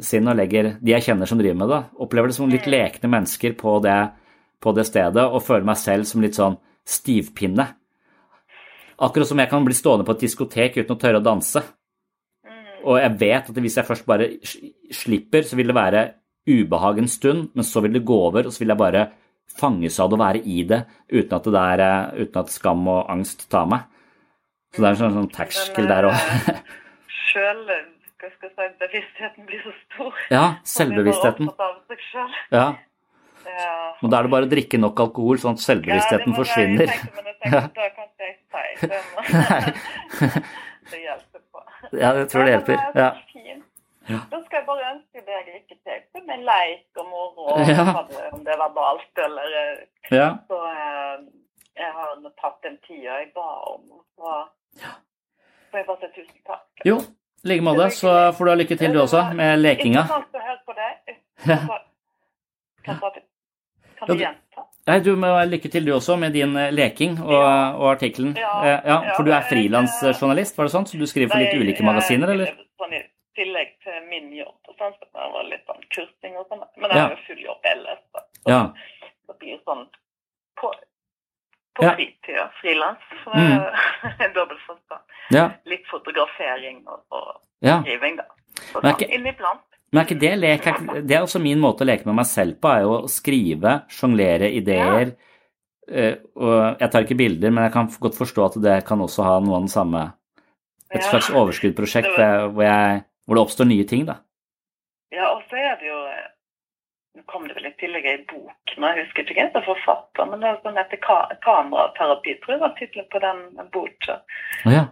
sine 0.04 0.32
og 0.32 0.36
legger 0.36 0.74
De 0.84 0.92
jeg 0.92 1.06
kjenner 1.06 1.28
som 1.28 1.40
driver 1.40 1.56
med 1.62 1.72
det, 1.72 1.80
opplever 2.04 2.28
det 2.28 2.36
som 2.36 2.50
litt 2.50 2.66
mm. 2.68 2.74
lekne 2.74 3.10
mennesker 3.16 3.56
på 3.60 3.78
det 3.84 3.98
på 4.64 4.72
det 4.72 4.86
stedet 4.88 5.24
og 5.24 5.42
føler 5.44 5.66
meg 5.68 5.76
selv 5.76 6.08
som 6.08 6.22
litt 6.24 6.38
sånn 6.38 6.56
stivpinne. 6.88 7.66
Akkurat 9.04 9.28
som 9.28 9.40
jeg 9.42 9.50
kan 9.50 9.64
bli 9.66 9.76
stående 9.76 10.06
på 10.06 10.14
et 10.14 10.22
diskotek 10.24 10.78
uten 10.78 10.94
å 10.94 11.00
tørre 11.00 11.20
å 11.20 11.24
danse. 11.24 11.60
Og 12.84 13.00
jeg 13.00 13.16
vet 13.20 13.50
at 13.50 13.60
hvis 13.64 13.76
jeg 13.80 13.88
først 13.88 14.06
bare 14.08 14.30
slipper, 14.92 15.44
så 15.44 15.58
vil 15.58 15.68
det 15.68 15.76
være 15.76 16.04
ubehag 16.48 17.00
en 17.00 17.10
stund, 17.10 17.50
men 17.56 17.66
så 17.66 17.80
vil 17.84 17.96
det 17.96 18.04
gå 18.06 18.16
over, 18.28 18.46
og 18.46 18.52
så 18.52 18.62
vil 18.62 18.72
jeg 18.74 18.80
bare 18.80 19.06
fanges 19.54 19.96
av 20.00 20.10
det 20.10 20.16
å 20.16 20.22
være 20.22 20.42
i 20.44 20.64
det 20.68 20.80
uten 21.12 21.36
at, 21.36 21.44
det 21.44 21.54
der, 21.56 21.84
eh, 21.84 22.24
uten 22.24 22.40
at 22.42 22.52
skam 22.52 22.88
og 22.88 23.10
angst 23.12 23.46
tar 23.52 23.68
meg. 23.70 23.88
Så 24.74 24.82
det 24.82 24.88
er 24.88 24.94
en 24.94 25.00
sånn, 25.00 25.18
sånn 25.20 25.32
terskel 25.34 25.90
der 25.90 26.08
òg. 26.10 26.54
Sjøl 27.24 27.66
bevisstheten 28.80 29.46
blir 29.46 29.62
så 29.62 29.72
stor. 29.84 30.18
Ja, 30.30 30.44
selvbevisstheten. 30.64 31.50
Ja. 32.50 32.66
Ja. 33.44 33.96
Men 34.00 34.10
da 34.10 34.18
er 34.18 34.26
det 34.26 34.32
bare 34.32 34.46
å 34.48 34.50
drikke 34.50 34.80
nok 34.80 35.00
alkohol, 35.04 35.38
sånn 35.40 35.58
at 35.58 35.64
selvbevisstheten 35.64 36.32
ja, 36.32 36.36
forsvinner. 36.38 36.92
Jeg 36.94 37.12
det 37.44 37.90
kan 37.96 38.08
ikke 38.08 38.30
jeg 38.30 38.36
si 38.80 38.88
det. 38.88 39.00
det 40.90 41.00
hjelper 41.02 41.42
på. 41.52 41.64
Ja, 41.92 42.14
jeg 42.20 42.28
tror 42.32 42.46
det 42.46 42.54
hjelper. 42.54 42.84
Ja. 42.96 43.10
Ja. 44.04 44.18
Da 44.28 44.38
skal 44.44 44.58
jeg 44.58 44.66
bare 44.68 44.88
ønske 44.92 45.22
deg 45.24 45.46
lykke 45.48 45.76
til 45.80 46.24
med 46.28 46.42
leik 46.44 46.98
og 47.00 47.06
moro, 47.08 47.54
ja. 47.64 47.84
om 48.36 48.42
det 48.44 48.52
var 48.52 48.66
verbalt 48.66 49.20
eller 49.24 49.54
ja. 50.12 50.26
så, 50.48 50.58
eh, 50.68 51.22
jeg 51.80 51.88
har 51.96 52.10
nå 52.20 52.32
tatt 52.40 52.58
den 52.66 52.76
tida 52.84 53.16
jeg 53.22 53.30
ba 53.36 53.46
om. 53.70 53.86
Så 54.12 54.34
får 55.72 55.80
jeg 55.80 55.88
bare 55.88 56.02
si 56.02 56.10
tusen 56.18 56.42
takk. 56.48 56.84
Jo, 56.84 56.98
i 57.43 57.43
like 57.54 57.64
måte. 57.66 57.88
Så 57.96 58.12
får 58.36 58.44
du 58.44 58.52
ha 58.54 58.58
lykke 58.62 58.78
til 58.82 58.94
du 58.94 59.00
også 59.06 59.24
med 59.38 59.58
lekinga. 59.62 60.04
Kan, 62.84 63.00
du 64.08 64.14
gjenta? 64.18 64.64
Nei, 64.86 64.98
du 65.00 65.14
må 65.16 65.30
ha 65.32 65.44
lykke 65.48 65.70
til 65.72 65.86
du 65.86 65.94
også 65.96 66.18
med 66.20 66.34
din 66.36 66.52
eh, 66.60 66.70
leking 66.74 67.16
og, 67.24 67.32
og 67.40 67.86
artikkelen. 67.94 68.34
Ja, 68.36 68.52
Eh, 68.64 68.80
ja, 68.90 68.96
for 69.16 69.24
du 69.26 69.32
er 69.32 69.44
frilansjournalist, 69.48 70.56
var 70.58 70.68
det 70.68 70.72
sånn? 70.74 70.86
Så 70.88 71.00
du 71.00 71.06
skriver 71.08 71.32
for 71.32 71.40
litt 71.42 71.56
ulike 71.56 71.84
magasiner, 71.86 72.30
eller? 72.34 72.52
Sånn 72.80 72.92
i 72.96 73.00
tillegg 73.38 73.72
til 73.84 73.96
min 74.10 74.28
jobb. 74.36 74.56
Og 74.68 74.76
sånn, 74.78 74.92
så 75.00 75.08
det 75.08 75.28
var 75.34 75.48
litt 75.48 75.64
sånn 75.70 75.84
kursing 75.96 76.36
og 76.40 76.44
sånn. 76.52 76.64
Men 76.76 76.92
jeg 76.92 77.00
har 77.00 77.14
jo 77.16 77.22
full 77.28 77.42
jobb 77.48 77.70
ellers. 77.72 78.02
Så, 78.12 78.24
Ja. 78.52 78.60
Det 79.24 79.38
blir 79.40 79.56
sånn 79.64 79.86
på, 80.60 80.68
på 81.78 81.88
fritida, 81.96 82.50
frilans. 82.60 83.08
Så 83.24 83.32
Mm. 83.32 83.64
det 84.18 84.28
er 84.28 84.34
Dobbelt 84.36 84.60
forstand. 84.68 85.16
Ja. 85.32 85.46
Litt 85.64 85.88
fotografering 85.88 86.82
og, 86.86 87.00
og 87.08 87.40
Ja. 87.64 87.80
skriving, 87.82 88.18
da. 88.20 88.26
Så 88.70 88.82
Men 88.82 88.94
sånn, 88.94 89.14
inniblant. 89.18 89.62
Men 89.92 90.00
er 90.02 90.08
ikke 90.08 90.20
det 90.20 90.32
lek? 90.40 90.64
Det 91.06 91.14
er 91.16 91.22
også 91.22 91.40
min 91.42 91.60
måte 91.62 91.84
å 91.84 91.88
leke 91.88 92.06
med 92.08 92.16
meg 92.18 92.26
selv 92.26 92.58
på, 92.60 92.70
er 92.70 92.82
jo 92.82 92.94
å 92.96 93.10
skrive, 93.10 93.76
sjonglere 93.94 94.48
ideer. 94.52 95.14
Ja. 95.14 96.10
Og 96.40 96.80
jeg 96.80 96.90
tar 96.90 97.04
ikke 97.04 97.16
bilder, 97.18 97.50
men 97.52 97.66
jeg 97.66 97.72
kan 97.74 97.90
godt 98.00 98.16
forstå 98.16 98.44
at 98.46 98.54
det 98.64 98.76
kan 98.88 99.02
også 99.04 99.22
ha 99.26 99.34
noe 99.44 99.58
av 99.58 99.66
den 99.66 99.72
samme 99.72 100.12
Et 100.94 101.00
Ja. 101.02 101.10
slags 101.10 101.28
overskuddsprosjekt 101.30 102.08
Det 102.20 102.28
hvor, 102.54 103.02
hvor, 103.26 103.34
det 103.34 103.42
oppstår 103.42 103.66
nye 103.66 103.84
ting, 103.88 104.04
da. 104.06 104.14
Ja, 105.12 105.30
og 105.34 105.42
så 105.50 105.56
er 105.56 105.76
det 105.80 105.86
jo 105.88 105.93
eh, 105.93 105.93
kom 107.30 107.46
det 107.48 107.54
vel 107.56 107.66
i 107.66 107.72
tillegg 107.80 108.06
ei 108.10 108.18
bok, 108.30 108.74
men 108.76 108.96
jeg 108.96 109.04
husker 109.06 109.22
ikke 109.24 109.34
hvem 109.38 109.50
som 109.52 109.60
er 109.62 109.66
forfatter. 109.68 110.26
Men 110.30 110.40
det 110.42 110.48
er 110.50 110.58
sånn 110.64 110.80
etter 110.82 111.00
ka 111.04 111.16
kameraterapi, 111.46 112.34
tror 112.42 112.54
jeg 112.54 112.62
var 112.64 112.74
tittelen 112.78 113.08
på 113.12 113.22
den 113.24 113.42
boka. 113.74 114.16
Å 114.66 114.72
ja. 114.74 114.84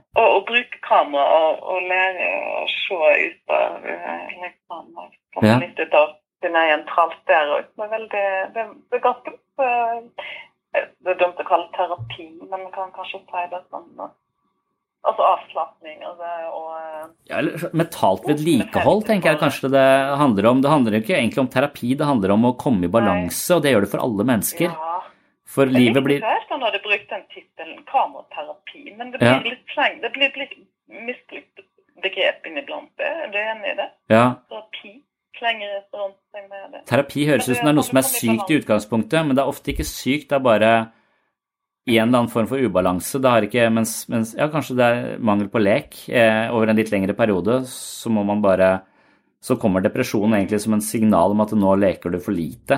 Bruke 0.49 0.81
kamera 0.85 1.39
og, 1.49 1.63
og 1.73 1.83
lære 1.89 2.29
å 2.61 2.65
se 2.73 2.99
ut 3.27 3.55
av 3.57 3.85
liksom, 3.87 4.89
komme 5.35 5.49
Ja. 5.49 5.59
litt 5.63 5.79
ut 5.81 5.95
av 5.95 6.17
sin 6.43 6.57
egen 6.59 6.83
tralt 6.91 7.21
der 7.31 7.53
òg. 7.57 7.69
Det, 7.79 7.91
veldig- 7.91 8.25
det, 8.57 8.65
det 8.91 8.99
er 8.99 9.05
ganske 9.07 9.33
eh, 9.63 10.27
Det 11.05 11.11
er 11.15 11.19
dumt 11.21 11.41
å 11.41 11.45
kalle 11.47 11.69
det 11.69 11.77
terapi, 11.77 12.27
men 12.41 12.49
man 12.67 12.73
kan 12.73 12.93
kanskje 12.97 13.19
si 13.29 13.43
det 13.53 13.59
sånn 13.71 13.91
Altså 15.03 15.25
avslapning 15.27 16.05
altså, 16.07 16.29
og 16.55 16.69
eh, 16.79 17.07
Ja, 17.31 17.39
eller 17.41 17.73
mentalt 17.75 18.23
vedlikehold 18.29 19.03
tenker 19.09 19.33
jeg 19.33 19.41
kanskje 19.41 19.71
det 19.73 19.87
handler 20.21 20.47
om. 20.53 20.61
Det 20.63 20.71
handler 20.71 20.99
ikke 21.01 21.17
egentlig 21.17 21.43
om 21.43 21.51
terapi, 21.51 21.97
det 21.99 22.07
handler 22.07 22.37
om 22.37 22.47
å 22.53 22.57
komme 22.59 22.87
i 22.87 22.93
balanse, 22.93 23.57
og 23.57 23.65
det 23.65 23.73
gjør 23.75 23.87
det 23.87 23.91
for 23.91 24.05
alle 24.05 24.29
mennesker. 24.31 24.71
Ja. 24.71 25.01
For 25.53 25.67
Jeg 25.67 25.75
livet 25.75 26.07
blir 26.07 26.23
først 26.23 26.55
han 26.55 26.63
hadde 26.65 26.81
brukt 26.87 27.11
den 27.11 27.27
tittelen 27.35 27.83
kameraterapi, 27.91 28.85
men 28.97 29.11
det 29.11 29.19
blir 29.21 29.35
Ja. 29.35 29.43
litt 29.43 29.75
sleng. 29.75 30.01
Det 30.01 30.13
blir 30.15 30.39
litt 30.39 30.55
misbrukt 30.89 31.67
begrep 32.03 32.47
inniblant. 32.47 32.91
det. 32.97 33.11
Er 33.27 33.29
du 33.35 33.39
enig 33.39 33.73
i 33.73 33.77
det? 33.83 33.91
Ja. 34.09 34.37
Terapi 34.49 35.03
det. 36.73 36.87
Terapi 36.87 37.27
høres 37.27 37.49
ut 37.49 37.57
som 37.57 37.67
det 37.67 37.73
er 37.73 37.79
noe 37.79 37.87
som 37.87 37.99
er 37.99 38.07
sykt 38.07 38.51
i 38.51 38.59
utgangspunktet, 38.61 39.27
men 39.27 39.35
det 39.37 39.43
er 39.43 39.51
ofte 39.51 39.73
ikke 39.73 39.87
sykt, 39.87 40.29
det 40.31 40.39
er 40.39 40.45
bare 40.45 40.93
i 41.87 41.99
en 41.99 42.09
eller 42.09 42.23
annen 42.23 42.31
form 42.31 42.47
for 42.47 42.63
ubalanse. 42.63 43.19
Det 43.19 43.31
har 43.31 43.47
ikke, 43.47 43.67
mens, 43.75 43.97
mens 44.13 44.37
ja, 44.39 44.47
kanskje 44.53 44.77
det 44.79 44.89
er 44.89 45.23
mangel 45.25 45.49
på 45.51 45.63
lek 45.63 45.97
eh, 46.15 46.47
over 46.55 46.71
en 46.71 46.79
litt 46.79 46.93
lengre 46.95 47.17
periode, 47.19 47.63
så 47.71 48.13
må 48.13 48.25
man 48.27 48.43
bare 48.45 48.81
Så 49.43 49.57
kommer 49.59 49.83
depresjonen 49.83 50.37
egentlig 50.37 50.61
som 50.63 50.75
en 50.77 50.85
signal 50.87 51.33
om 51.35 51.41
at 51.43 51.51
nå 51.59 51.73
leker 51.75 52.13
du 52.15 52.21
for 52.23 52.31
lite. 52.31 52.77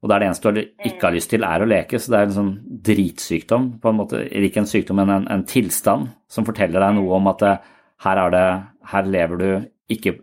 Og 0.00 0.08
det 0.08 0.14
er 0.14 0.22
det 0.22 0.28
eneste 0.30 0.52
du 0.56 0.60
ikke 0.88 1.04
har 1.04 1.12
lyst 1.12 1.28
til, 1.28 1.44
er 1.44 1.60
å 1.60 1.66
leke. 1.68 1.98
Så 2.00 2.08
det 2.08 2.16
er 2.16 2.28
en 2.30 2.36
sånn 2.36 2.54
dritsykdom, 2.86 3.66
på 3.82 3.90
en 3.90 3.98
måte. 3.98 4.22
Ikke 4.24 4.62
en 4.62 4.70
sykdom, 4.70 5.02
men 5.02 5.12
en, 5.12 5.26
en 5.28 5.44
tilstand 5.44 6.08
som 6.32 6.46
forteller 6.48 6.80
deg 6.80 6.96
noe 6.96 7.18
om 7.18 7.28
at 7.28 7.44
eh, 7.44 7.60
her, 8.06 8.22
er 8.22 8.32
det, 8.32 8.46
her 8.94 9.12
lever 9.18 9.42
du 9.42 9.50
ikke 9.92 10.14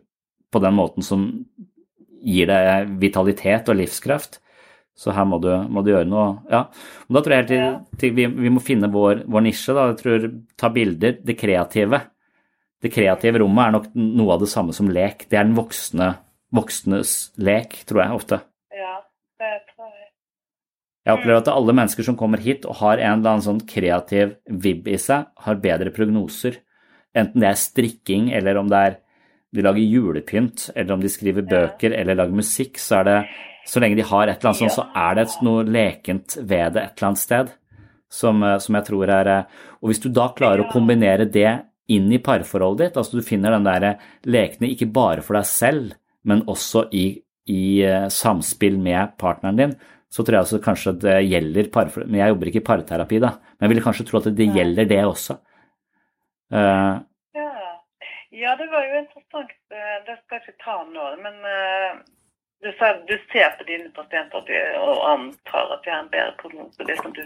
på 0.50 0.64
den 0.64 0.74
måten 0.74 1.06
som 1.06 1.28
gir 2.26 2.50
deg 2.50 2.96
vitalitet 2.98 3.70
og 3.70 3.78
livskraft. 3.78 4.40
Så 4.96 5.12
her 5.12 5.26
må 5.28 5.42
du, 5.44 5.50
må 5.68 5.84
du 5.84 5.92
gjøre 5.92 6.08
noe. 6.08 6.28
Ja. 6.52 6.66
Men 7.08 7.18
da 7.18 7.24
tror 7.24 7.36
jeg 7.36 7.44
helt 7.44 7.52
til, 7.52 7.98
til 8.00 8.14
vi, 8.16 8.28
vi 8.48 8.52
må 8.54 8.64
finne 8.64 8.90
vår, 8.92 9.26
vår 9.28 9.44
nisje. 9.44 9.76
da. 9.76 9.90
Jeg 9.92 10.00
tror 10.02 10.28
Ta 10.56 10.72
bilder, 10.72 11.18
det 11.20 11.36
kreative. 11.40 12.00
Det 12.84 12.92
kreative 12.94 13.42
rommet 13.44 13.66
er 13.66 13.76
nok 13.76 13.90
noe 13.98 14.36
av 14.36 14.44
det 14.46 14.52
samme 14.52 14.76
som 14.76 14.92
lek. 14.92 15.28
Det 15.28 15.40
er 15.40 15.48
den 15.48 15.58
voksne, 15.58 16.14
voksnes 16.56 17.16
lek, 17.44 17.82
tror 17.90 18.06
jeg 18.06 18.20
ofte. 18.22 18.40
Ja, 18.76 18.98
det 19.42 19.54
tror 19.74 19.90
jeg. 19.90 20.12
Jeg 21.06 21.20
opplever 21.20 21.44
at 21.44 21.50
alle 21.52 21.74
mennesker 21.78 22.08
som 22.08 22.18
kommer 22.18 22.42
hit 22.42 22.64
og 22.66 22.80
har 22.80 22.98
en 22.98 23.20
eller 23.20 23.36
annen 23.36 23.46
sånn 23.46 23.66
kreativ 23.68 24.38
vib 24.50 24.88
i 24.90 24.98
seg, 25.02 25.28
har 25.46 25.60
bedre 25.62 25.92
prognoser. 25.94 26.62
Enten 27.16 27.44
det 27.44 27.52
er 27.52 27.60
strikking, 27.60 28.32
eller 28.36 28.58
om 28.62 28.72
det 28.72 28.80
er 28.80 28.96
de 29.56 29.64
lager 29.64 29.86
julepynt, 29.86 30.70
eller 30.76 30.96
om 30.96 31.04
de 31.04 31.12
skriver 31.12 31.46
bøker 31.48 31.94
eller 31.96 32.18
lager 32.18 32.36
musikk, 32.36 32.80
så 32.82 33.00
er 33.00 33.06
det 33.08 33.20
så 33.66 33.82
lenge 33.82 33.98
de 33.98 34.06
har 34.06 34.28
et 34.28 34.38
eller 34.38 34.52
annet 34.52 34.62
sånt, 34.64 34.76
så 34.76 34.88
er 34.96 35.16
det 35.18 35.28
noe 35.46 35.64
lekent 35.66 36.38
ved 36.42 36.76
det 36.76 36.84
et 36.84 36.98
eller 36.98 37.08
annet 37.10 37.22
sted. 37.24 37.54
Som, 38.16 38.44
eh, 38.46 38.60
som 38.62 38.76
jeg 38.78 38.86
tror 38.86 39.10
er 39.10 39.28
eh, 39.28 39.62
Og 39.82 39.90
hvis 39.90 40.00
du 40.04 40.10
da 40.14 40.28
klarer 40.38 40.62
å 40.64 40.70
kombinere 40.72 41.26
det 41.26 41.50
inn 41.92 42.12
i 42.14 42.20
parforholdet 42.22 42.88
ditt, 42.92 42.98
altså 43.02 43.18
du 43.18 43.26
finner 43.26 43.52
den 43.56 43.66
der 43.66 43.98
lekene 44.30 44.70
ikke 44.72 44.88
bare 44.94 45.22
for 45.26 45.38
deg 45.38 45.46
selv, 45.50 45.96
men 46.26 46.44
også 46.50 46.86
i, 46.94 47.08
i 47.50 47.64
eh, 47.86 48.06
samspill 48.14 48.78
med 48.82 49.18
partneren 49.22 49.60
din, 49.60 49.76
så 50.10 50.24
tror 50.24 50.38
jeg 50.38 50.46
også 50.48 50.62
kanskje 50.64 50.94
at 50.94 51.02
det 51.04 51.16
gjelder 51.28 51.68
parforhold 51.74 52.10
Men 52.14 52.22
jeg 52.22 52.32
jobber 52.32 52.50
ikke 52.52 52.62
i 52.62 52.68
parterapi, 52.70 53.20
da, 53.26 53.34
men 53.58 53.66
jeg 53.66 53.74
ville 53.74 53.86
kanskje 53.86 54.06
tro 54.08 54.22
at 54.22 54.30
det 54.38 54.48
gjelder 54.56 54.88
det 54.94 55.02
også. 55.10 55.38
Uh, 56.54 57.02
Ja. 57.36 57.50
ja, 58.32 58.52
det 58.56 58.68
var 58.72 58.86
jo 58.86 59.00
interessant. 59.02 59.52
Eh, 59.74 59.98
Det 60.08 60.16
skal 60.22 60.38
jeg 60.38 60.44
ikke 60.46 60.64
ta 60.64 60.78
nå. 60.88 61.06
Men 61.26 61.36
eh, 61.52 61.98
du, 62.64 62.72
ser, 62.80 63.04
du 63.08 63.16
ser 63.32 63.50
på 63.58 63.68
dine 63.68 63.90
pasienter 63.96 64.44
de, 64.48 64.62
og 64.80 65.04
antar 65.10 65.76
at 65.76 65.84
de 65.86 65.94
har 65.94 66.04
en 66.04 66.12
bedre 66.14 66.34
prognose. 66.42 66.88
Det 66.88 66.98
som 67.02 67.14
du 67.14 67.24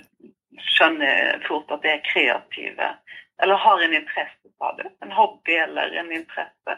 skjønner 0.76 1.40
fort 1.48 1.72
at 1.76 1.86
de 1.86 1.94
er 1.94 2.04
kreative. 2.08 2.92
Eller 3.44 3.64
har 3.64 3.84
en 3.86 3.96
interesse, 3.96 4.52
sa 4.60 4.74
du. 4.78 4.84
En 5.06 5.16
hobby 5.16 5.56
eller 5.56 5.96
en 6.02 6.12
interesse. 6.12 6.78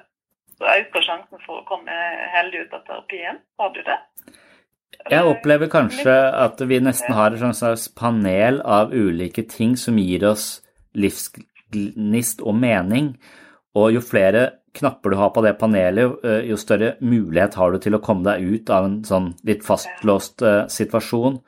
Så 0.58 0.70
øker 0.70 1.06
sjansen 1.08 1.42
for 1.46 1.62
å 1.62 1.66
komme 1.66 1.98
heldig 2.36 2.68
ut 2.68 2.78
av 2.78 2.86
terapien. 2.86 3.42
Sa 3.58 3.72
du 3.74 3.82
det? 3.88 3.98
Jeg 5.10 5.26
opplever 5.26 5.72
kanskje 5.72 6.14
at 6.14 6.62
vi 6.70 6.78
nesten 6.84 7.16
har 7.18 7.34
et 7.34 7.58
slags 7.58 7.88
panel 7.98 8.60
av 8.62 8.94
ulike 8.94 9.48
ting 9.50 9.74
som 9.80 9.98
gir 9.98 10.28
oss 10.30 10.62
livsgnist 10.94 12.44
og 12.46 12.60
mening. 12.62 13.16
Og 13.74 13.96
jo 13.96 14.04
flere 14.06 14.61
knapper 14.78 15.12
du 15.14 15.18
har 15.20 15.30
på 15.36 15.42
det 15.44 15.58
panelet, 15.60 16.04
jo- 16.24 16.40
jo 16.52 16.58
større 16.60 16.94
mulighet 17.02 17.56
har 17.60 17.72
du 17.72 17.78
til 17.84 17.96
å 17.98 18.02
komme 18.04 18.24
deg 18.24 18.42
ut 18.54 18.70
av 18.70 18.86
en 18.88 19.00
sånn 19.04 19.34
litt 19.48 19.64
fastlåst 19.68 20.42
eh, 20.48 20.66
situasjon. 20.72 21.40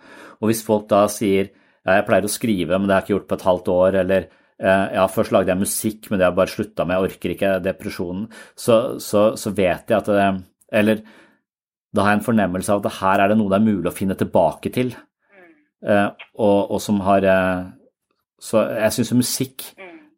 Og 0.41 0.49
hvis 0.49 0.63
folk 0.65 0.87
da 0.91 1.05
sier 1.07 1.49
ja, 1.85 1.97
jeg 1.99 2.05
pleier 2.07 2.23
å 2.27 2.31
skrive, 2.31 2.77
men 2.79 2.87
det 2.87 2.95
har 2.95 3.01
jeg 3.01 3.07
ikke 3.09 3.15
gjort 3.17 3.27
på 3.31 3.37
et 3.39 3.45
halvt 3.47 3.67
år, 3.73 3.95
eller 4.03 4.27
eh, 4.59 4.85
ja, 4.95 5.07
først 5.11 5.31
lagde 5.35 5.51
jeg 5.53 5.59
musikk, 5.63 6.09
men 6.09 6.19
det 6.19 6.25
har 6.25 6.31
jeg 6.31 6.39
bare 6.41 6.53
slutta 6.55 6.85
med, 6.87 6.95
jeg 6.95 7.09
orker 7.11 7.33
ikke 7.35 7.53
depresjonen, 7.63 8.25
så, 8.55 8.77
så, 9.03 9.23
så 9.39 9.51
vet 9.55 9.91
jeg 9.91 9.97
at 9.99 10.11
det 10.11 10.27
Eller 10.73 11.03
da 11.93 12.01
har 12.01 12.15
jeg 12.15 12.21
en 12.23 12.25
fornemmelse 12.25 12.71
av 12.73 12.85
at 12.85 12.95
her 13.01 13.21
er 13.21 13.29
det 13.29 13.35
noe 13.37 13.51
det 13.51 13.59
er 13.59 13.65
mulig 13.67 13.89
å 13.91 13.93
finne 13.93 14.15
tilbake 14.17 14.71
til, 14.73 14.95
eh, 15.85 16.07
og, 16.39 16.71
og 16.73 16.79
som 16.81 16.99
har 17.05 17.23
eh, 17.23 17.63
Så 18.41 18.63
jeg 18.79 18.91
syns 18.95 19.11
musikk 19.15 19.67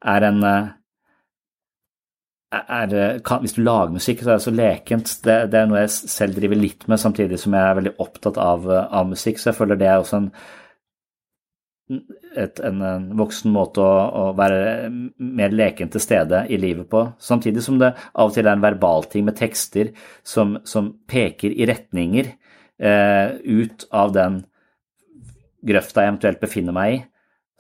er 0.05 0.23
en 0.29 0.43
eh, 0.43 0.69
er, 2.55 2.93
er, 2.95 3.21
kan, 3.25 3.41
Hvis 3.43 3.55
du 3.57 3.63
lager 3.63 3.93
musikk, 3.95 4.23
så 4.23 4.33
er 4.33 4.39
det 4.39 4.45
så 4.45 4.53
lekent. 4.55 5.15
Det, 5.25 5.37
det 5.53 5.61
er 5.61 5.71
noe 5.71 5.85
jeg 5.85 5.95
selv 5.95 6.37
driver 6.37 6.59
litt 6.59 6.85
med, 6.91 7.01
samtidig 7.01 7.39
som 7.41 7.55
jeg 7.55 7.69
er 7.69 7.79
veldig 7.79 7.95
opptatt 8.03 8.39
av, 8.41 8.69
eh, 8.71 8.85
av 8.99 9.09
musikk. 9.09 9.41
Så 9.41 9.51
jeg 9.51 9.59
føler 9.59 9.79
det 9.81 9.89
er 9.91 10.03
også 10.03 10.21
en, 10.21 10.29
et, 12.35 12.61
en, 12.65 12.81
en 12.81 13.09
voksen 13.19 13.53
måte 13.53 13.83
å, 13.83 13.97
å 14.21 14.23
være 14.37 14.89
mer 14.89 15.53
leken 15.55 15.91
til 15.93 16.03
stede 16.03 16.45
i 16.49 16.59
livet 16.61 16.89
på. 16.91 17.03
Samtidig 17.21 17.65
som 17.65 17.79
det 17.81 17.93
av 18.13 18.31
og 18.31 18.35
til 18.37 18.47
er 18.47 18.55
en 18.55 18.65
verbalting 18.65 19.27
med 19.27 19.37
tekster 19.39 19.93
som, 20.25 20.57
som 20.65 20.93
peker 21.11 21.53
i 21.53 21.67
retninger 21.69 22.33
eh, 22.81 23.35
ut 23.43 23.87
av 23.93 24.15
den 24.15 24.41
grøfta 25.65 26.03
jeg 26.03 26.13
eventuelt 26.13 26.41
befinner 26.41 26.75
meg 26.75 26.95
i. 26.95 27.03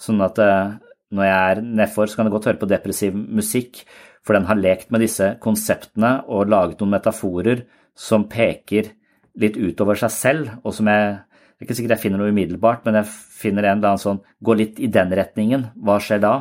Sånn 0.01 0.19
at 0.25 0.41
eh, 0.43 0.75
når 1.15 1.27
jeg 1.27 1.37
er 1.37 1.63
nedfor, 1.81 2.09
så 2.09 2.19
kan 2.19 2.27
det 2.27 2.33
godt 2.35 2.49
høre 2.49 2.61
på 2.61 2.69
depressiv 2.69 3.15
musikk, 3.15 3.83
for 4.25 4.37
den 4.37 4.47
har 4.49 4.57
lekt 4.57 4.91
med 4.91 5.03
disse 5.05 5.35
konseptene 5.43 6.17
og 6.25 6.49
laget 6.49 6.81
noen 6.81 6.95
metaforer 6.97 7.65
som 7.95 8.25
peker 8.29 8.91
litt 9.39 9.57
utover 9.59 9.99
seg 9.99 10.13
selv, 10.13 10.51
og 10.63 10.73
som 10.75 10.89
jeg 10.89 11.15
det 11.55 11.63
er 11.63 11.67
ikke 11.69 11.75
sikkert 11.77 11.93
jeg 11.95 12.03
finner 12.03 12.19
noe 12.19 12.31
umiddelbart, 12.35 12.81
men 12.83 12.97
jeg 12.99 13.07
finner 13.07 13.63
en 13.63 13.77
eller 13.77 13.93
annen 13.93 14.01
sånn 14.01 14.17
Gå 14.43 14.57
litt 14.59 14.79
i 14.83 14.89
den 14.91 15.13
retningen. 15.15 15.69
Hva 15.79 16.01
skjer 16.03 16.19
da? 16.19 16.33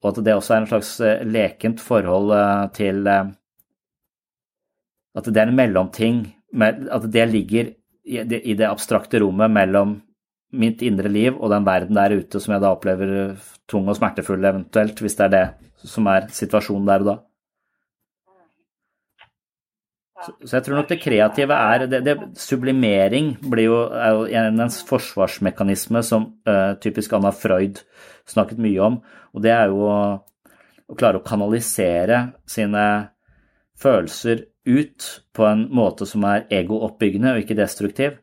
Og 0.00 0.08
at 0.08 0.20
det 0.24 0.36
også 0.38 0.54
er 0.54 0.62
en 0.62 0.68
slags 0.70 0.92
eh, 1.04 1.24
lekent 1.28 1.82
forhold 1.84 2.32
eh, 2.32 2.62
til 2.78 3.02
eh, 3.12 3.28
At 5.20 5.28
det 5.28 5.42
er 5.42 5.52
en 5.52 5.58
mellomting 5.58 6.22
At 6.56 7.04
det 7.12 7.26
ligger 7.28 7.74
i 8.06 8.22
det, 8.54 8.64
abstrakte 8.70 9.18
rommet 9.20 9.50
mellom 9.50 9.96
mitt 10.56 10.80
indre 10.86 11.10
liv 11.10 11.34
og 11.34 11.50
den 11.50 11.64
verden 11.66 11.98
der 11.98 12.14
ute 12.14 12.38
som 12.40 12.52
jeg 12.54 12.62
da 12.62 12.70
opplever 12.70 13.34
tung 13.66 13.88
og 13.90 13.96
smertefull 13.98 14.46
eventuelt, 14.46 15.00
hvis 15.02 15.18
det 15.18 15.24
er 15.24 15.32
det 15.32 15.46
som 15.86 16.08
er 16.10 16.28
situasjonen 16.34 16.88
der 16.88 17.04
og 17.04 17.10
da. 17.10 17.16
Så, 20.24 20.32
så 20.48 20.56
jeg 20.56 20.64
tror 20.64 20.78
nok 20.78 20.88
det 20.88 21.00
kreative 21.02 21.56
er 21.56 21.84
det, 21.92 21.98
det, 22.06 22.14
Sublimering 22.40 23.34
blir 23.52 23.68
jo, 23.68 23.80
er 23.92 24.14
jo 24.16 24.22
en, 24.40 24.62
en 24.64 24.72
forsvarsmekanisme 24.88 26.00
som 26.06 26.30
uh, 26.48 26.72
typisk 26.80 27.12
Anna 27.14 27.34
Freud 27.36 27.82
snakket 28.26 28.62
mye 28.62 28.80
om, 28.82 28.96
og 29.36 29.44
det 29.44 29.52
er 29.52 29.70
jo 29.70 29.84
å, 29.86 29.98
å 30.88 30.96
klare 30.98 31.20
å 31.20 31.26
kanalisere 31.26 32.22
sine 32.48 32.86
følelser 33.76 34.46
ut 34.66 35.10
på 35.36 35.44
en 35.46 35.66
måte 35.76 36.08
som 36.08 36.24
er 36.26 36.48
egooppbyggende 36.62 37.34
og 37.34 37.44
ikke 37.44 37.58
destruktiv. 37.58 38.16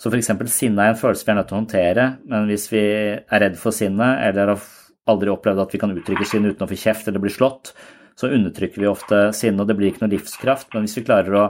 Så 0.00 0.10
f.eks. 0.10 0.32
sinne 0.50 0.82
er 0.82 0.92
en 0.92 0.98
følelse 0.98 1.24
vi 1.24 1.32
er 1.32 1.38
nødt 1.38 1.48
til 1.48 1.56
å 1.56 1.60
håndtere, 1.62 2.06
men 2.26 2.48
hvis 2.50 2.66
vi 2.72 2.82
er 2.82 3.44
redd 3.44 3.54
for 3.60 3.72
sinnet, 3.72 4.18
eller 4.26 4.50
har 4.52 4.64
aldri 5.10 5.32
opplevd 5.32 5.62
at 5.64 5.74
vi 5.74 5.80
kan 5.82 5.92
uttrykke 5.94 6.26
sinne 6.28 6.52
uten 6.52 6.64
å 6.66 6.70
få 6.70 6.78
kjeft 6.80 7.08
eller 7.10 7.22
bli 7.22 7.32
slått, 7.32 7.74
så 8.18 8.30
undertrykker 8.30 8.80
vi 8.82 8.88
ofte 8.88 9.20
sinne, 9.36 9.62
og 9.62 9.68
det 9.68 9.76
blir 9.78 9.90
ikke 9.90 10.04
noe 10.04 10.14
livskraft. 10.14 10.70
Men 10.72 10.86
hvis 10.86 10.98
vi 11.00 11.06
klarer 11.06 11.38
å 11.38 11.44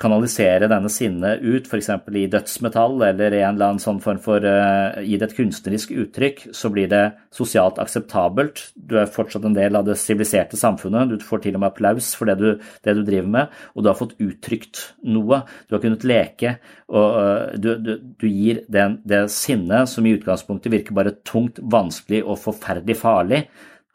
kanalisere 0.00 0.68
denne 0.68 0.90
sinnet 0.92 1.40
ut, 1.40 1.68
f.eks. 1.70 1.88
i 2.12 2.26
dødsmetall 2.28 3.00
eller 3.08 3.32
i 3.32 3.40
en 3.40 3.56
eller 3.56 3.70
annen 3.70 3.80
sånn 3.80 4.00
form 4.04 4.18
for 4.20 4.44
uh, 4.44 4.98
Gi 5.00 5.16
det 5.16 5.30
et 5.30 5.36
kunstnerisk 5.38 5.94
uttrykk, 5.96 6.42
så 6.56 6.68
blir 6.72 6.90
det 6.92 7.02
sosialt 7.34 7.80
akseptabelt. 7.80 8.60
Du 8.76 8.98
er 9.00 9.08
fortsatt 9.12 9.46
en 9.48 9.56
del 9.56 9.78
av 9.78 9.86
det 9.88 9.96
siviliserte 10.00 10.58
samfunnet. 10.60 11.14
Du 11.14 11.24
får 11.24 11.46
til 11.46 11.56
og 11.56 11.62
med 11.64 11.70
applaus 11.70 12.10
for 12.18 12.28
det 12.28 12.36
du, 12.42 12.48
det 12.84 12.96
du, 12.98 13.04
driver 13.06 13.30
med, 13.38 13.54
og 13.72 13.84
du 13.84 13.90
har 13.90 13.98
fått 13.98 14.16
uttrykt 14.20 14.82
noe. 15.08 15.40
Du 15.64 15.78
har 15.78 15.84
kunnet 15.84 16.04
leke, 16.08 16.58
og 16.92 17.16
uh, 17.16 17.56
du, 17.56 17.72
du, 17.80 17.94
du, 18.20 18.28
gir 18.28 18.66
den, 18.72 18.98
det 19.08 19.24
sinnet 19.32 19.88
som 19.88 20.04
i 20.04 20.12
utgangspunktet 20.18 20.74
virker 20.74 20.96
bare 20.98 21.16
tungt, 21.24 21.62
vanskelig 21.72 22.20
og 22.26 22.42
forferdelig 22.44 23.00
farlig, 23.00 23.46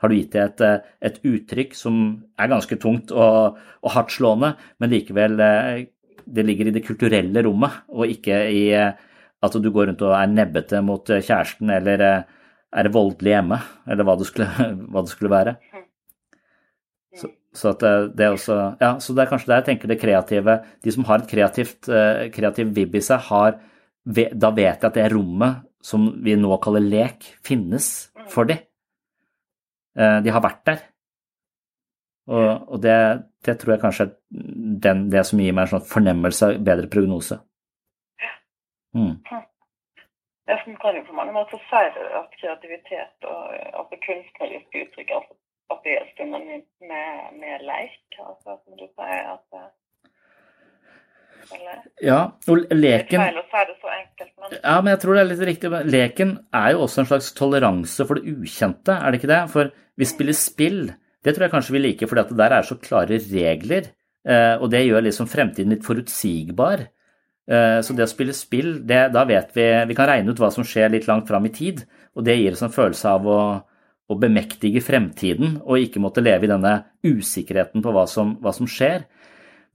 har 0.02 0.10
du 0.10 0.18
gitt 0.18 0.34
det 0.34 0.44
et, 0.44 0.62
eh, 0.66 0.92
et 1.10 1.20
uttrykk 1.30 1.76
som 1.78 1.96
er 2.40 2.50
ganske 2.52 2.78
tungt 2.82 3.14
og, 3.14 3.58
og 3.82 3.94
hardtslående, 3.94 4.56
men 4.82 4.94
likevel 4.94 5.38
eh, 5.46 5.86
det 6.26 6.46
ligger 6.46 6.70
i 6.70 6.74
det 6.76 6.86
kulturelle 6.86 7.44
rommet, 7.46 7.84
og 7.94 8.10
ikke 8.10 8.40
i 8.50 8.64
eh, 8.78 8.94
at 9.42 9.58
du 9.58 9.70
går 9.74 9.90
rundt 9.90 10.04
og 10.06 10.16
er 10.18 10.30
nebbete 10.30 10.82
mot 10.86 11.08
kjæresten 11.10 11.70
eller 11.74 12.02
er 12.02 12.90
voldelig 12.94 13.32
hjemme, 13.34 13.58
eller 13.90 14.06
hva 14.06 14.14
det 14.20 14.28
skulle, 14.30 14.50
hva 14.94 15.02
det 15.02 15.14
skulle 15.14 15.34
være. 15.34 15.56
Så, 17.18 17.28
så, 17.58 17.74
det 18.16 18.30
også, 18.30 18.58
ja, 18.80 18.94
så 19.04 19.14
det 19.18 19.26
er 19.26 19.32
kanskje 19.34 19.50
der 19.50 19.60
jeg 19.60 19.66
tenker 19.68 19.90
det 19.92 19.98
kreative 20.00 20.54
De 20.80 20.94
som 20.96 21.04
har 21.10 21.20
et 21.20 21.28
kreativt, 21.28 21.90
kreativ 22.32 22.70
vibb 22.78 22.96
i 22.96 23.02
seg, 23.04 23.26
har, 23.28 23.58
da 24.06 24.54
vet 24.56 24.78
jeg 24.78 24.88
at 24.88 24.96
det 24.96 25.10
rommet 25.12 25.66
som 25.84 26.08
vi 26.24 26.38
nå 26.40 26.56
kaller 26.64 26.86
lek, 26.86 27.34
finnes 27.44 27.90
for 28.32 28.48
dem. 28.48 28.62
Eh, 30.00 30.18
de 30.24 30.34
har 30.34 30.44
vært 30.44 30.66
der. 30.70 30.82
Og, 32.32 32.50
og 32.72 32.82
det, 32.84 32.98
det, 33.46 33.58
tror 33.60 33.74
jeg 33.74 33.82
kanskje 33.82 34.06
er 34.06 34.12
den, 34.86 35.08
det 35.12 35.24
som 35.28 35.42
gir 35.42 35.56
meg 35.56 35.68
en 35.68 35.74
sånn 35.74 35.90
fornemmelse 35.90 36.48
av 36.48 36.62
bedre 36.68 36.90
prognose. 36.92 37.40
Mm. 38.96 39.16
Jeg 40.52 40.78
kan 40.84 40.98
jo 40.98 41.04
på 41.08 41.16
mange 41.16 41.34
måter 41.36 41.60
si 41.70 41.82
at 41.82 42.34
kreativitet 42.40 43.28
og 43.28 43.54
altså 43.80 44.00
kunstnerisk 44.06 44.80
uttrykk 44.82 45.14
altså, 45.16 45.38
at 45.72 45.86
det 45.86 45.94
er 45.96 46.10
stundene 46.12 46.58
med, 46.92 47.38
med 47.40 47.68
leik. 47.68 48.02
Altså, 48.20 48.58
som 48.64 48.80
du 48.80 48.86
sier 48.86 49.30
at 49.36 49.62
eller? 51.56 51.84
Ja, 52.04 52.20
og 52.48 52.66
leken 52.74 53.22
Det 53.22 53.28
er 53.28 53.36
feil 53.36 53.42
å 53.42 53.46
si 53.46 53.64
det 53.70 53.78
så 53.78 53.94
enkelt, 53.96 54.32
men 54.38 54.58
Ja, 54.58 54.76
men 54.80 54.92
jeg 54.94 55.02
tror 55.04 55.18
det 55.18 55.22
er 55.22 55.30
litt 55.32 55.46
riktig. 55.52 55.72
Leken 55.96 56.36
er 56.62 56.74
jo 56.76 56.84
også 56.86 57.04
en 57.04 57.10
slags 57.12 57.32
toleranse 57.38 58.08
for 58.08 58.20
det 58.20 58.36
ukjente, 58.36 58.98
er 58.98 59.12
det 59.12 59.22
ikke 59.22 59.34
det? 59.34 59.42
For 59.54 59.72
vi 59.98 60.10
spiller 60.10 60.38
spill. 60.38 60.82
Det 61.22 61.36
tror 61.36 61.48
jeg 61.48 61.54
kanskje 61.54 61.76
vi 61.76 61.84
liker, 61.84 62.10
for 62.10 62.22
der 62.22 62.56
er 62.58 62.66
så 62.66 62.80
klare 62.82 63.20
regler. 63.30 63.92
Eh, 64.22 64.56
og 64.62 64.70
det 64.74 64.84
gjør 64.86 65.06
liksom 65.06 65.30
fremtiden 65.30 65.74
litt 65.74 65.86
forutsigbar. 65.86 66.86
Eh, 67.50 67.80
så 67.82 67.96
det 67.98 68.06
å 68.06 68.12
spille 68.12 68.36
spill, 68.38 68.76
det, 68.88 69.08
da 69.16 69.24
vet 69.26 69.50
vi 69.56 69.66
Vi 69.90 69.98
kan 69.98 70.08
regne 70.08 70.32
ut 70.32 70.40
hva 70.40 70.52
som 70.54 70.66
skjer 70.68 70.94
litt 70.94 71.08
langt 71.10 71.28
fram 71.30 71.46
i 71.50 71.54
tid, 71.54 71.84
og 72.16 72.26
det 72.28 72.38
gir 72.38 72.54
oss 72.54 72.64
en 72.66 72.74
følelse 72.74 73.16
av 73.18 73.28
å, 73.28 73.42
å 74.12 74.18
bemektige 74.20 74.84
fremtiden 74.84 75.58
og 75.64 75.82
ikke 75.82 76.04
måtte 76.04 76.24
leve 76.24 76.46
i 76.46 76.52
denne 76.52 76.76
usikkerheten 77.06 77.82
på 77.84 77.94
hva 77.96 78.06
som, 78.10 78.38
hva 78.44 78.54
som 78.56 78.70
skjer. 78.70 79.08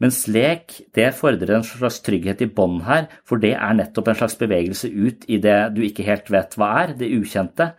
Mens 0.02 0.26
lek 0.28 0.74
det 0.96 1.08
fordrer 1.16 1.54
en 1.56 1.64
slags 1.64 2.02
trygghet 2.04 2.42
i 2.44 2.50
bånd 2.52 2.82
her, 2.84 3.06
for 3.24 3.40
det 3.40 3.54
er 3.56 3.76
nettopp 3.78 4.10
en 4.12 4.18
slags 4.18 4.36
bevegelse 4.36 4.90
ut 4.92 5.24
i 5.32 5.38
det 5.40 5.56
du 5.76 5.80
ikke 5.86 6.04
helt 6.04 6.28
vet 6.32 6.56
hva 6.60 6.72
er, 6.82 6.92
det 7.00 7.08
ukjente. 7.16 7.70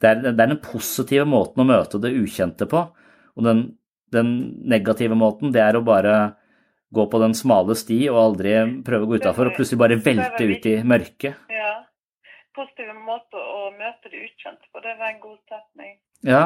Det 0.00 0.08
er, 0.08 0.22
det 0.24 0.32
er 0.32 0.38
den 0.54 0.62
positive 0.64 1.26
måten 1.28 1.60
å 1.60 1.68
møte 1.68 2.00
det 2.00 2.14
ukjente 2.16 2.68
på. 2.70 2.86
Og 3.36 3.44
den, 3.44 3.62
den, 4.14 4.32
negative 4.70 5.18
måten, 5.18 5.52
det 5.52 5.60
er 5.60 5.76
å 5.76 5.84
bare 5.84 6.14
gå 6.94 7.04
på 7.12 7.20
den 7.20 7.36
smale 7.36 7.76
sti 7.76 8.00
og 8.08 8.22
aldri 8.22 8.54
prøve 8.86 9.04
å 9.04 9.10
gå 9.10 9.20
utafor, 9.20 9.50
og 9.50 9.58
plutselig 9.58 9.82
bare 9.82 10.00
velte 10.00 10.48
ut 10.48 10.70
i 10.72 10.78
mørket. 10.88 11.44
Ja. 11.52 11.74
Positive 12.56 12.96
måter 12.96 13.38
å 13.44 13.68
møte 13.76 14.08
det 14.08 14.24
ukjente 14.24 14.64
på, 14.72 14.80
det 14.82 14.96
var 14.96 15.12
en 15.12 15.20
god 15.20 15.38
setning. 15.52 15.98
Ja. 16.26 16.44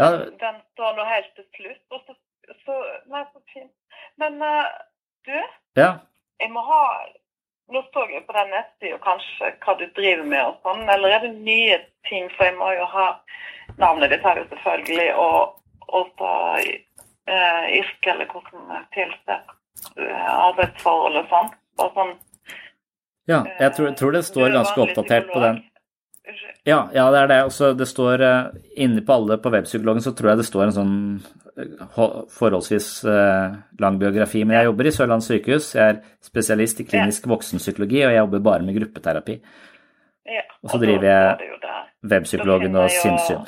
ja. 0.00 0.08
Den 0.40 0.62
står 0.72 0.96
nå 0.96 1.04
helt 1.12 1.34
til 1.36 1.50
slutt. 1.58 1.84
og 1.92 2.00
så 2.08 2.16
så 2.64 2.78
Nei, 3.10 3.24
så 3.32 3.42
fint. 3.52 3.72
Men 4.20 4.40
uh, 4.42 4.70
du, 5.26 5.36
ja. 5.80 5.90
jeg 6.42 6.50
må 6.54 6.64
ha 6.64 6.82
Nå 7.72 7.80
så 7.94 8.02
jeg 8.10 8.26
på 8.26 8.34
den 8.36 8.50
nettsida 8.52 8.98
kanskje 9.00 9.54
hva 9.64 9.74
du 9.80 9.86
driver 9.96 10.26
med 10.28 10.42
og 10.44 10.58
sånn, 10.66 10.82
eller 10.92 11.14
er 11.16 11.22
det 11.24 11.30
nye 11.46 11.78
ting? 12.04 12.26
For 12.36 12.44
jeg 12.44 12.58
må 12.58 12.68
jo 12.76 12.84
ha 12.92 13.06
navnet 13.80 14.12
ditt 14.12 14.26
her 14.26 14.42
selvfølgelig, 14.50 15.06
og, 15.16 15.54
og 15.88 16.10
så 16.20 16.32
uh, 16.60 17.64
yrke 17.72 18.12
eller 18.12 18.28
hvordan 18.28 18.84
tilsett 18.92 19.54
uh, 19.96 20.28
arbeidsforhold 20.50 21.22
og 21.22 21.32
sånn. 21.32 21.50
Bare 21.80 21.96
sånn 21.96 22.12
ja, 23.24 23.40
jeg 23.56 23.72
tror, 23.72 23.94
tror 23.96 24.12
det 24.12 24.22
står 24.28 24.52
ganske 24.52 24.80
oppdatert 24.84 25.30
på 25.32 25.40
den. 25.40 25.62
Ja, 26.64 26.88
ja, 26.94 27.10
det 27.12 27.18
er 27.20 27.28
det. 27.28 27.40
Også 27.44 27.72
det 27.76 27.86
står 27.88 28.22
uh, 28.24 28.54
Inne 28.80 29.02
på 29.04 29.12
alle 29.12 29.36
på 29.42 29.50
webpsykologen 29.52 30.04
så 30.04 30.14
tror 30.16 30.32
jeg 30.32 30.40
det 30.40 30.46
står 30.48 30.62
en 30.66 30.76
sånn 30.78 30.94
forholdsvis 32.34 32.88
uh, 33.04 33.52
lang 33.82 33.98
biografi. 34.00 34.42
Men 34.44 34.58
jeg 34.58 34.70
jobber 34.70 34.88
i 34.88 34.94
Sørlandet 34.96 35.28
sykehus. 35.28 35.74
Jeg 35.76 35.92
er 35.92 36.00
spesialist 36.24 36.80
i 36.80 36.88
klinisk 36.88 37.28
voksenpsykologi, 37.30 38.00
og 38.06 38.14
jeg 38.14 38.22
jobber 38.22 38.46
bare 38.48 38.66
med 38.66 38.78
gruppeterapi. 38.78 39.38
Ja, 40.24 40.46
og 40.64 40.72
så 40.72 40.80
driver 40.80 41.04
jeg 41.10 41.52
webpsykologen 42.10 42.80
og 42.80 42.90
sinnssyn. 42.90 43.44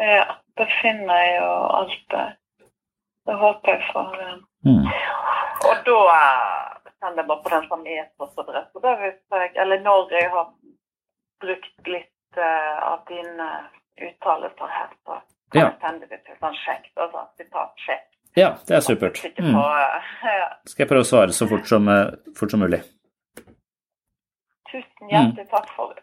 Ja, 0.00 0.24
det 0.56 0.68
finner 0.80 1.20
jeg 1.20 1.36
jo 1.36 1.52
alt 1.78 2.04
det. 2.14 2.26
Det 3.28 3.36
håper 3.36 3.74
jeg 3.74 3.84
for. 3.92 4.22
Mm. 4.64 4.86
Og 5.68 5.84
da 5.86 5.98
sender 6.98 7.20
jeg 7.20 7.28
bare 7.28 7.42
på 7.44 7.52
den 7.52 7.68
samme 7.68 7.96
e-postadressen. 7.98 8.88
Eller 9.62 9.82
når 9.84 10.16
jeg 10.16 10.30
har 10.32 10.46
brukt 11.44 11.90
litt 11.90 12.38
uh, 12.38 12.76
av 12.92 13.04
dine 13.08 13.48
uttalelser 13.98 14.74
her, 14.74 14.92
på 15.06 15.16
ja. 15.56 15.70
sånn 15.80 16.58
sjekt, 16.64 16.92
Altså 16.96 17.24
sitatsjekk. 17.40 18.06
Ja, 18.36 18.52
det 18.68 18.76
er 18.76 18.84
supert. 18.84 19.22
Mm. 19.40 19.56
Skal 20.70 20.84
jeg 20.84 20.90
prøve 20.90 21.06
å 21.06 21.08
svare 21.08 21.34
så 21.34 21.48
fort 21.50 21.66
som, 21.70 21.88
uh, 21.90 22.12
fort 22.38 22.54
som 22.54 22.62
mulig. 22.62 22.82
Tusen 24.68 25.08
hjertelig 25.08 25.48
mm. 25.48 25.52
takk 25.54 25.72
for 25.74 25.96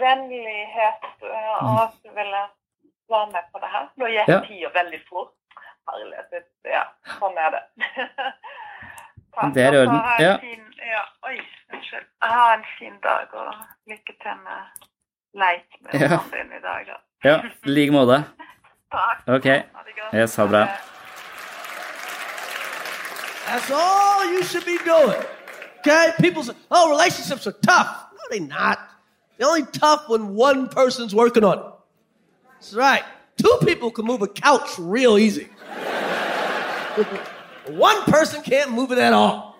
vennlighet 0.00 1.04
og 1.28 1.76
at 1.82 1.96
du 2.04 2.08
ville 2.16 2.40
være 3.10 3.26
med 3.34 3.44
på 3.52 3.60
det 3.62 3.70
her. 3.74 3.86
Nå 4.00 4.08
gikk 4.14 4.32
ja. 4.32 4.40
tida 4.46 4.72
veldig 4.74 5.00
fort. 5.08 5.36
Herlighet. 5.90 6.48
Ja, 6.70 6.84
sånn 7.18 7.38
er 7.40 7.56
det. 7.56 7.62
takk. 9.34 9.54
Det 9.54 9.62
er 9.62 9.72
i 9.72 9.80
orden. 9.82 10.00
Ja. 10.26 10.34
Fin, 10.46 10.62
ja. 10.92 11.02
Oi, 11.28 11.36
unnskyld. 11.72 12.06
Ha 12.22 12.54
en 12.54 12.64
fin 12.78 12.96
dag, 13.02 13.34
og 13.34 13.54
lykke 13.90 14.12
til 14.22 14.36
med 14.46 14.60
leik 15.42 15.66
med 15.82 16.00
ja. 16.00 16.18
din 16.34 16.52
i 16.58 16.62
dag. 16.68 16.80
Da. 16.90 16.96
Ja, 17.28 17.36
i 17.64 17.70
like 17.70 17.92
måte. 17.92 18.24
Takk. 18.96 19.28
Ok. 19.28 19.46
Yes, 20.14 20.36
ha 20.36 20.42
det 20.42 20.50
bra. 20.50 20.66
That's 23.46 23.70
all 23.70 24.32
you 24.32 24.42
should 24.42 24.64
be 24.64 24.78
doing. 24.78 25.22
Okay? 25.80 26.12
People 26.18 26.42
say, 26.42 26.54
oh, 26.70 26.90
relationships 26.90 27.46
are 27.46 27.54
tough. 27.62 27.88
No, 28.12 28.20
they're 28.30 28.46
not. 28.46 28.78
They're 29.38 29.48
only 29.48 29.66
tough 29.72 30.08
when 30.08 30.34
one 30.36 30.68
person's 30.68 31.14
working 31.14 31.44
on 31.44 31.58
it. 31.58 31.64
That's 32.52 32.74
right. 32.74 33.02
Two 33.36 33.58
people 33.64 33.90
can 33.90 34.04
move 34.04 34.22
a 34.22 34.28
couch 34.28 34.78
real 34.78 35.18
easy. 35.18 35.48
one 37.78 38.02
person 38.04 38.42
can't 38.42 38.72
move 38.72 38.92
it 38.92 38.98
at 38.98 39.12
all. 39.12 39.56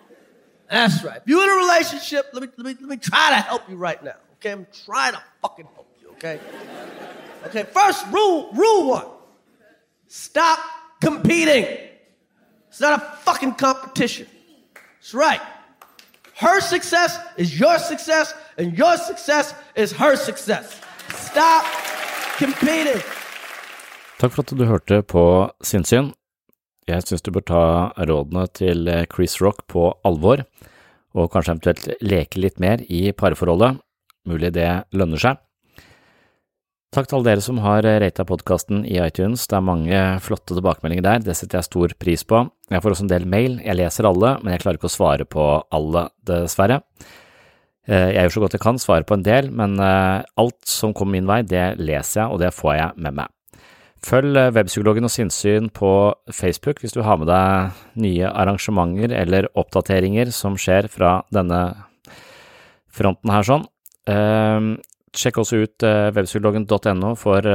That's 0.69 1.03
right. 1.03 1.17
If 1.17 1.23
you're 1.27 1.43
in 1.43 1.49
a 1.49 1.55
relationship, 1.67 2.27
let 2.33 2.43
me, 2.43 2.49
let 2.57 2.65
me, 2.65 2.75
let 2.79 2.89
me 2.89 2.97
try 2.97 3.29
to 3.29 3.35
help 3.35 3.69
you 3.69 3.75
right 3.75 4.01
now. 4.03 4.15
Okay? 4.35 4.51
I'm 4.51 4.67
trying 4.85 5.13
to 5.13 5.21
fucking 5.41 5.67
help 5.75 5.87
you, 6.01 6.09
okay? 6.11 6.39
Okay, 7.47 7.63
first 7.63 8.05
rule, 8.11 8.51
rule 8.53 8.87
one. 8.89 9.05
Stop 10.07 10.59
competing. 11.01 11.65
It's 12.69 12.79
not 12.79 13.01
a 13.01 13.05
fucking 13.17 13.55
competition. 13.55 14.27
That's 14.73 15.13
right. 15.13 15.41
Her 16.35 16.61
success 16.61 17.19
is 17.37 17.59
your 17.59 17.77
success, 17.77 18.33
and 18.57 18.77
your 18.77 18.97
success 18.97 19.53
is 19.75 19.91
her 19.91 20.15
success. 20.15 20.79
Stop 21.09 21.65
competing. 22.37 23.01
Takk 24.19 24.31
for 24.31 24.41
at 24.41 24.49
du 24.49 24.65
hørte 24.65 25.01
på 25.01 25.51
Sinnsyn. 25.63 26.13
Jeg 26.91 27.07
syns 27.07 27.23
du 27.23 27.31
bør 27.31 27.45
ta 27.47 27.63
rådene 27.97 28.47
til 28.51 28.89
Chris 29.13 29.37
Rock 29.39 29.63
på 29.71 29.87
alvor, 30.07 30.43
og 31.15 31.31
kanskje 31.31 31.55
eventuelt 31.55 31.87
leke 32.03 32.39
litt 32.43 32.59
mer 32.59 32.83
i 32.91 33.09
parforholdet. 33.15 33.79
Mulig 34.27 34.51
det 34.53 34.69
lønner 34.93 35.19
seg. 35.19 35.39
Takk 36.91 37.07
til 37.07 37.17
alle 37.17 37.29
dere 37.29 37.43
som 37.45 37.61
har 37.63 37.85
rata 38.03 38.25
podkasten 38.27 38.81
i 38.83 38.97
iTunes, 38.99 39.45
det 39.47 39.55
er 39.55 39.63
mange 39.63 39.99
flotte 40.19 40.57
tilbakemeldinger 40.57 41.05
der, 41.05 41.21
det 41.23 41.37
setter 41.39 41.61
jeg 41.61 41.69
stor 41.69 41.93
pris 41.95 42.25
på. 42.27 42.41
Jeg 42.67 42.83
får 42.83 42.95
også 42.97 43.05
en 43.05 43.11
del 43.13 43.27
mail, 43.31 43.55
jeg 43.63 43.79
leser 43.79 44.09
alle, 44.09 44.33
men 44.43 44.51
jeg 44.51 44.63
klarer 44.65 44.79
ikke 44.79 44.89
å 44.91 44.93
svare 44.97 45.23
på 45.23 45.45
alle, 45.71 46.09
dessverre. 46.27 46.81
Jeg 47.87 48.19
gjør 48.19 48.35
så 48.35 48.43
godt 48.43 48.57
jeg 48.59 48.63
kan, 48.67 48.81
svarer 48.83 49.07
på 49.07 49.15
en 49.15 49.23
del, 49.23 49.47
men 49.55 49.79
alt 49.79 50.59
som 50.67 50.91
kommer 50.91 51.15
min 51.15 51.31
vei, 51.31 51.39
det 51.47 51.79
leser 51.79 52.25
jeg, 52.25 52.27
og 52.27 52.43
det 52.43 52.51
får 52.59 52.75
jeg 52.75 53.05
med 53.07 53.21
meg. 53.23 53.31
Følg 54.01 54.33
Webpsykologen 54.55 55.05
og 55.05 55.11
sinnssyn 55.13 55.67
på 55.69 55.91
Facebook 56.33 56.79
hvis 56.81 56.95
du 56.95 57.03
har 57.05 57.19
med 57.21 57.29
deg 57.29 57.75
nye 58.01 58.29
arrangementer 58.29 59.13
eller 59.13 59.45
oppdateringer 59.53 60.31
som 60.33 60.57
skjer 60.57 60.89
fra 60.89 61.19
denne 61.29 61.59
fronten 62.91 63.29
her 63.29 63.45
sånn. 63.45 63.67
Sjekk 65.13 65.37
også 65.43 65.61
ut 65.61 65.85
webpsykologen.no 66.17 67.13
for 67.19 67.45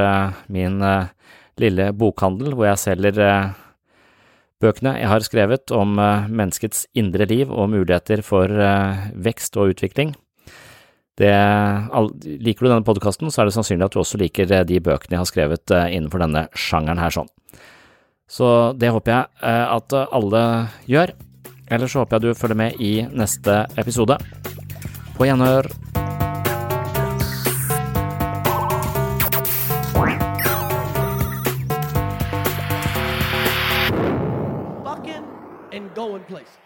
min 0.55 0.78
lille 1.59 1.88
bokhandel, 1.99 2.55
hvor 2.55 2.70
jeg 2.70 2.82
selger 2.84 3.18
bøkene 4.62 4.94
jeg 5.01 5.11
har 5.11 5.26
skrevet 5.26 5.74
om 5.74 5.99
menneskets 5.99 6.86
indre 6.94 7.26
liv 7.26 7.51
og 7.51 7.72
muligheter 7.74 8.22
for 8.24 8.55
vekst 9.18 9.59
og 9.59 9.74
utvikling. 9.74 10.14
Det, 11.17 11.33
liker 12.45 12.67
du 12.67 12.69
denne 12.69 12.85
podkasten, 12.85 13.31
så 13.33 13.41
er 13.41 13.49
det 13.49 13.55
sannsynlig 13.57 13.87
at 13.87 13.95
du 13.95 14.03
også 14.03 14.19
liker 14.21 14.51
de 14.69 14.81
bøkene 14.85 15.17
jeg 15.17 15.23
har 15.23 15.31
skrevet 15.31 15.73
innenfor 15.89 16.21
denne 16.21 16.43
sjangeren 16.53 17.01
her 17.01 17.14
sånn. 17.14 17.31
Så 18.29 18.75
det 18.77 18.91
håper 18.93 19.14
jeg 19.14 19.55
at 19.79 19.97
alle 20.05 20.43
gjør. 20.91 21.14
Ellers 21.73 21.95
så 21.95 22.05
håper 22.05 22.19
jeg 22.19 22.35
du 22.35 22.39
følger 22.39 22.59
med 22.59 22.83
i 22.83 22.93
neste 23.11 23.64
episode. 23.81 24.19
På 25.17 25.25
gjenhør. 25.25 25.71
Fucking 34.85 35.27
and 35.73 35.95
going 35.95 36.23
places. 36.29 36.66